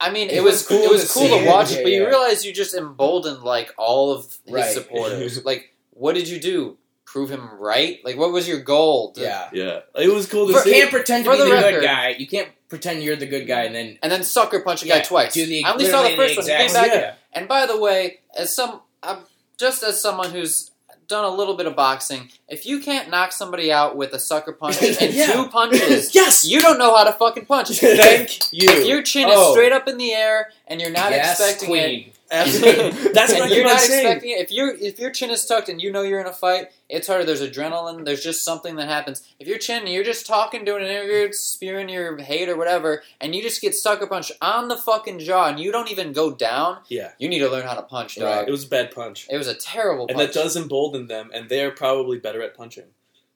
I 0.00 0.10
mean, 0.10 0.28
it, 0.28 0.38
It 0.38 0.42
was 0.42 0.54
was 0.54 0.66
cool 0.66 0.82
It 0.82 0.90
was 0.90 1.06
to 1.06 1.18
cool 1.20 1.28
to 1.28 1.34
it. 1.44 1.46
watch, 1.46 1.70
Yeah, 1.72 1.82
but 1.84 1.92
you 1.92 2.02
yeah. 2.02 2.08
realize 2.08 2.44
you 2.44 2.52
just 2.52 2.74
emboldened 2.74 3.44
like 3.44 3.72
all 3.78 4.10
of 4.12 4.24
his 4.44 4.52
Right. 4.52 4.72
supporters. 4.74 5.44
like, 5.50 5.72
what 5.92 6.16
did 6.16 6.26
you 6.28 6.40
do? 6.40 6.76
Prove 7.12 7.28
him 7.28 7.46
right? 7.58 8.00
Like, 8.06 8.16
what 8.16 8.32
was 8.32 8.48
your 8.48 8.60
goal? 8.60 9.12
To- 9.12 9.20
Yeah. 9.20 9.50
Yeah, 9.52 9.80
it 9.96 10.08
was 10.10 10.26
cool 10.26 10.46
to 10.46 10.54
You 10.54 10.60
see. 10.60 10.72
can't 10.72 10.90
pretend 10.90 11.24
to 11.26 11.30
For 11.30 11.36
be 11.36 11.42
the 11.50 11.54
the, 11.56 11.60
good 11.72 11.82
guy. 11.84 12.16
You 12.18 12.26
can't 12.26 12.48
pretend 12.70 13.02
you're 13.02 13.16
the 13.16 13.26
good 13.26 13.46
guy 13.46 13.64
and 13.64 13.74
then 13.74 13.98
And 14.02 14.10
then 14.10 14.22
sucker 14.24 14.60
punch 14.60 14.82
a 14.82 14.86
yeah, 14.86 14.98
guy 15.00 15.04
twice. 15.04 15.34
Do 15.34 15.44
the, 15.44 15.62
I 15.62 15.72
only 15.72 15.84
saw 15.90 16.02
the 16.02 16.08
literally 16.08 16.34
first 16.34 16.48
one. 16.48 16.58
He 16.58 16.64
came 16.66 16.72
back. 16.72 16.90
same- 16.92 17.12
And 17.34 17.48
by 17.48 17.66
the 17.66 17.78
way, 17.78 18.20
as 18.34 18.54
some, 18.56 18.80
I'm 19.02 19.18
just 19.58 19.82
as 19.82 20.00
someone 20.00 20.30
who's 20.30 20.70
done 21.06 21.24
a 21.26 21.28
little 21.28 21.54
bit 21.54 21.66
of 21.66 21.76
boxing, 21.76 22.30
if 22.48 22.64
you 22.64 22.80
can't 22.80 23.10
knock 23.10 23.32
somebody 23.32 23.70
out 23.70 23.94
with 23.94 24.14
a 24.14 24.18
sucker 24.18 24.52
punch 24.52 24.80
and 24.82 25.12
Yeah. 25.12 25.32
two 25.32 25.48
punches, 25.48 26.14
yes. 26.14 26.46
you 26.48 26.62
don't 26.62 26.78
know 26.78 26.96
how 26.96 27.04
to 27.04 27.12
fucking 27.12 27.44
punch. 27.44 27.68
Thank 27.78 28.50
you. 28.54 28.70
If 28.70 28.86
your 28.86 29.02
chin 29.02 29.28
Oh. 29.30 29.48
is 29.48 29.52
straight 29.52 29.72
up 29.72 29.86
in 29.86 29.98
the 29.98 30.14
air 30.14 30.50
and 30.66 30.80
you're 30.80 30.90
not 30.90 31.10
Yes, 31.12 31.38
expecting 31.38 31.68
it, 31.68 31.70
queen. 31.70 32.12
Absolutely. 32.32 33.12
That's 33.12 33.32
what 33.34 33.50
you're 33.50 33.58
keep 33.58 33.66
on 33.66 33.72
not 33.72 33.80
saying. 33.80 34.06
expecting 34.06 34.30
it. 34.30 34.40
If 34.40 34.50
your 34.50 34.74
if 34.74 34.98
your 34.98 35.10
chin 35.10 35.30
is 35.30 35.44
tucked 35.44 35.68
and 35.68 35.80
you 35.82 35.92
know 35.92 36.02
you're 36.02 36.20
in 36.20 36.26
a 36.26 36.32
fight, 36.32 36.68
it's 36.88 37.06
harder. 37.06 37.24
There's 37.24 37.42
adrenaline. 37.42 38.04
There's 38.06 38.22
just 38.24 38.42
something 38.44 38.76
that 38.76 38.88
happens. 38.88 39.22
If 39.38 39.46
your 39.46 39.58
chin, 39.58 39.86
you're 39.86 40.02
just 40.02 40.26
talking, 40.26 40.64
doing 40.64 40.82
an 40.82 40.88
interview, 40.88 41.32
spewing 41.32 41.88
your 41.90 42.16
hate 42.18 42.48
or 42.48 42.56
whatever, 42.56 43.02
and 43.20 43.34
you 43.34 43.42
just 43.42 43.60
get 43.60 43.74
sucker 43.74 44.06
punched 44.06 44.32
on 44.40 44.68
the 44.68 44.76
fucking 44.76 45.18
jaw, 45.18 45.48
and 45.48 45.60
you 45.60 45.70
don't 45.70 45.90
even 45.90 46.12
go 46.12 46.32
down. 46.32 46.78
Yeah. 46.88 47.12
You 47.18 47.28
need 47.28 47.40
to 47.40 47.50
learn 47.50 47.66
how 47.66 47.74
to 47.74 47.82
punch, 47.82 48.16
dog. 48.16 48.24
Right. 48.38 48.48
It 48.48 48.50
was 48.50 48.64
a 48.64 48.68
bad 48.68 48.92
punch. 48.94 49.26
It 49.30 49.36
was 49.36 49.46
a 49.48 49.54
terrible 49.54 50.06
And 50.08 50.16
punch. 50.16 50.32
that 50.32 50.40
does 50.40 50.56
embolden 50.56 51.08
them, 51.08 51.30
and 51.34 51.48
they're 51.50 51.70
probably 51.70 52.18
better 52.18 52.40
at 52.42 52.56
punching. 52.56 52.86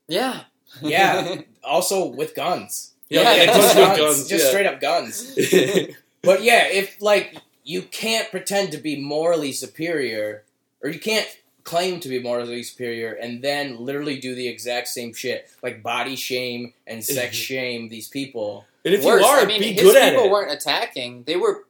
yeah. 0.09 0.45
Yeah. 0.83 1.43
Also 1.63 2.07
with 2.07 2.35
guns. 2.35 2.93
Yeah, 3.09 3.33
it 3.35 3.47
Just 3.47 3.57
Just 3.57 3.77
with 3.77 3.87
guns. 3.87 3.99
guns. 3.99 4.29
Just 4.29 4.45
yeah. 4.45 4.51
straight 4.51 4.67
up 4.67 4.81
guns. 4.81 5.37
But 6.23 6.43
yeah, 6.43 6.67
if 6.67 7.01
like 7.01 7.37
you 7.67 7.83
can't 7.83 8.31
pretend 8.31 8.71
to 8.73 8.79
be 8.79 8.99
morally 8.99 9.51
superior, 9.53 10.45
or 10.83 10.89
you 10.89 11.01
can't 11.01 11.27
claim 11.65 11.99
to 11.99 12.09
be 12.09 12.23
morally 12.23 12.63
superior, 12.63 13.13
and 13.13 13.43
then 13.43 13.77
literally 13.79 14.19
do 14.19 14.37
the 14.37 14.47
exact 14.47 14.87
same 14.87 15.13
shit, 15.13 15.51
like 15.63 15.83
body 15.83 16.15
shame 16.15 16.73
and 16.87 17.05
sex 17.05 17.37
mm-hmm. 17.37 17.43
shame 17.43 17.89
these 17.89 18.07
people. 18.07 18.65
And 18.85 18.95
if 18.95 19.05
Worse, 19.05 19.21
you 19.21 19.27
are, 19.27 19.41
I 19.41 19.45
mean, 19.47 19.61
be 19.61 19.73
his 19.73 19.83
good 19.83 19.97
at 19.97 20.11
people 20.11 20.27
it. 20.27 20.31
weren't 20.31 20.53
attacking; 20.53 21.25
they 21.25 21.35
were 21.35 21.65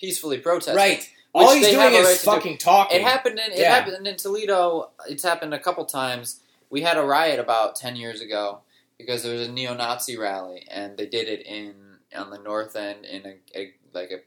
peacefully 0.00 0.38
protesting. 0.38 0.74
Right. 0.74 1.08
All 1.34 1.54
he's 1.54 1.66
doing 1.68 1.80
have 1.80 1.92
is 1.92 2.06
right 2.06 2.18
to 2.18 2.24
do. 2.24 2.30
fucking 2.30 2.58
talking. 2.58 3.00
It 3.00 3.04
happened 3.04 3.38
in 3.38 3.52
it 3.52 3.58
Yeah. 3.58 3.74
happened 3.74 4.06
in 4.06 4.16
Toledo. 4.16 4.90
It's 5.08 5.22
happened 5.22 5.54
a 5.54 5.58
couple 5.58 5.84
times. 5.84 6.40
We 6.70 6.80
had 6.80 6.96
a 6.96 7.02
riot 7.02 7.38
about 7.38 7.76
ten 7.76 7.96
years 7.96 8.22
ago 8.22 8.60
because 8.98 9.22
there 9.22 9.34
was 9.34 9.48
a 9.48 9.52
neo-Nazi 9.52 10.16
rally, 10.16 10.66
and 10.70 10.96
they 10.96 11.06
did 11.06 11.28
it 11.28 11.46
in 11.46 11.74
on 12.16 12.30
the 12.30 12.38
north 12.38 12.74
end 12.76 13.04
in 13.04 13.26
a, 13.26 13.58
a 13.58 13.72
like 13.92 14.10
a 14.10 14.20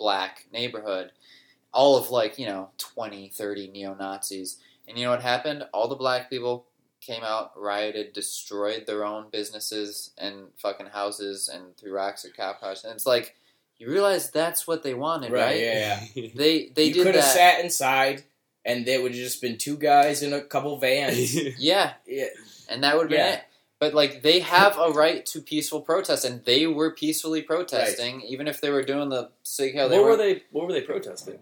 black 0.00 0.46
neighborhood. 0.52 1.12
All 1.72 1.96
of 1.96 2.10
like 2.10 2.36
you 2.38 2.46
know 2.46 2.70
20, 2.78 3.28
30 3.28 3.68
neo-Nazis, 3.68 4.56
and 4.88 4.98
you 4.98 5.04
know 5.04 5.10
what 5.12 5.22
happened? 5.22 5.62
All 5.72 5.86
the 5.86 5.94
black 5.94 6.28
people 6.28 6.66
came 7.00 7.22
out, 7.22 7.52
rioted, 7.56 8.12
destroyed 8.12 8.86
their 8.86 9.04
own 9.04 9.26
businesses 9.30 10.10
and 10.18 10.48
fucking 10.58 10.86
houses, 10.88 11.48
and 11.48 11.76
threw 11.76 11.92
rocks 11.94 12.24
at 12.24 12.36
cop 12.36 12.60
cars. 12.60 12.82
And 12.82 12.92
it's 12.94 13.06
like 13.06 13.36
you 13.78 13.88
realize 13.88 14.30
that's 14.30 14.66
what 14.66 14.82
they 14.82 14.94
wanted, 14.94 15.30
Right, 15.30 15.42
right? 15.42 15.60
yeah, 15.60 16.00
yeah. 16.14 16.28
They 16.34 16.66
they 16.74 16.86
you 16.86 16.94
did 16.94 17.04
could 17.06 17.14
have 17.14 17.24
sat 17.24 17.60
inside, 17.62 18.24
and 18.64 18.84
there 18.84 19.00
would 19.00 19.12
have 19.12 19.20
just 19.20 19.40
been 19.40 19.56
two 19.56 19.76
guys 19.76 20.22
in 20.24 20.32
a 20.32 20.40
couple 20.40 20.76
vans. 20.78 21.34
Yeah, 21.58 21.92
yeah, 22.06 22.26
and 22.68 22.82
that 22.82 22.96
would 22.96 23.04
have 23.04 23.10
been 23.10 23.18
Yeah. 23.20 23.34
it. 23.34 23.44
But 23.80 23.94
like 23.94 24.22
they 24.22 24.40
have 24.40 24.78
a 24.78 24.90
right 24.90 25.24
to 25.26 25.40
peaceful 25.40 25.80
protest, 25.80 26.24
and 26.24 26.44
they 26.44 26.66
were 26.66 26.90
peacefully 26.92 27.42
protesting, 27.42 28.20
even 28.20 28.46
if 28.46 28.60
they 28.60 28.70
were 28.70 28.82
doing 28.82 29.08
the 29.08 29.30
sig 29.42 29.74
what 29.74 29.90
were 29.90 30.16
they? 30.16 30.42
What 30.52 30.66
were 30.66 30.72
they 30.72 30.82
protesting? 30.82 31.38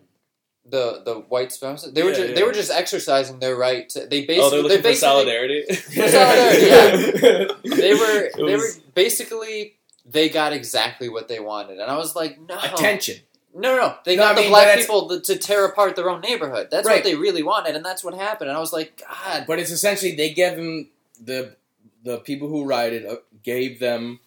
the 0.70 1.02
the 1.04 1.14
white 1.28 1.48
supremacists. 1.48 1.94
They 1.94 2.02
were 2.02 2.12
just, 2.12 2.28
yeah. 2.28 2.34
they 2.34 2.42
were 2.42 2.52
just 2.52 2.70
exercising 2.70 3.38
their 3.38 3.56
right. 3.56 3.88
To, 3.90 4.00
they 4.00 4.24
basically 4.26 4.38
oh, 4.40 4.50
they're 4.50 4.62
looking 4.62 4.82
they 4.82 4.92
for 4.94 4.98
solidarity. 5.00 5.64
solidarity, 5.74 7.54
they 7.64 7.94
were 7.94 8.20
It 8.26 8.36
they 8.36 8.56
were 8.56 8.68
basically 8.94 9.76
they 10.04 10.28
got 10.28 10.52
exactly 10.52 11.08
what 11.08 11.28
they 11.28 11.40
wanted, 11.40 11.78
and 11.78 11.90
I 11.90 11.96
was 11.96 12.14
like, 12.16 12.38
no, 12.40 12.58
attention. 12.58 13.16
no, 13.54 13.74
no, 13.74 13.82
no. 13.82 13.94
They 14.04 14.16
No, 14.16 14.22
got 14.22 14.38
I 14.38 14.42
the 14.42 14.48
black 14.48 14.78
people 14.78 15.08
to, 15.08 15.20
to 15.20 15.36
tear 15.36 15.64
apart 15.66 15.96
their 15.96 16.08
own 16.08 16.20
neighborhood. 16.22 16.68
That's 16.70 16.86
Right. 16.86 16.96
what 16.96 17.04
they 17.04 17.14
really 17.14 17.42
wanted, 17.42 17.76
and 17.76 17.84
that's 17.84 18.02
what 18.04 18.14
happened. 18.14 18.48
And 18.48 18.56
I 18.56 18.60
was 18.60 18.72
like, 18.72 19.02
God, 19.06 19.44
But 19.46 19.58
it's 19.58 19.70
essentially 19.70 20.14
they 20.14 20.32
gave 20.32 20.56
them 20.56 20.88
the 21.22 21.56
the 22.02 22.18
people 22.18 22.48
who 22.48 22.64
rioted 22.64 23.04
uh, 23.06 23.16
gave 23.42 23.80
them 23.80 24.20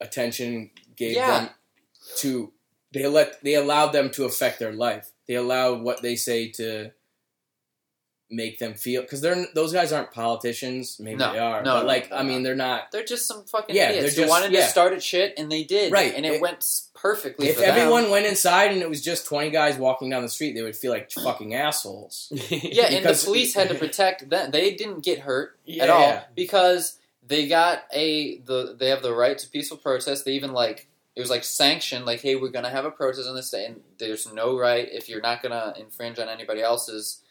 attention, 0.00 0.70
gave 0.96 1.16
Yeah. 1.16 1.40
them 1.40 1.50
to 2.18 2.52
they 2.92 3.06
let 3.06 3.42
they 3.44 3.54
allowed 3.54 3.92
them 3.92 4.10
to 4.10 4.24
affect 4.24 4.58
their 4.58 4.72
life. 4.72 5.10
They 5.28 5.34
allowed 5.34 5.82
what 5.82 6.02
they 6.02 6.16
say 6.16 6.48
to 6.52 6.90
make 8.32 8.60
them 8.60 8.74
feel 8.74 9.02
because 9.02 9.20
they're 9.20 9.44
those 9.54 9.72
guys 9.72 9.92
aren't 9.92 10.12
politicians. 10.12 10.98
Maybe 11.00 11.16
No, 11.16 11.32
they 11.32 11.38
are, 11.40 11.62
no, 11.64 11.74
but 11.78 11.86
like 11.86 12.12
I 12.12 12.22
mean, 12.22 12.42
they're 12.44 12.54
not. 12.54 12.92
They're 12.92 13.04
just 13.04 13.26
some 13.26 13.44
fucking 13.44 13.74
Yeah, 13.74 13.90
idiots 13.90 14.14
they're 14.14 14.24
who 14.24 14.28
just- 14.28 14.30
wanted 14.40 14.52
yeah. 14.52 14.64
to 14.66 14.70
start 14.70 14.92
at 14.92 15.02
shit, 15.02 15.34
and 15.36 15.50
they 15.50 15.64
did. 15.64 15.92
Right. 15.92 16.14
and 16.14 16.24
it, 16.24 16.34
It- 16.34 16.40
went 16.40 16.58
s- 16.58 16.90
perfectly. 16.94 17.48
If 17.48 17.56
for 17.56 17.62
them. 17.62 17.70
everyone 17.76 18.08
went 18.10 18.26
inside 18.26 18.70
and 18.72 18.82
it 18.82 18.88
was 18.88 19.02
just 19.02 19.26
twenty 19.26 19.50
guys 19.50 19.76
walking 19.76 20.10
down 20.10 20.22
the 20.22 20.28
street, 20.28 20.54
they 20.54 20.62
would 20.62 20.76
feel 20.76 20.92
like 20.92 21.10
fucking 21.10 21.54
assholes. 21.54 22.28
yeah, 22.50 22.84
and 22.86 23.04
the 23.04 23.20
police 23.24 23.54
had 23.54 23.68
to 23.68 23.74
protect 23.74 24.28
them. 24.30 24.52
They 24.52 24.74
didn't 24.74 25.00
get 25.04 25.20
hurt 25.20 25.58
Yeah, 25.64 25.84
at 25.84 25.90
all 25.90 26.00
yeah. 26.00 26.22
because 26.36 26.98
they 27.30 27.46
got 27.46 27.84
a 27.92 28.38
the 28.40 28.76
they 28.78 28.88
have 28.88 29.02
the 29.02 29.14
right 29.14 29.38
to 29.38 29.48
peaceful 29.48 29.78
protest. 29.78 30.24
They 30.24 30.32
even 30.32 30.52
like 30.52 30.88
it 31.14 31.20
was 31.20 31.30
like 31.30 31.44
sanctioned, 31.44 32.04
like, 32.04 32.20
hey, 32.20 32.34
we're 32.34 32.50
gonna 32.50 32.70
have 32.70 32.84
a 32.84 32.90
protest 32.90 33.28
on 33.28 33.36
this 33.36 33.50
day, 33.50 33.66
and 33.66 33.80
there's 33.98 34.30
no 34.32 34.58
right 34.58 34.88
if 34.90 35.08
you're 35.08 35.20
not 35.20 35.42
gonna 35.42 35.72
infringe 35.78 36.18
on 36.18 36.28
anybody 36.28 36.60
else's 36.60 37.22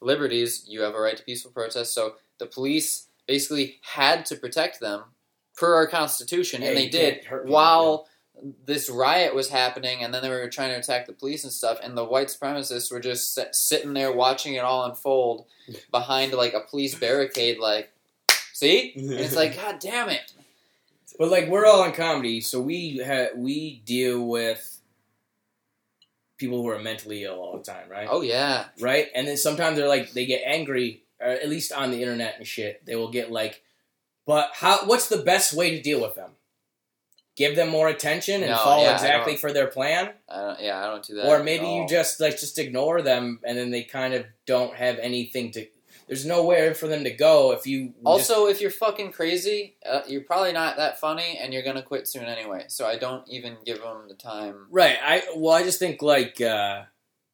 liberties, 0.00 0.64
you 0.68 0.82
have 0.82 0.94
a 0.94 1.00
right 1.00 1.16
to 1.16 1.24
peaceful 1.24 1.50
protest. 1.50 1.92
So 1.92 2.14
the 2.38 2.46
police 2.46 3.08
basically 3.26 3.80
had 3.82 4.24
to 4.26 4.36
protect 4.36 4.78
them 4.80 5.02
per 5.56 5.74
our 5.74 5.88
constitution, 5.88 6.62
Yeah, 6.62 6.68
and 6.68 6.76
they 6.76 6.88
did 6.88 7.24
hurt 7.24 7.42
people, 7.42 7.54
while 7.54 8.08
this 8.64 8.88
riot 8.88 9.34
was 9.34 9.48
happening, 9.48 10.04
and 10.04 10.14
then 10.14 10.22
they 10.22 10.28
were 10.28 10.48
trying 10.48 10.70
to 10.70 10.78
attack 10.78 11.06
the 11.06 11.12
police 11.12 11.42
and 11.42 11.52
stuff, 11.52 11.80
and 11.82 11.96
the 11.96 12.04
white 12.04 12.28
supremacists 12.28 12.92
were 12.92 13.00
just 13.00 13.36
sitting 13.52 13.92
there 13.92 14.12
watching 14.12 14.54
it 14.54 14.62
all 14.62 14.84
unfold 14.84 15.46
behind 15.90 16.32
like 16.32 16.54
a 16.54 16.60
police 16.60 16.94
barricade, 16.94 17.58
like, 17.58 17.90
see? 18.58 18.92
And 18.96 19.12
it's 19.12 19.36
like, 19.36 19.56
God 19.60 19.78
damn 19.78 20.08
it! 20.08 20.32
But 21.18 21.30
like 21.30 21.48
we're 21.48 21.66
all 21.66 21.84
in 21.84 21.92
comedy, 21.92 22.40
so 22.40 22.60
we 22.60 23.02
ha- 23.04 23.34
we 23.36 23.82
deal 23.84 24.24
with 24.26 24.80
people 26.36 26.62
who 26.62 26.68
are 26.68 26.78
mentally 26.78 27.24
ill 27.24 27.34
all 27.40 27.56
the 27.58 27.64
time, 27.64 27.88
right? 27.90 28.08
Oh 28.10 28.22
yeah, 28.22 28.66
Right? 28.80 29.08
And 29.14 29.26
then 29.26 29.36
sometimes 29.36 29.76
they're 29.76 29.88
like 29.88 30.12
they 30.12 30.26
get 30.26 30.42
angry, 30.46 31.02
or 31.20 31.28
at 31.28 31.48
least 31.48 31.72
on 31.72 31.90
the 31.90 32.00
internet 32.00 32.36
and 32.38 32.46
shit. 32.46 32.84
They 32.86 32.96
will 32.96 33.10
get 33.10 33.30
like, 33.32 33.62
but 34.26 34.50
how? 34.54 34.86
What's 34.86 35.08
the 35.08 35.18
best 35.22 35.52
way 35.54 35.70
to 35.76 35.82
deal 35.82 36.00
with 36.00 36.14
them? 36.14 36.30
Give 37.36 37.54
them 37.54 37.68
more 37.68 37.86
attention 37.88 38.42
and 38.42 38.50
No, 38.50 38.56
follow 38.56 38.82
yeah, 38.82 38.94
exactly 38.94 39.36
for 39.36 39.52
their 39.52 39.68
plan, 39.68 40.10
I 40.28 40.40
don't. 40.40 40.60
Yeah, 40.60 40.78
I 40.82 40.86
don't 40.86 41.04
do 41.04 41.14
that. 41.16 41.26
or 41.26 41.36
at 41.36 41.44
maybe 41.44 41.66
you 41.68 41.86
just 41.88 42.20
like 42.20 42.38
just 42.38 42.58
ignore 42.58 43.00
them, 43.02 43.40
and 43.44 43.56
then 43.56 43.70
they 43.70 43.82
kind 43.84 44.14
of 44.14 44.26
don't 44.46 44.74
have 44.74 44.98
anything 44.98 45.52
to. 45.52 45.66
There's 46.08 46.24
nowhere 46.26 46.74
for 46.74 46.88
them 46.88 47.04
to 47.04 47.10
go 47.10 47.52
if 47.52 47.66
you 47.66 47.88
just- 47.88 47.98
Also, 48.06 48.46
if 48.46 48.60
you're 48.60 48.70
fucking 48.70 49.12
crazy, 49.12 49.76
uh, 49.84 50.00
you're 50.08 50.22
probably 50.24 50.52
not 50.52 50.76
that 50.78 50.98
funny, 50.98 51.38
and 51.40 51.52
you're 51.52 51.62
gonna 51.62 51.82
quit 51.82 52.08
soon 52.08 52.24
anyway. 52.24 52.64
So 52.68 52.86
I 52.86 52.96
don't 52.96 53.28
even 53.28 53.58
give 53.64 53.80
them 53.82 54.08
the 54.08 54.14
time. 54.14 54.66
Right. 54.70 54.96
I 55.02 55.22
well, 55.36 55.54
I 55.54 55.62
just 55.62 55.78
think 55.78 56.00
like 56.02 56.40
uh, 56.40 56.82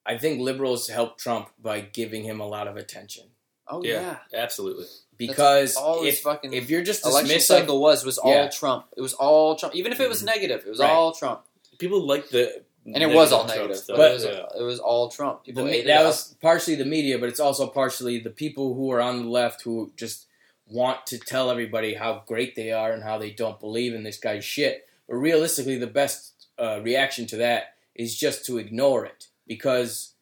I 0.04 0.18
think 0.18 0.40
liberals 0.40 0.88
help 0.88 1.16
Trump 1.18 1.48
by 1.58 1.80
giving 1.80 2.24
him 2.24 2.40
a 2.40 2.46
lot 2.46 2.68
of 2.68 2.76
attention 2.76 3.30
Oh 3.68 3.82
yeah, 3.82 4.18
yeah, 4.32 4.42
absolutely. 4.42 4.86
because 5.16 5.76
all 5.76 6.04
if 6.04 6.20
fucking 6.20 6.52
if 6.52 6.68
you're 6.68 6.82
just 6.82 7.06
election 7.06 7.38
dismissive, 7.38 7.42
cycle 7.42 7.80
was 7.80 8.04
was 8.04 8.18
all 8.18 8.30
Yeah. 8.34 8.50
Trump. 8.50 8.86
It 8.96 9.00
was 9.00 9.14
all 9.14 9.56
Trump. 9.56 9.74
Even 9.74 9.92
if 9.92 10.00
it 10.00 10.08
was 10.08 10.22
Mhm. 10.22 10.26
negative, 10.26 10.66
it 10.66 10.68
was 10.68 10.80
Right. 10.80 10.90
all 10.90 11.12
Trump. 11.12 11.42
People 11.78 12.02
like 12.06 12.28
the 12.28 12.64
And 12.86 13.02
it 13.02 13.08
was 13.08 13.32
all 13.32 13.44
Trump 13.44 13.56
negative, 13.56 13.76
stuff. 13.78 13.96
but, 13.96 14.10
it, 14.10 14.14
was, 14.14 14.24
yeah. 14.24 14.60
it 14.60 14.62
was 14.62 14.78
all 14.78 15.08
Trump. 15.08 15.44
People 15.44 15.64
me- 15.64 15.72
ate 15.72 15.84
it 15.84 15.86
that 15.86 16.00
up. 16.00 16.06
was 16.06 16.36
partially 16.42 16.74
the 16.74 16.84
media, 16.84 17.18
but 17.18 17.28
it's 17.30 17.40
also 17.40 17.66
partially 17.66 18.18
the 18.18 18.30
people 18.30 18.74
who 18.74 18.92
are 18.92 19.00
on 19.00 19.22
the 19.22 19.28
left 19.28 19.62
who 19.62 19.90
just 19.96 20.26
want 20.66 21.06
to 21.06 21.18
tell 21.18 21.50
everybody 21.50 21.94
how 21.94 22.22
great 22.26 22.54
they 22.56 22.72
are 22.72 22.92
and 22.92 23.02
how 23.02 23.16
they 23.16 23.30
don't 23.30 23.60
believe 23.60 23.94
in 23.94 24.02
this 24.02 24.18
guy's 24.18 24.44
shit. 24.44 24.86
But 25.08 25.16
realistically, 25.16 25.78
the 25.78 25.86
best 25.86 26.48
uh, 26.58 26.80
reaction 26.82 27.26
to 27.28 27.36
that 27.38 27.74
is 27.94 28.18
just 28.18 28.44
to 28.46 28.58
ignore 28.58 29.06
it 29.06 29.28
because 29.46 30.14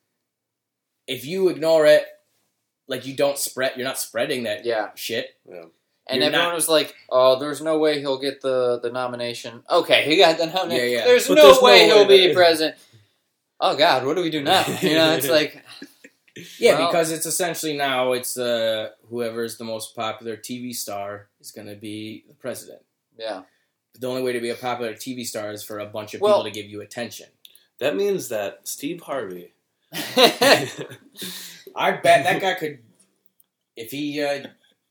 if 1.06 1.24
you 1.24 1.48
ignore 1.48 1.86
it, 1.86 2.06
like 2.86 3.06
you 3.06 3.14
don't 3.14 3.38
spread, 3.38 3.72
you're 3.76 3.86
not 3.86 3.98
spreading 3.98 4.44
that 4.44 4.64
yeah. 4.64 4.90
shit. 4.94 5.36
And 6.08 6.18
You're 6.18 6.26
everyone 6.28 6.48
not- 6.48 6.54
was 6.54 6.68
like, 6.68 6.94
"Oh, 7.08 7.38
there's 7.38 7.60
no 7.62 7.78
way 7.78 8.00
he'll 8.00 8.18
get 8.18 8.40
the, 8.40 8.80
the 8.82 8.90
nomination." 8.90 9.62
Okay, 9.70 10.04
he 10.04 10.16
got 10.16 10.36
the 10.38 10.46
nomination. 10.46 10.86
Yeah, 10.90 10.98
yeah. 10.98 11.04
There's, 11.04 11.28
no, 11.28 11.34
there's 11.36 11.56
no 11.58 11.62
way 11.62 11.86
he'll 11.86 12.06
be 12.06 12.26
that- 12.28 12.34
president. 12.34 12.76
Oh 13.60 13.76
God, 13.76 14.04
what 14.04 14.16
do 14.16 14.22
we 14.22 14.30
do 14.30 14.42
now? 14.42 14.64
You 14.80 14.94
know, 14.94 15.12
it's 15.12 15.28
like, 15.38 15.62
Yeah, 16.58 16.78
Well- 16.78 16.88
because 16.90 17.12
it's 17.12 17.26
essentially 17.26 17.76
now 17.76 18.12
it's 18.12 18.36
uh, 18.36 18.90
whoever's 19.08 19.56
the 19.58 19.64
most 19.64 19.94
popular 19.94 20.36
TV 20.36 20.74
star 20.74 21.28
is 21.40 21.52
going 21.52 21.68
to 21.68 21.76
be 21.76 22.24
the 22.26 22.34
president. 22.34 22.80
yeah, 23.16 23.42
The 24.00 24.08
only 24.08 24.22
way 24.22 24.32
to 24.32 24.40
be 24.40 24.50
a 24.50 24.56
popular 24.56 24.94
TV 24.94 25.24
star 25.24 25.52
is 25.52 25.62
for 25.62 25.78
a 25.78 25.86
bunch 25.86 26.14
of 26.14 26.20
Well- 26.20 26.38
people 26.42 26.50
to 26.52 26.60
give 26.62 26.68
you 26.70 26.80
attention. 26.80 27.26
That 27.78 27.94
means 27.96 28.28
that 28.28 28.60
Steve 28.64 29.00
Harvey. 29.02 29.54
I 31.76 31.92
bet 31.92 32.24
that 32.24 32.40
guy 32.40 32.54
could, 32.54 32.78
if 33.76 33.90
he 33.90 34.22
uh, 34.22 34.46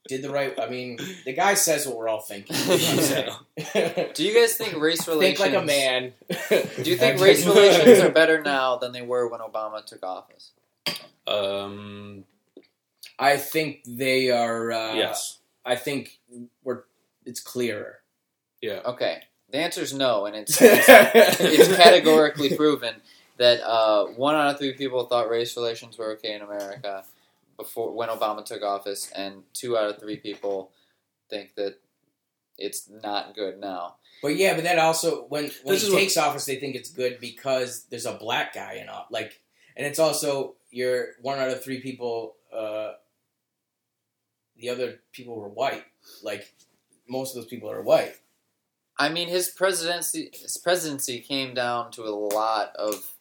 did 0.08 0.22
the 0.22 0.30
right. 0.30 0.60
I 0.60 0.68
mean, 0.68 0.98
the 1.26 1.34
guy 1.34 1.54
says 1.54 1.86
what 1.86 1.98
we're 1.98 2.10
all 2.10 2.22
thinking. 2.22 2.56
is 2.60 2.68
what 2.68 2.90
I'm 2.90 3.00
saying. 3.00 4.10
do 4.14 4.24
you 4.24 4.34
guys 4.34 4.56
think 4.56 4.76
race 4.78 5.08
relations? 5.08 5.40
Think 5.40 5.54
like 5.54 5.62
a 5.62 5.66
man. 5.66 6.14
Do 6.50 6.90
you 6.90 6.98
think 6.98 7.22
race 7.22 7.46
relations 7.46 8.00
are 8.00 8.10
better 8.10 8.42
now 8.42 8.78
than 8.78 8.92
they 8.92 9.02
were 9.02 9.28
when 9.28 9.42
Obama 9.42 9.86
took 9.86 10.04
office? 10.04 10.52
Um, 11.28 12.26
I 13.20 13.38
think 13.38 13.82
they 13.86 14.32
are. 14.32 14.72
Uh, 14.72 14.94
yes. 14.96 15.40
I 15.66 15.76
think 15.76 16.20
we're. 16.64 16.84
It's 17.26 17.40
clearer. 17.40 18.00
Yeah. 18.62 18.82
Okay, 18.86 19.22
the 19.52 19.60
answer 19.60 19.82
is 19.82 19.94
no, 19.94 20.26
and 20.26 20.36
it's 20.36 20.58
it's 20.62 21.76
categorically 21.76 22.56
proven 22.56 22.96
that 23.38 23.62
uh, 23.62 24.06
one 24.06 24.36
out 24.36 24.54
of 24.54 24.58
three 24.60 24.74
people 24.74 25.06
thought 25.06 25.30
race 25.30 25.56
relations 25.56 25.98
were 25.98 26.14
okay 26.14 26.34
in 26.34 26.42
America 26.42 27.04
before 27.64 27.92
when 27.94 28.10
Obama 28.10 28.44
took 28.44 28.62
office, 28.64 29.12
and 29.16 29.44
two 29.54 29.78
out 29.78 29.90
of 29.90 30.00
three 30.00 30.18
people 30.18 30.72
think 31.30 31.56
that 31.56 31.76
it's 32.58 32.90
not 32.90 33.34
good 33.36 33.60
now. 33.60 33.96
But 34.22 34.36
yeah, 34.36 34.54
but 34.56 34.64
that 34.64 34.78
also 34.80 35.24
when 35.30 35.46
when 35.64 35.74
This 35.74 35.82
he 35.82 35.88
is 35.88 35.94
what- 35.94 36.00
takes 36.00 36.18
office, 36.18 36.46
they 36.46 36.58
think 36.60 36.76
it's 36.76 36.92
good 36.92 37.20
because 37.20 37.86
there's 37.90 38.06
a 38.06 38.14
black 38.14 38.54
guy 38.54 38.74
in 38.82 38.90
office. 38.90 39.12
Like, 39.12 39.42
and 39.76 39.86
it's 39.88 40.00
also 40.00 40.56
you're 40.70 41.10
one 41.22 41.40
out 41.40 41.50
of 41.50 41.64
three 41.64 41.82
people. 41.82 42.36
Uh, 42.54 42.94
the 44.58 44.70
other 44.70 45.00
people 45.12 45.36
were 45.36 45.50
white. 45.50 45.86
Like 46.22 46.54
most 47.08 47.36
of 47.36 47.42
those 47.42 47.50
people 47.50 47.70
are 47.72 47.82
white. 47.82 48.16
I 49.00 49.10
mean, 49.10 49.30
his 49.30 49.50
presidency 49.50 50.30
his 50.34 50.58
presidency 50.58 51.20
came 51.20 51.54
down 51.54 51.92
to 51.94 52.04
a 52.04 52.14
lot 52.14 52.76
of 52.76 53.16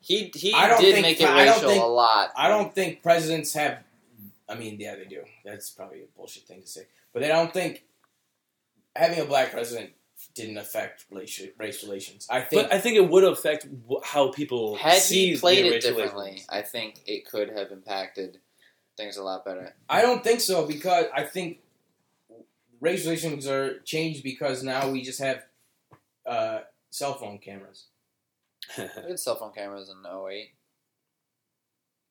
he 0.00 0.30
he 0.34 0.52
I 0.54 0.68
don't 0.68 0.80
did 0.80 0.94
think- 0.94 1.06
make 1.06 1.20
it 1.20 1.28
I 1.28 1.44
racial 1.46 1.68
think- 1.70 1.82
a 1.82 1.86
lot. 1.86 2.30
I 2.36 2.48
don't 2.48 2.74
think 2.74 3.02
presidents 3.02 3.52
have. 3.54 3.78
I 4.48 4.54
mean, 4.54 4.78
yeah, 4.80 4.94
they 4.96 5.04
do. 5.04 5.24
That's 5.44 5.68
probably 5.70 6.00
a 6.02 6.06
bullshit 6.16 6.44
thing 6.44 6.62
to 6.62 6.66
say, 6.66 6.86
but 7.12 7.22
I 7.22 7.28
don't 7.28 7.52
think 7.52 7.84
having 8.96 9.20
a 9.20 9.24
black 9.26 9.50
president 9.50 9.90
didn't 10.34 10.56
affect 10.58 11.04
race, 11.10 11.40
race 11.58 11.82
relations. 11.82 12.26
I 12.30 12.40
think 12.40 12.62
But 12.62 12.72
I 12.72 12.80
think 12.80 12.96
it 12.96 13.08
would 13.08 13.24
affect 13.24 13.66
how 14.04 14.28
people 14.32 14.76
Had 14.76 15.00
see 15.02 15.32
he 15.34 15.36
played 15.36 15.66
it 15.66 15.70
racial 15.70 15.90
differently, 15.90 16.24
relations. 16.24 16.46
I 16.48 16.62
think 16.62 17.00
it 17.06 17.26
could 17.26 17.50
have 17.50 17.70
impacted 17.70 18.38
things 18.96 19.16
a 19.16 19.22
lot 19.22 19.44
better. 19.44 19.74
I 19.88 20.00
don't 20.02 20.24
think 20.24 20.40
so 20.40 20.66
because 20.66 21.06
I 21.14 21.24
think 21.24 21.58
race 22.80 23.04
relations 23.04 23.46
are 23.46 23.80
changed 23.80 24.22
because 24.22 24.62
now 24.62 24.88
we 24.90 25.02
just 25.02 25.20
have 25.20 25.44
uh, 26.26 26.60
cell 26.90 27.14
phone 27.14 27.38
cameras. 27.38 27.84
We 28.78 29.10
had 29.10 29.18
cell 29.20 29.36
phone 29.36 29.52
cameras 29.52 29.88
in 29.88 29.96
08. 30.06 30.50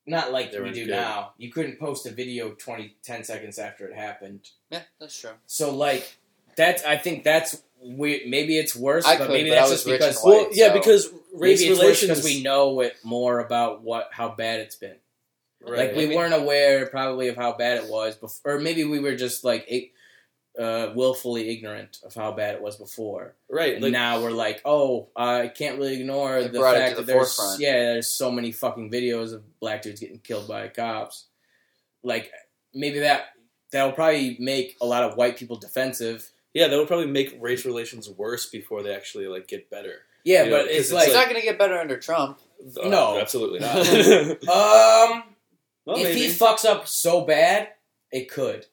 Not 0.05 0.31
like 0.31 0.51
They 0.51 0.57
we 0.59 0.63
weren't 0.65 0.75
do 0.75 0.85
good. 0.85 0.91
now. 0.91 1.33
You 1.37 1.51
couldn't 1.51 1.79
post 1.79 2.05
a 2.05 2.11
video 2.11 2.51
20, 2.51 2.95
10 3.03 3.23
seconds 3.25 3.59
after 3.59 3.85
it 3.87 3.95
happened. 3.95 4.49
Yeah, 4.69 4.83
that's 4.99 5.19
true. 5.19 5.31
So 5.47 5.75
like 5.75 6.17
that's 6.55 6.83
I 6.85 6.97
think 6.97 7.23
that's 7.25 7.61
we 7.83 8.23
maybe 8.27 8.57
it's 8.57 8.75
worse, 8.75 9.05
I 9.05 9.17
but 9.17 9.27
could, 9.27 9.33
maybe 9.33 9.49
but 9.49 9.57
I 9.57 9.61
that's 9.61 9.71
was 9.71 9.79
just 9.83 9.87
rich 9.91 9.99
because 9.99 10.23
and 10.23 10.31
white. 10.33 10.41
well, 10.47 10.49
yeah, 10.53 10.67
so- 10.69 10.73
because 10.73 11.07
race 11.33 11.59
maybe 11.59 11.71
it's 11.71 11.79
worse 11.79 11.79
relations 11.83 12.09
because 12.19 12.23
we 12.23 12.41
know 12.41 12.79
it 12.79 12.95
more 13.03 13.39
about 13.39 13.81
what 13.83 14.09
how 14.11 14.29
bad 14.29 14.61
it's 14.61 14.75
been. 14.77 14.95
right. 15.61 15.77
Like 15.77 15.89
we 15.91 16.03
Maybe- 16.05 16.15
weren't 16.15 16.33
aware 16.33 16.85
probably 16.87 17.27
of 17.27 17.35
how 17.35 17.53
bad 17.57 17.83
it 17.83 17.89
was 17.89 18.15
before, 18.15 18.53
or 18.53 18.59
maybe 18.61 18.85
we 18.85 18.99
were 18.99 19.15
just 19.15 19.43
like 19.43 19.65
ig- 19.67 19.91
uh, 20.59 20.91
willfully 20.95 21.49
ignorant 21.49 21.99
of 22.03 22.13
how 22.13 22.31
bad 22.31 22.55
it 22.55 22.61
was 22.61 22.77
before. 22.77 23.35
right. 23.49 23.75
And 23.75 23.83
Like, 23.83 23.91
now 23.91 24.21
we're 24.21 24.31
like, 24.31 24.61
oh, 24.65 25.09
I 25.15 25.47
can't 25.49 25.77
really 25.77 25.99
ignore 25.99 26.41
the 26.43 26.59
fact 26.59 26.89
to 26.89 26.95
that 26.95 26.95
the 26.95 27.01
there's 27.13 27.35
forefront. 27.35 27.61
yeah, 27.61 27.73
there's 27.93 28.07
so 28.07 28.31
many 28.31 28.51
fucking 28.51 28.89
videos 28.91 29.33
of 29.33 29.59
black 29.59 29.81
dudes 29.83 29.99
getting 29.99 30.19
killed 30.19 30.47
by 30.47 30.67
cops. 30.69 31.25
Like 32.03 32.31
maybe 32.73 32.99
that 32.99 33.27
that'll 33.71 33.91
probably 33.91 34.37
make 34.39 34.77
a 34.81 34.85
lot 34.85 35.03
of 35.03 35.15
white 35.17 35.37
people 35.37 35.57
defensive. 35.57 36.29
yeah, 36.53 36.67
that 36.67 36.77
will 36.77 36.85
probably 36.87 37.07
make 37.07 37.37
race 37.39 37.65
relations 37.65 38.09
worse 38.09 38.47
before 38.47 38.81
they 38.83 38.95
actually 38.95 39.27
like 39.27 39.47
get 39.47 39.69
better. 39.69 39.99
Yeah, 40.23 40.43
You 40.43 40.49
know, 40.51 40.57
it's 40.57 40.77
it's 40.79 40.91
like, 40.91 41.05
It's 41.07 41.15
not 41.15 41.29
going 41.29 41.39
to 41.39 41.45
get 41.45 41.57
better 41.59 41.77
under 41.77 41.97
Trump. 41.97 42.39
Uh, 42.81 42.89
No. 42.89 43.19
absolutely 43.19 43.59
not. 43.59 43.77
um, 44.47 45.23
well, 45.85 45.97
if 45.97 46.03
maybe. 46.03 46.19
he 46.21 46.27
fucks 46.29 46.65
up 46.65 46.87
so 46.87 47.21
bad, 47.21 47.69
it 48.11 48.29
could. 48.29 48.65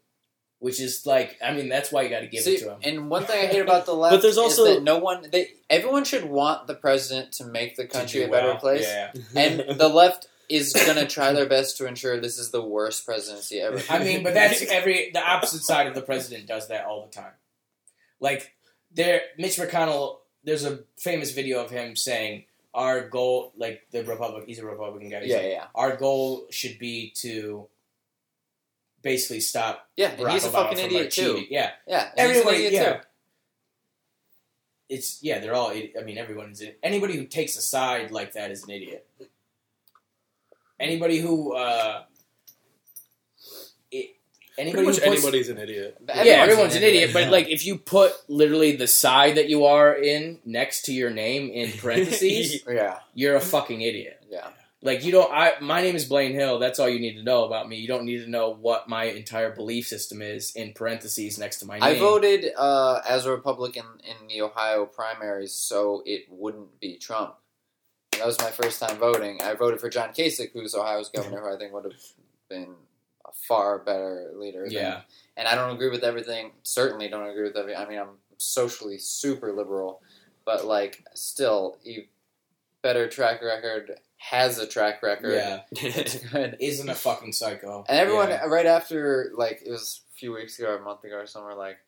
Which 0.65 0.81
is 0.81 1.05
like, 1.05 1.37
I 1.45 1.53
mean, 1.53 1.69
that's 1.69 1.93
why 1.93 2.03
you 2.03 2.09
got 2.09 2.21
to 2.21 2.27
give 2.27 2.43
See, 2.43 2.55
it 2.55 2.61
to 2.61 2.71
him. 2.71 2.79
and 2.83 3.11
one 3.11 3.25
thing 3.27 3.39
I 3.39 3.49
hate 3.49 3.61
about 3.61 3.85
the 3.85 3.93
left 4.03 4.15
But 4.15 4.23
there's 4.23 4.33
is 4.33 4.39
also- 4.39 4.65
that 4.65 4.83
no 4.83 4.97
one, 4.97 5.27
they, 5.31 5.51
everyone 5.69 6.05
should 6.05 6.25
want 6.25 6.67
the 6.67 6.75
president 6.75 7.33
to 7.33 7.45
make 7.45 7.77
the 7.77 7.87
country 7.87 8.23
a 8.23 8.29
better 8.29 8.49
well. 8.49 8.57
place. 8.57 8.87
Yeah. 8.87 9.12
And 9.37 9.79
the 9.79 9.89
left 9.89 10.27
is 10.49 10.73
going 10.73 10.97
to 10.97 11.07
try 11.07 11.33
their 11.33 11.45
best 11.47 11.77
to 11.79 11.87
ensure 11.87 12.19
this 12.19 12.39
is 12.39 12.51
the 12.51 12.62
worst 12.62 13.05
presidency 13.05 13.61
ever. 13.61 13.83
I 13.91 13.99
mean, 13.99 14.23
but 14.23 14.33
that's 14.33 14.62
every 14.71 15.11
the 15.12 15.23
opposite 15.23 15.62
side 15.62 15.87
of 15.87 15.95
the 15.95 16.01
president 16.03 16.47
does 16.47 16.69
that 16.69 16.87
all 16.87 17.05
the 17.05 17.12
time. 17.12 17.33
Like 18.21 18.55
there, 18.91 19.21
Mitch 19.39 19.57
McConnell. 19.59 20.19
There's 20.45 20.65
a 20.65 20.81
famous 20.99 21.33
video 21.33 21.62
of 21.65 21.71
him 21.71 21.97
saying, 21.97 22.45
"Our 22.73 23.09
goal, 23.09 23.53
like 23.57 23.83
the 23.91 24.05
Republic, 24.05 24.45
he's 24.47 24.59
a 24.59 24.67
Republican 24.67 25.11
guy. 25.11 25.21
He's 25.21 25.31
yeah, 25.31 25.37
like, 25.37 25.45
yeah, 25.47 25.53
yeah. 25.53 25.67
Our 25.75 25.97
goal 25.97 26.47
should 26.51 26.79
be 26.79 27.12
to 27.17 27.69
basically 29.05 29.39
stop 29.41 29.89
Yeah, 29.97 30.09
and 30.11 30.19
Barack 30.19 30.33
he's 30.33 30.45
a 30.47 30.49
Obama 30.49 30.53
fucking 30.53 30.79
idiot 30.79 31.03
like, 31.03 31.11
too. 31.11 31.35
cheating. 31.35 31.47
Yeah, 31.51 31.71
Yeah, 31.87 32.11
and 32.17 32.29
he's 32.33 32.41
an 32.41 32.49
everybody. 32.49 32.57
idiot 32.67 32.73
Yeah, 32.73 32.93
too. 32.95 33.01
it's 34.89 35.23
yeah. 35.23 35.39
They're 35.39 35.55
all. 35.55 35.71
I 35.71 36.03
mean, 36.05 36.19
everyone's 36.19 36.61
in, 36.61 36.73
anybody 36.83 37.17
who 37.17 37.25
takes 37.27 37.57
a 37.57 37.63
side 37.63 38.11
like 38.11 38.33
that 38.33 38.51
is 38.51 38.65
an 38.65 38.71
idiot. 38.71 39.07
Anybody 40.81 41.19
who. 41.21 41.55
uh 41.55 42.03
it, 43.91 44.11
Pretty 44.57 44.71
Anybody 44.71 44.87
much 44.87 44.95
puts, 44.97 45.07
anybody's 45.07 45.49
an 45.49 45.59
idiot. 45.59 45.97
Yeah, 46.07 46.15
everyone's 46.15 46.39
everyone's 46.53 46.77
an 46.77 46.83
an 46.85 46.89
idiot. 46.89 47.11
idiot. 47.11 47.15
But 47.27 47.33
like, 47.33 47.49
if 47.49 47.67
you 47.67 47.77
put 47.77 48.13
literally 48.29 48.77
the 48.77 48.87
side 48.87 49.37
that 49.37 49.49
you 49.49 49.65
are 49.65 49.93
in 49.95 50.39
next 50.45 50.83
to 50.87 50.93
your 50.93 51.11
name 51.11 51.51
in 51.51 51.73
parentheses, 51.79 52.63
Yeah, 52.69 52.99
you're 53.15 53.35
a 53.37 53.41
fucking 53.41 53.81
idiot. 53.81 54.23
yeah. 54.31 54.49
Like 54.85 55.03
you 55.03 55.12
don't. 55.12 55.32
I 55.32 55.55
my 55.62 55.80
name 55.80 55.97
is 55.97 56.05
Blain 56.05 56.35
Hill. 56.35 56.59
That's 56.59 56.78
all 56.78 56.91
you 56.91 57.01
need 57.01 57.16
to 57.16 57.22
know 57.22 57.45
about 57.45 57.70
me. 57.70 57.76
You 57.78 57.89
don't 57.89 58.05
need 58.05 58.18
to 58.22 58.30
know 58.30 58.51
what 58.51 58.87
my 58.87 59.05
entire 59.05 59.51
belief 59.51 59.87
system 59.89 60.20
is 60.20 60.55
in 60.55 60.74
parentheses 60.74 61.39
next 61.39 61.59
to 61.61 61.66
my 61.66 61.78
name. 61.78 61.82
I 61.82 61.99
voted 61.99 62.53
uh, 62.55 63.01
as 63.09 63.24
a 63.24 63.30
Republican 63.30 63.87
in 64.05 64.28
the 64.28 64.43
Ohio 64.43 64.85
primaries, 64.85 65.55
so 65.55 66.03
it 66.05 66.26
wouldn't 66.28 66.78
be 66.80 66.99
Trump. 66.99 67.35
That 68.12 68.26
was 68.26 68.39
my 68.39 68.51
first 68.51 68.78
time 68.78 68.99
voting. 68.99 69.41
I 69.43 69.55
voted 69.55 69.80
for 69.80 69.89
John 69.89 70.11
Kasich, 70.11 70.53
who's 70.53 70.74
Ohio's 70.74 71.09
governor, 71.09 71.41
who 71.41 71.55
I 71.55 71.59
think 71.59 71.72
would 71.72 71.85
have 71.85 72.01
been 72.51 72.74
a 73.26 73.32
far 73.49 73.78
better 73.78 74.32
leader. 74.37 74.64
Than, 74.64 74.72
Yeah. 74.72 75.01
and 75.39 75.49
I 75.49 75.55
don't 75.55 75.74
agree 75.74 75.89
with 75.91 76.05
everything. 76.05 76.53
Certainly, 76.62 77.09
don't 77.09 77.26
agree 77.26 77.45
with 77.45 77.57
everything. 77.57 77.80
I 77.82 77.89
mean, 77.89 77.99
I'm 77.99 78.18
socially 78.37 78.99
super 78.99 79.51
liberal, 79.51 80.03
but 80.45 80.66
like, 80.66 81.03
still, 81.14 81.78
better 82.82 83.09
track 83.09 83.43
record 83.43 83.99
has 84.31 84.59
a 84.59 84.66
track 84.66 85.03
record. 85.03 85.35
Yeah, 85.35 85.61
it's 85.72 86.16
good. 86.31 86.57
isn't 86.61 86.89
a 86.89 86.95
fucking 86.95 87.33
psycho. 87.33 87.85
And 87.89 87.99
everyone 87.99 88.31
Yeah. 88.31 88.47
right 88.47 88.66
after, 88.66 89.31
like 89.37 89.62
it 89.64 89.70
was 89.70 90.01
a 90.12 90.14
few 90.18 90.33
weeks 90.33 90.59
ago 90.59 90.70
or 90.70 90.77
a 90.79 90.83
month 90.83 91.05
ago 91.05 91.16
or 91.16 91.27
somewhere, 91.27 91.55
like, 91.55 91.79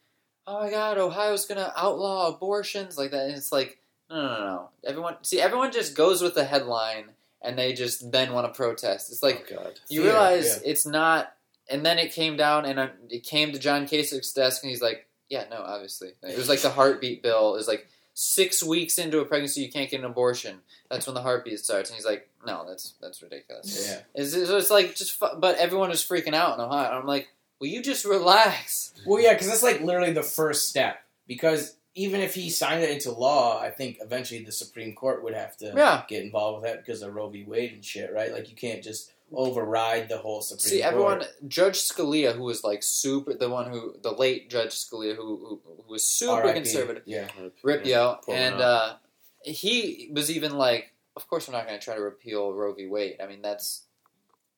oh 0.46 0.60
my 0.62 0.70
god, 0.70 0.98
Ohio's 0.98 1.46
gonna 1.46 1.72
outlaw 1.76 2.28
abortions 2.28 2.98
like 2.98 3.10
that. 3.12 3.26
And 3.26 3.36
it's 3.36 3.52
like, 3.52 3.78
no, 4.10 4.16
no, 4.16 4.28
no, 4.28 4.38
no. 4.46 4.68
Everyone, 4.84 5.16
see, 5.22 5.40
everyone 5.40 5.72
just 5.72 5.94
goes 5.96 6.22
with 6.22 6.34
the 6.34 6.44
headline 6.44 7.06
and 7.42 7.58
they 7.58 7.72
just 7.72 8.12
then 8.12 8.32
want 8.32 8.46
to 8.46 8.56
protest. 8.56 9.10
It's 9.10 9.22
like 9.22 9.48
oh, 9.52 9.56
God. 9.64 9.80
you 9.88 10.02
Fear, 10.02 10.10
realize 10.12 10.62
it's 10.62 10.86
not. 10.86 11.32
And 11.68 11.84
then 11.84 11.98
it 11.98 12.12
came 12.12 12.36
down 12.36 12.64
and 12.66 12.78
uh, 12.78 12.88
it 13.10 13.24
came 13.24 13.52
to 13.52 13.58
John 13.58 13.86
Kasich's 13.86 14.32
desk 14.32 14.62
and 14.62 14.70
he's 14.70 14.80
like, 14.82 15.08
yeah, 15.28 15.44
no, 15.50 15.56
obviously. 15.56 16.10
It 16.22 16.36
was 16.38 16.48
like 16.48 16.60
the 16.60 16.70
heartbeat 16.70 17.22
bill 17.22 17.56
is 17.56 17.66
like 17.66 17.88
six 18.18 18.62
weeks 18.62 18.96
into 18.96 19.20
a 19.20 19.26
pregnancy 19.26 19.60
you 19.60 19.70
can't 19.70 19.90
get 19.90 20.00
an 20.00 20.06
abortion. 20.06 20.58
That's 20.90 21.06
when 21.06 21.14
the 21.14 21.20
heartbeat 21.20 21.58
starts. 21.60 21.90
And 21.90 21.96
he's 21.96 22.06
like, 22.06 22.28
no, 22.46 22.64
that's 22.66 22.94
that's 23.00 23.22
ridiculous. 23.22 23.86
Yeah. 23.88 24.00
It's, 24.14 24.32
it's, 24.34 24.70
like 24.70 24.94
just, 24.96 25.18
fu- 25.18 25.36
but 25.38 25.58
everyone 25.58 25.90
is 25.90 26.00
freaking 26.00 26.32
out 26.32 26.58
in 26.58 26.64
Ohio. 26.64 26.88
And 26.88 26.98
I'm 26.98 27.06
like, 27.06 27.28
will 27.60 27.66
you 27.68 27.82
just 27.82 28.06
relax? 28.06 28.94
Well, 29.06 29.20
yeah, 29.20 29.34
because 29.34 29.48
that's 29.48 29.62
like 29.62 29.82
literally 29.82 30.12
the 30.12 30.22
first 30.22 30.68
step. 30.70 31.02
Because 31.26 31.76
even 31.94 32.22
if 32.22 32.34
he 32.34 32.48
signed 32.48 32.82
it 32.82 32.90
into 32.90 33.10
law, 33.10 33.60
I 33.60 33.68
think 33.68 33.98
eventually 34.00 34.42
the 34.42 34.52
Supreme 34.52 34.94
Court 34.94 35.22
would 35.22 35.34
have 35.34 35.56
to 35.58 35.72
Yeah. 35.76 36.02
get 36.08 36.22
involved 36.24 36.62
with 36.62 36.70
that 36.72 36.84
because 36.84 37.02
of 37.02 37.14
Roe 37.14 37.28
v. 37.28 37.44
Wade 37.44 37.72
and 37.72 37.84
shit, 37.84 38.12
right? 38.14 38.32
Like 38.32 38.48
you 38.48 38.56
can't 38.56 38.82
just 38.82 39.12
override 39.32 40.08
the 40.08 40.18
whole 40.18 40.40
Supreme 40.40 40.60
See, 40.70 40.80
Court. 40.82 40.92
everyone, 40.92 41.22
Judge 41.48 41.80
Scalia, 41.80 42.34
who 42.34 42.42
was 42.44 42.62
like 42.64 42.82
super, 42.82 43.34
the 43.34 43.48
one 43.48 43.70
who, 43.70 43.96
the 44.02 44.12
late 44.12 44.48
Judge 44.50 44.70
Scalia, 44.72 45.16
who 45.16 45.36
who, 45.36 45.60
who 45.84 45.92
was 45.92 46.04
super 46.04 46.42
RIP. 46.44 46.54
conservative, 46.54 47.02
Yeah. 47.06 47.28
rip 47.62 47.84
yo, 47.84 48.18
Pull 48.24 48.34
and 48.34 48.54
uh, 48.60 48.94
he 49.42 50.10
was 50.12 50.30
even 50.30 50.56
like, 50.58 50.92
of 51.16 51.26
course, 51.28 51.48
we're 51.48 51.54
not 51.54 51.66
going 51.66 51.78
to 51.78 51.84
try 51.84 51.94
to 51.94 52.00
repeal 52.02 52.52
Roe 52.52 52.72
v. 52.74 52.86
Wade. 52.86 53.16
I 53.22 53.26
mean, 53.26 53.42
that's 53.42 53.82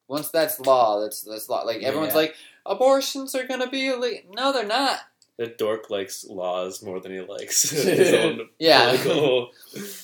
once 0.09 0.31
that's 0.31 0.59
law, 0.61 1.01
that's 1.01 1.23
that's 1.23 1.49
law. 1.49 1.62
Like 1.62 1.83
everyone's 1.83 2.12
Yeah. 2.12 2.19
like, 2.21 2.35
abortions 2.66 3.35
are 3.35 3.47
going 3.47 3.61
to 3.61 3.69
be 3.69 3.89
illegal. 3.89 4.33
No, 4.35 4.53
they're 4.53 4.66
not. 4.66 5.01
That 5.37 5.57
dork 5.57 5.89
likes 5.89 6.25
laws 6.25 6.83
more 6.83 6.99
than 6.99 7.12
he 7.12 7.21
likes 7.21 7.62
his 7.71 8.12
own 8.14 8.49
Yeah. 8.59 8.97
political. 8.97 9.51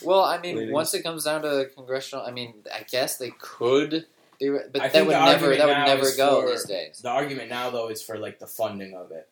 Well, 0.04 0.20
I 0.24 0.38
mean, 0.38 0.56
Leadings. 0.56 0.72
once 0.72 0.94
it 0.94 1.02
comes 1.02 1.24
down 1.24 1.42
to 1.42 1.68
congressional, 1.74 2.24
I 2.24 2.30
mean, 2.30 2.54
I 2.72 2.84
guess 2.88 3.16
they 3.18 3.30
could. 3.40 4.06
Do 4.40 4.56
it, 4.56 4.72
but 4.72 4.82
I 4.82 4.88
that 4.88 5.06
would 5.06 5.12
never. 5.12 5.56
That 5.56 5.66
would 5.66 5.86
never 5.86 6.10
go 6.16 6.42
for- 6.42 6.50
these 6.50 6.64
days. 6.64 6.98
The 7.02 7.10
argument 7.10 7.50
now, 7.50 7.70
though, 7.70 7.88
is 7.88 8.02
for 8.02 8.18
like 8.18 8.38
the 8.38 8.46
funding 8.46 8.94
of 8.94 9.10
it, 9.12 9.28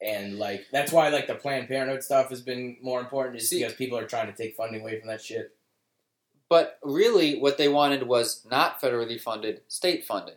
and 0.00 0.38
like 0.38 0.66
that's 0.72 0.92
why 0.92 1.08
like 1.08 1.26
the 1.26 1.34
Planned 1.34 1.68
Parenthood 1.68 2.02
stuff 2.02 2.28
has 2.30 2.40
been 2.42 2.76
more 2.82 3.00
important, 3.00 3.36
is 3.36 3.48
See- 3.50 3.60
because 3.60 3.74
people 3.74 3.98
are 3.98 4.06
trying 4.06 4.26
to 4.26 4.36
take 4.36 4.56
funding 4.56 4.80
away 4.82 4.98
from 4.98 5.08
that 5.08 5.22
shit. 5.22 5.54
But 6.48 6.78
really, 6.82 7.38
what 7.38 7.56
they 7.56 7.68
wanted 7.68 8.02
was 8.06 8.44
not 8.50 8.80
federally 8.80 9.18
funded, 9.20 9.62
state 9.68 10.04
funded. 10.04 10.36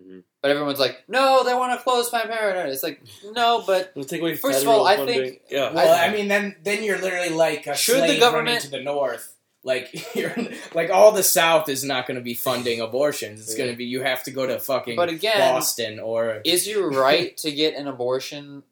Mhm. 0.00 0.22
But 0.40 0.50
everyone's 0.52 0.78
like, 0.78 1.02
no, 1.08 1.42
they 1.44 1.52
want 1.52 1.76
to 1.78 1.82
close 1.82 2.08
Planned 2.08 2.30
Parenthood. 2.30 2.72
It's 2.72 2.82
like, 2.84 3.02
no, 3.32 3.62
but 3.66 3.92
We'll 3.94 4.04
take 4.04 4.20
away 4.22 4.36
First 4.36 4.58
of 4.60 4.64
federal 4.64 4.80
all, 4.80 4.86
I 4.86 5.04
think- 5.04 5.42
yeah. 5.50 5.72
Well, 5.72 5.92
I- 5.92 6.06
I, 6.06 6.12
mean, 6.12 6.28
then 6.28 6.56
then 6.62 6.82
you're 6.84 6.98
literally 6.98 7.30
like 7.30 7.66
a 7.66 7.74
Should 7.76 8.08
the 8.08 8.18
government- 8.18 8.46
running 8.46 8.60
to 8.62 8.70
the 8.70 8.80
north. 8.82 9.34
Like 9.62 10.06
you're 10.16 10.34
like 10.74 10.90
all 10.90 11.12
the 11.12 11.22
South 11.22 11.68
is 11.68 11.84
not 11.84 12.06
going 12.06 12.16
to 12.16 12.22
be 12.24 12.34
funding 12.34 12.80
abortions. 12.80 13.40
It's 13.40 13.52
Yeah. 13.52 13.58
going 13.64 13.70
to 13.70 13.76
be 13.76 13.84
you 13.84 14.02
have 14.02 14.22
to 14.24 14.30
go 14.30 14.46
to 14.46 14.58
fucking 14.58 14.96
But 14.96 15.10
again- 15.10 15.38
Boston 15.38 16.00
or 16.00 16.40
is 16.44 16.66
your 16.66 16.90
right 16.90 17.36
to 17.38 17.52
get 17.52 17.74
an 17.74 17.86
abortion 17.86 18.62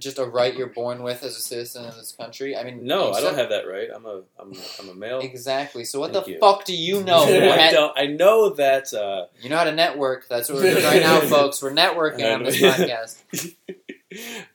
just 0.00 0.18
a 0.18 0.24
right 0.24 0.52
you're 0.56 0.66
born 0.66 1.04
with 1.04 1.22
as 1.22 1.36
a 1.36 1.40
citizen 1.40 1.84
of 1.84 1.94
this 1.94 2.10
country? 2.10 2.56
I 2.56 2.64
mean, 2.64 2.84
no, 2.84 3.12
I 3.12 3.20
don't 3.20 3.36
have 3.36 3.50
that 3.50 3.68
right. 3.68 3.88
I'm 3.94 4.04
a 4.04 4.22
I'm 4.38 4.52
I'm 4.80 4.88
a 4.88 4.94
male. 4.94 5.20
Exactly. 5.20 5.84
So 5.84 6.00
what 6.00 6.12
Thank 6.12 6.24
the 6.26 6.32
you. 6.32 6.38
fuck 6.40 6.64
do 6.64 6.74
you 6.76 7.04
know? 7.04 7.22
I 7.24 7.70
don't. 7.70 7.96
I 7.96 8.06
know 8.08 8.50
that. 8.50 8.92
Uh, 8.92 9.26
you 9.40 9.48
know 9.50 9.56
how 9.58 9.64
to 9.64 9.72
network. 9.72 10.26
That's 10.28 10.48
what 10.48 10.58
we're 10.60 10.72
doing 10.72 10.84
right 10.84 11.00
now, 11.02 11.20
folks. 11.20 11.62
We're 11.62 11.70
networking 11.72 12.34
on 12.34 12.42
this 12.42 12.60
podcast. 12.60 13.54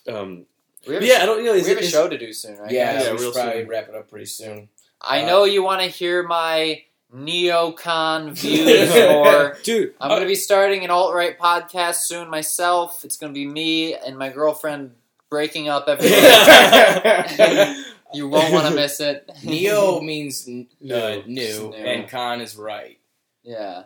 um, 0.08 0.46
we 0.86 0.94
have, 0.94 1.02
yeah, 1.04 1.18
sh- 1.18 1.22
I 1.22 1.26
don't. 1.26 1.38
You 1.38 1.44
know, 1.46 1.52
we 1.52 1.60
is 1.60 1.68
have 1.68 1.76
it, 1.78 1.80
a 1.82 1.84
is- 1.84 1.90
show 1.90 2.08
to 2.08 2.18
do 2.18 2.32
soon, 2.32 2.56
right? 2.58 2.70
yeah, 2.70 2.92
Yeah, 3.02 3.12
we 3.12 3.18
real 3.18 3.32
should 3.32 3.34
probably 3.34 3.60
soon. 3.60 3.68
wrap 3.68 3.88
it 3.88 3.94
up 3.94 4.08
pretty 4.10 4.26
soon. 4.26 4.68
I 5.00 5.22
Uh, 5.22 5.26
know 5.26 5.44
you 5.44 5.62
want 5.62 5.82
to 5.82 5.88
hear 5.88 6.22
my 6.22 6.82
neocon 7.14 8.32
views 8.38 8.90
for. 8.92 9.56
dude. 9.62 9.94
I'm 10.00 10.08
going 10.08 10.22
to 10.22 10.26
be 10.26 10.34
starting 10.34 10.84
an 10.84 10.90
alt 10.90 11.14
right 11.14 11.38
podcast 11.38 11.96
soon 11.96 12.28
myself. 12.30 13.04
It's 13.04 13.16
going 13.16 13.32
to 13.32 13.38
be 13.38 13.46
me 13.46 13.94
and 13.94 14.16
my 14.18 14.30
girlfriend 14.30 14.92
breaking 15.30 15.68
up 15.68 15.88
every 15.88 16.08
day. 16.08 17.82
you 18.12 18.28
won't 18.28 18.52
want 18.52 18.66
to 18.68 18.74
miss 18.74 19.00
it. 19.00 19.30
Neo 19.44 20.00
means 20.02 20.46
n- 20.48 20.68
uh, 20.82 20.86
No. 20.86 21.22
new, 21.26 21.68
New. 21.70 21.72
and 21.74 22.08
con 22.08 22.40
is 22.40 22.56
right. 22.56 22.98
Yeah. 23.42 23.84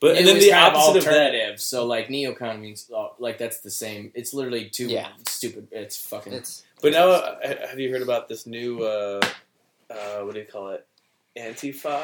But 0.00 0.12
New 0.14 0.18
and 0.18 0.26
then 0.26 0.36
is 0.38 0.44
the 0.44 0.50
kind 0.50 0.74
of 0.74 0.74
opposite 0.82 0.98
of 0.98 1.04
that. 1.04 1.10
alternative. 1.12 1.60
So 1.60 1.86
like 1.86 2.08
neocon 2.08 2.60
means 2.60 2.90
uh, 2.94 3.08
like 3.18 3.38
that's 3.38 3.60
the 3.60 3.70
same. 3.70 4.10
It's 4.14 4.32
literally 4.34 4.68
too 4.70 4.86
Yeah. 4.88 5.08
stupid. 5.28 5.68
It's 5.70 5.96
fucking. 6.06 6.32
It's 6.32 6.64
But 6.82 6.92
now, 6.92 7.08
uh, 7.10 7.66
have 7.68 7.78
you 7.78 7.90
heard 7.90 8.02
about 8.02 8.28
this 8.28 8.46
new? 8.46 8.82
Uh, 8.82 9.20
uh, 9.90 10.20
what 10.20 10.34
do 10.34 10.40
you 10.40 10.46
call 10.46 10.68
it? 10.70 10.86
Antifa. 11.36 12.02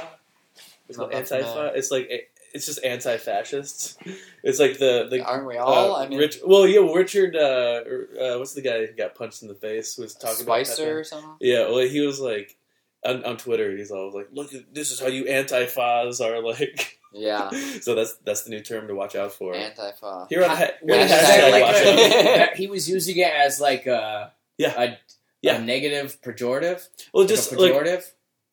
It's 0.89 0.97
called 0.99 1.13
not 1.13 1.23
Antifa. 1.25 1.43
familiar. 1.53 1.73
It's 1.75 1.91
like 1.91 2.31
it's 2.55 2.67
just 2.67 2.85
anti-fascists. 2.85 3.97
It's 4.43 4.61
like 4.61 4.79
the 4.79 5.09
the 5.11 5.25
aren't 5.25 5.47
we 5.47 5.57
all? 5.57 5.97
uh, 5.97 6.05
I 6.05 6.09
mean, 6.09 6.19
Rich, 6.21 6.39
well, 6.47 6.69
yeah, 6.69 6.79
Richard. 6.95 7.35
Uh, 7.35 7.81
uh, 8.21 8.39
what's 8.39 8.55
the 8.55 8.63
guy 8.63 8.87
who 8.87 8.93
got 8.93 9.17
punched 9.17 9.43
in 9.43 9.49
the 9.49 9.55
face? 9.57 9.99
Was 9.99 10.15
talking 10.15 10.37
Spicer 10.45 10.83
about 10.85 10.93
or 10.93 11.05
something. 11.05 11.31
Yeah, 11.41 11.63
well, 11.69 11.79
he 11.79 12.01
was 12.01 12.21
like 12.21 12.57
on, 13.05 13.25
on 13.25 13.39
Twitter. 13.39 13.77
He's 13.77 13.91
always 13.91 14.15
like, 14.15 14.29
"Look, 14.33 14.53
this 14.73 14.93
is 14.93 15.01
how 15.01 15.09
you 15.09 15.25
antifas 15.25 16.21
are 16.25 16.41
like." 16.53 17.01
Yeah. 17.17 17.51
so 17.81 17.95
that's 17.95 18.15
that's 18.25 18.43
the 18.43 18.51
new 18.51 18.61
term 18.61 18.89
to 18.89 18.95
watch 18.95 19.15
out 19.17 19.33
for. 19.33 19.55
Antifa. 19.55 20.29
Here 20.29 20.45
on 20.45 20.51
ha- 20.51 20.71
Yeah, 20.85 20.99
with 20.99 21.11
hashtag 21.11 21.39
hashtag 21.41 21.51
like 21.53 21.63
watch 21.63 22.41
out. 22.51 22.57
he 22.57 22.67
was 22.67 22.89
using 22.89 23.17
it 23.17 23.33
as 23.33 23.61
like 23.61 23.87
a 23.87 24.33
Yeah. 24.59 24.81
a, 24.81 24.99
Yeah. 25.43 25.57
a 25.57 25.63
negative 25.63 26.19
pejorative. 26.23 26.87
Well, 27.13 27.25
Like 27.25 27.29
just 27.29 27.53
a 27.53 27.59
like 27.61 27.73
pejorative. 27.73 28.05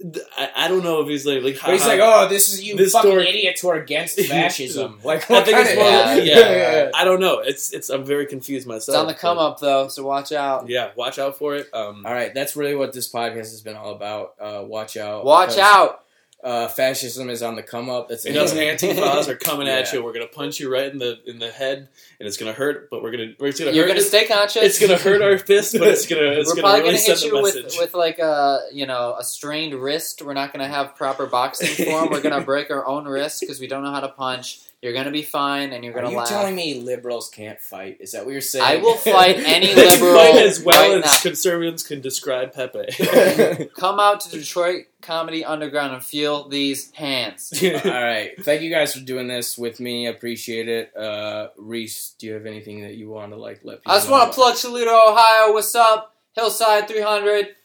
th- 0.02 0.26
I, 0.38 0.50
I 0.56 0.68
don't 0.68 0.84
know 0.84 1.02
if 1.02 1.08
he's 1.08 1.26
like 1.26 1.44
like. 1.44 1.58
but 1.62 1.72
he's 1.74 1.86
like, 1.86 2.00
oh, 2.02 2.28
this 2.30 2.52
is 2.54 2.64
you 2.64 2.76
This 2.76 2.94
fucking 2.94 3.12
story- 3.12 3.30
idiots 3.30 3.62
who 3.62 3.70
are 3.70 3.76
against 3.76 4.20
fascism. 4.28 5.00
like, 5.04 5.30
I 5.32 5.44
think 5.44 5.58
it's 5.60 5.72
of- 5.72 5.76
more. 5.78 5.86
Yeah. 5.86 6.06
Like, 6.16 6.24
Yeah. 6.26 6.40
yeah, 6.86 6.92
I 6.94 7.04
don't 7.06 7.20
know. 7.20 7.40
It's 7.40 7.74
it's. 7.74 7.90
I'm 7.90 8.06
very 8.06 8.26
confused 8.26 8.68
myself. 8.68 8.96
It's 8.96 9.02
on 9.02 9.08
the 9.08 9.14
come 9.14 9.38
but- 9.38 9.48
up 9.52 9.60
though, 9.60 9.88
so 9.88 10.04
watch 10.06 10.32
out. 10.32 10.68
Yeah, 10.70 10.92
watch 10.96 11.20
out 11.20 11.38
for 11.38 11.56
it. 11.56 11.68
Um, 11.74 12.06
All 12.06 12.14
right, 12.14 12.34
that's 12.34 12.56
really 12.56 12.76
what 12.76 12.94
this 12.94 13.10
podcast 13.12 13.52
has 13.54 13.62
been 13.62 13.76
all 13.76 13.92
about. 13.94 14.34
Uh, 14.40 14.64
watch 14.66 14.98
out. 14.98 15.26
Watch 15.26 15.58
out. 15.58 16.03
Uh, 16.44 16.68
fascism 16.68 17.30
is 17.30 17.42
on 17.42 17.56
the 17.56 17.64
come 17.64 17.90
up. 17.90 18.10
That's 18.10 18.26
and 18.26 18.36
those 18.36 18.54
antifas 18.54 19.30
are 19.30 19.36
coming 19.36 19.68
at 19.70 19.94
you. 19.94 20.04
We're 20.04 20.12
gonna 20.12 20.28
punch 20.28 20.60
you 20.60 20.70
right 20.70 20.92
in 20.92 20.98
the 20.98 21.18
in 21.26 21.40
the 21.40 21.50
head, 21.50 21.88
and 22.20 22.28
it's 22.28 22.36
gonna 22.36 22.52
hurt. 22.52 22.90
But 22.90 23.02
we're 23.02 23.12
gonna 23.12 23.34
we're 23.40 23.54
gonna 23.54 23.72
You're 23.72 23.86
hurt. 23.86 23.92
gonna 23.92 24.02
stay 24.02 24.26
conscious. 24.28 24.62
it's 24.62 24.80
gonna 24.80 24.98
hurt 24.98 25.22
our 25.22 25.38
fist, 25.38 25.74
but 25.80 25.88
it's 25.88 26.06
gonna 26.06 26.22
it's 26.32 26.50
We're 26.50 26.56
gonna 26.56 26.68
probably 26.68 26.82
really 26.92 26.98
gonna 27.08 27.18
hit 27.20 27.24
you 27.24 27.42
with, 27.42 27.76
with 27.80 27.94
like 27.94 28.20
a 28.20 28.60
you 28.74 28.86
know 28.86 29.16
a 29.18 29.24
strained 29.24 29.74
wrist. 29.74 30.22
We're 30.22 30.34
not 30.34 30.52
gonna 30.52 30.68
have 30.68 30.96
proper 30.98 31.28
boxing 31.28 31.86
form. 31.86 32.10
We're 32.10 32.22
gonna 32.22 32.42
break 32.46 32.70
our 32.72 32.86
own 32.86 33.06
wrist 33.06 33.40
because 33.40 33.62
we 33.62 33.68
don't 33.68 33.84
know 33.84 33.92
how 33.92 34.02
to 34.02 34.10
punch. 34.10 34.60
You're 34.84 34.92
gonna 34.92 35.12
be 35.12 35.22
fine, 35.22 35.72
and 35.72 35.82
you're 35.82 35.94
gonna 35.94 36.10
Are 36.10 36.12
you 36.12 36.18
laugh. 36.18 36.28
telling 36.28 36.56
me 36.58 36.82
liberals 36.82 37.30
can't 37.30 37.58
fight? 37.62 37.98
Is 38.02 38.12
that 38.12 38.26
what 38.26 38.34
you're 38.34 38.42
saying? 38.42 38.66
I 38.66 38.76
will 38.84 38.98
fight 38.98 39.38
any 39.38 39.74
liberal 39.74 40.14
fight 40.14 40.36
as 40.36 40.62
well 40.62 40.92
right 40.92 41.04
as 41.06 41.06
now. 41.10 41.20
conservatives 41.22 41.84
can 41.84 42.02
describe 42.02 42.52
Pepe. 42.52 43.70
Come 43.78 44.02
out 44.02 44.20
to 44.22 44.30
Detroit 44.30 44.88
Comedy 45.02 45.46
Underground 45.46 45.94
and 45.94 46.04
feel 46.04 46.50
these 46.50 46.92
hands. 46.92 47.54
All 47.64 47.92
right. 47.92 48.32
Thank 48.44 48.62
you 48.62 48.70
guys 48.70 48.94
for 48.94 49.00
doing 49.00 49.30
this 49.30 49.58
with 49.58 49.80
me. 49.80 50.08
Appreciate 50.08 50.68
it. 50.68 50.96
Uh, 50.98 51.48
Reese, 51.58 52.16
do 52.20 52.28
you 52.28 52.34
have 52.34 52.46
anything 52.46 52.82
that 52.82 52.96
you 52.96 53.10
want 53.10 53.32
to 53.32 53.38
like 53.38 53.62
let 53.64 53.78
people 53.80 53.92
I 53.94 53.96
just 53.96 54.10
want 54.10 54.30
to 54.34 54.36
plug 54.36 54.58
Toledo, 54.58 54.92
Ohio. 54.92 55.54
What's 55.54 55.74
up? 55.76 56.14
Hillside 56.34 56.90
300. 56.90 57.56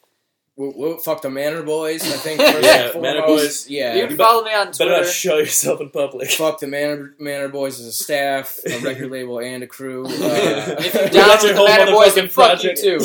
Wo- 0.58 0.72
wo- 0.76 0.98
fuck 0.98 1.22
the 1.22 1.30
Manor 1.30 1.62
Boys. 1.62 2.02
I 2.02 2.16
think 2.16 2.40
first 2.52 2.64
Yeah, 2.64 2.90
and 2.92 3.00
Manor. 3.00 3.22
Boys. 3.26 3.68
Yeah. 3.70 3.94
You 3.94 4.08
can 4.08 4.16
follow 4.16 4.42
me 4.44 4.50
on 4.52 4.66
Better 4.66 4.76
Twitter. 4.86 4.96
not 5.02 5.06
show 5.06 5.38
yourself 5.38 5.80
in 5.80 5.90
public. 5.90 6.30
Fuck 6.32 6.58
the 6.58 6.66
Manor, 6.66 7.14
Manor 7.20 7.48
Boys 7.48 7.78
as 7.78 7.86
a 7.86 7.92
staff, 7.92 8.58
a 8.66 8.78
record 8.80 9.10
label, 9.12 9.38
and 9.38 9.62
a 9.62 9.66
crew. 9.68 10.04
Uh, 10.08 10.74
If 10.80 10.94
you're 10.94 11.02
That's 11.08 11.14
down 11.14 11.28
your 11.28 11.32
with 11.36 11.42
the 11.42 11.54
whole 11.56 11.68
Manor 11.68 11.92
Boys, 11.92 12.14
then 12.16 12.28
fuck 12.28 12.62
you 12.64 12.74
too. 12.74 12.98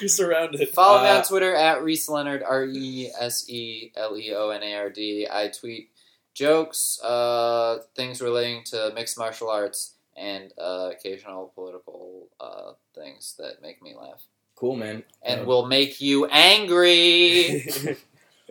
You're 0.00 0.08
surrounded. 0.08 0.68
Follow 0.68 1.02
me 1.02 1.08
Uh, 1.08 1.16
on 1.18 1.24
Twitter 1.24 1.52
at 1.54 1.82
Reese 1.82 2.08
Leonard, 2.08 2.42
R 2.44 2.64
E 2.64 3.10
S 3.18 3.50
E 3.50 3.92
L 3.96 4.16
E 4.16 4.32
O 4.34 4.50
N 4.50 4.62
A 4.62 4.74
R 4.76 4.90
D. 4.90 5.26
I 5.30 5.48
tweet 5.48 5.90
jokes, 6.34 7.00
uh, 7.02 7.78
things 7.96 8.22
relating 8.22 8.62
to 8.66 8.92
mixed 8.94 9.18
martial 9.18 9.50
arts, 9.50 9.94
and 10.16 10.52
uh, 10.56 10.90
occasional 10.92 11.50
political 11.56 12.28
uh, 12.40 12.72
things 12.94 13.34
that 13.38 13.60
make 13.62 13.82
me 13.82 13.94
laugh. 14.00 14.22
Cool, 14.58 14.76
man. 14.76 15.02
And 15.22 15.46
will 15.46 15.66
make 15.66 16.00
you 16.00 16.26
angry. 16.26 17.66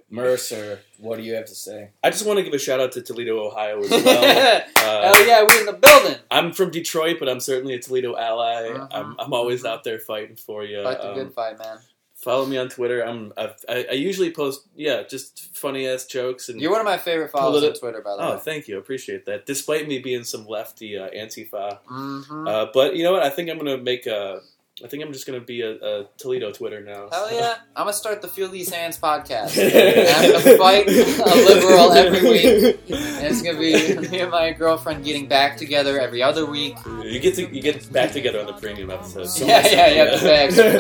Mercer, 0.10 0.80
what 1.00 1.18
do 1.18 1.24
you 1.24 1.34
have 1.34 1.46
to 1.46 1.56
say? 1.56 1.90
I 2.02 2.10
just 2.12 2.26
want 2.26 2.38
to 2.38 2.44
give 2.44 2.54
a 2.54 2.58
shout 2.58 2.80
out 2.80 2.94
to 2.94 3.02
Toledo, 3.02 3.46
Ohio 3.46 3.82
as 3.84 3.90
well. 4.06 4.62
Uh, 4.78 5.14
Hell 5.14 5.28
yeah, 5.28 5.42
we're 5.44 5.60
in 5.60 5.66
the 5.66 5.74
building. 5.74 6.16
I'm 6.32 6.54
from 6.54 6.72
Detroit, 6.72 7.18
but 7.20 7.28
I'm 7.28 7.42
certainly 7.42 7.74
a 7.74 7.80
Toledo 7.80 8.16
ally. 8.16 8.70
Mhm. 8.70 8.88
I'm, 8.92 9.16
I'm 9.20 9.34
always 9.34 9.66
out 9.66 9.84
there 9.84 10.00
fighting 10.00 10.38
for 10.38 10.64
you. 10.64 10.82
Fight 10.82 11.02
the 11.02 11.10
Um, 11.10 11.16
good 11.16 11.34
fight, 11.34 11.60
man. 11.60 11.80
follow 12.16 12.46
me 12.46 12.58
on 12.58 12.70
Twitter. 12.70 13.02
I'm 13.06 13.34
I've, 13.36 13.56
I, 13.68 13.86
I 13.92 13.94
usually 13.96 14.32
post 14.32 14.62
yeah 14.78 15.04
just 15.04 15.54
funny 15.58 15.86
ass 15.88 16.06
jokes 16.06 16.48
and 16.48 16.62
You're 16.62 16.72
one 16.72 16.80
of 16.80 16.86
my 16.86 16.98
favorite 16.98 17.30
followers 17.32 17.64
on 17.66 17.74
Twitter, 17.74 18.02
by 18.02 18.16
the 18.16 18.22
oh 18.24 18.30
way. 18.30 18.36
Oh, 18.36 18.40
thank 18.40 18.70
you 18.70 18.78
appreciate 18.78 19.26
that. 19.26 19.46
Despite 19.46 19.90
me 19.90 20.00
being 20.00 20.24
some 20.24 20.48
lefty 20.48 20.98
uh, 20.98 21.10
Antifa, 21.10 21.80
Mm-hmm. 21.92 22.48
uh, 22.48 22.68
but 22.74 22.96
you 22.96 23.04
know 23.04 23.12
what? 23.12 23.24
I 23.24 23.30
think 23.30 23.50
I'm 23.50 23.58
gonna 23.58 23.78
make 23.78 24.06
a. 24.08 24.40
I 24.84 24.88
think 24.88 25.04
I'm 25.04 25.12
just 25.12 25.26
gonna 25.26 25.42
be 25.42 25.62
a, 25.62 25.72
a 25.72 26.06
Toledo 26.18 26.52
Twitter 26.52 26.82
now. 26.82 27.10
Hell 27.12 27.34
yeah. 27.34 27.56
I'm 27.76 27.86
going 27.86 27.94
to 27.94 27.98
start 27.98 28.22
the 28.22 28.28
Feel 28.28 28.50
These 28.50 28.72
Hands 28.72 28.98
podcast. 29.02 29.58
And 29.58 30.08
I'm 30.10 30.32
going 30.32 30.44
to 30.44 30.58
fight 30.58 30.88
a 30.88 31.36
liberal 31.46 31.92
every 31.94 32.22
week. 32.22 32.80
And 32.90 33.26
it's 33.26 33.42
gonna 33.42 33.58
be 33.58 33.98
me 34.10 34.20
and 34.20 34.32
my 34.32 34.52
girlfriend 34.52 35.04
getting 35.04 35.28
back 35.28 35.58
together 35.58 36.00
every 36.00 36.22
other 36.22 36.46
week. 36.46 36.76
You 36.86 37.20
get 37.20 37.36
to 37.36 37.48
you 37.48 37.62
get 37.62 37.92
back 37.92 38.12
together 38.12 38.40
on 38.40 38.48
the 38.48 38.54
premium 38.54 38.92
episode. 38.92 39.26
So 39.26 39.46
yeah, 39.46 39.68
yeah, 39.68 39.88
yeah. 39.90 40.16
The 40.16 40.78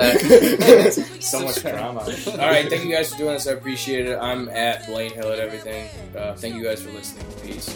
bags 0.67 0.95
for 0.95 1.21
so 1.21 1.43
much 1.43 1.61
drama. 1.61 2.01
All 2.01 2.37
right, 2.37 2.69
thank 2.69 2.85
you 2.85 2.91
guys 2.93 3.11
for 3.11 3.17
doing 3.17 3.33
this. 3.33 3.47
I 3.47 3.53
appreciate 3.53 4.05
it. 4.07 4.17
I'm 4.19 4.49
at 4.49 4.85
Blain 4.87 5.13
Hill 5.13 5.31
at 5.31 5.39
everything. 5.39 5.89
Uh, 6.15 6.35
thank 6.35 6.55
you 6.55 6.63
guys 6.63 6.81
for 6.81 6.91
listening. 6.91 7.25
Peace. 7.43 7.75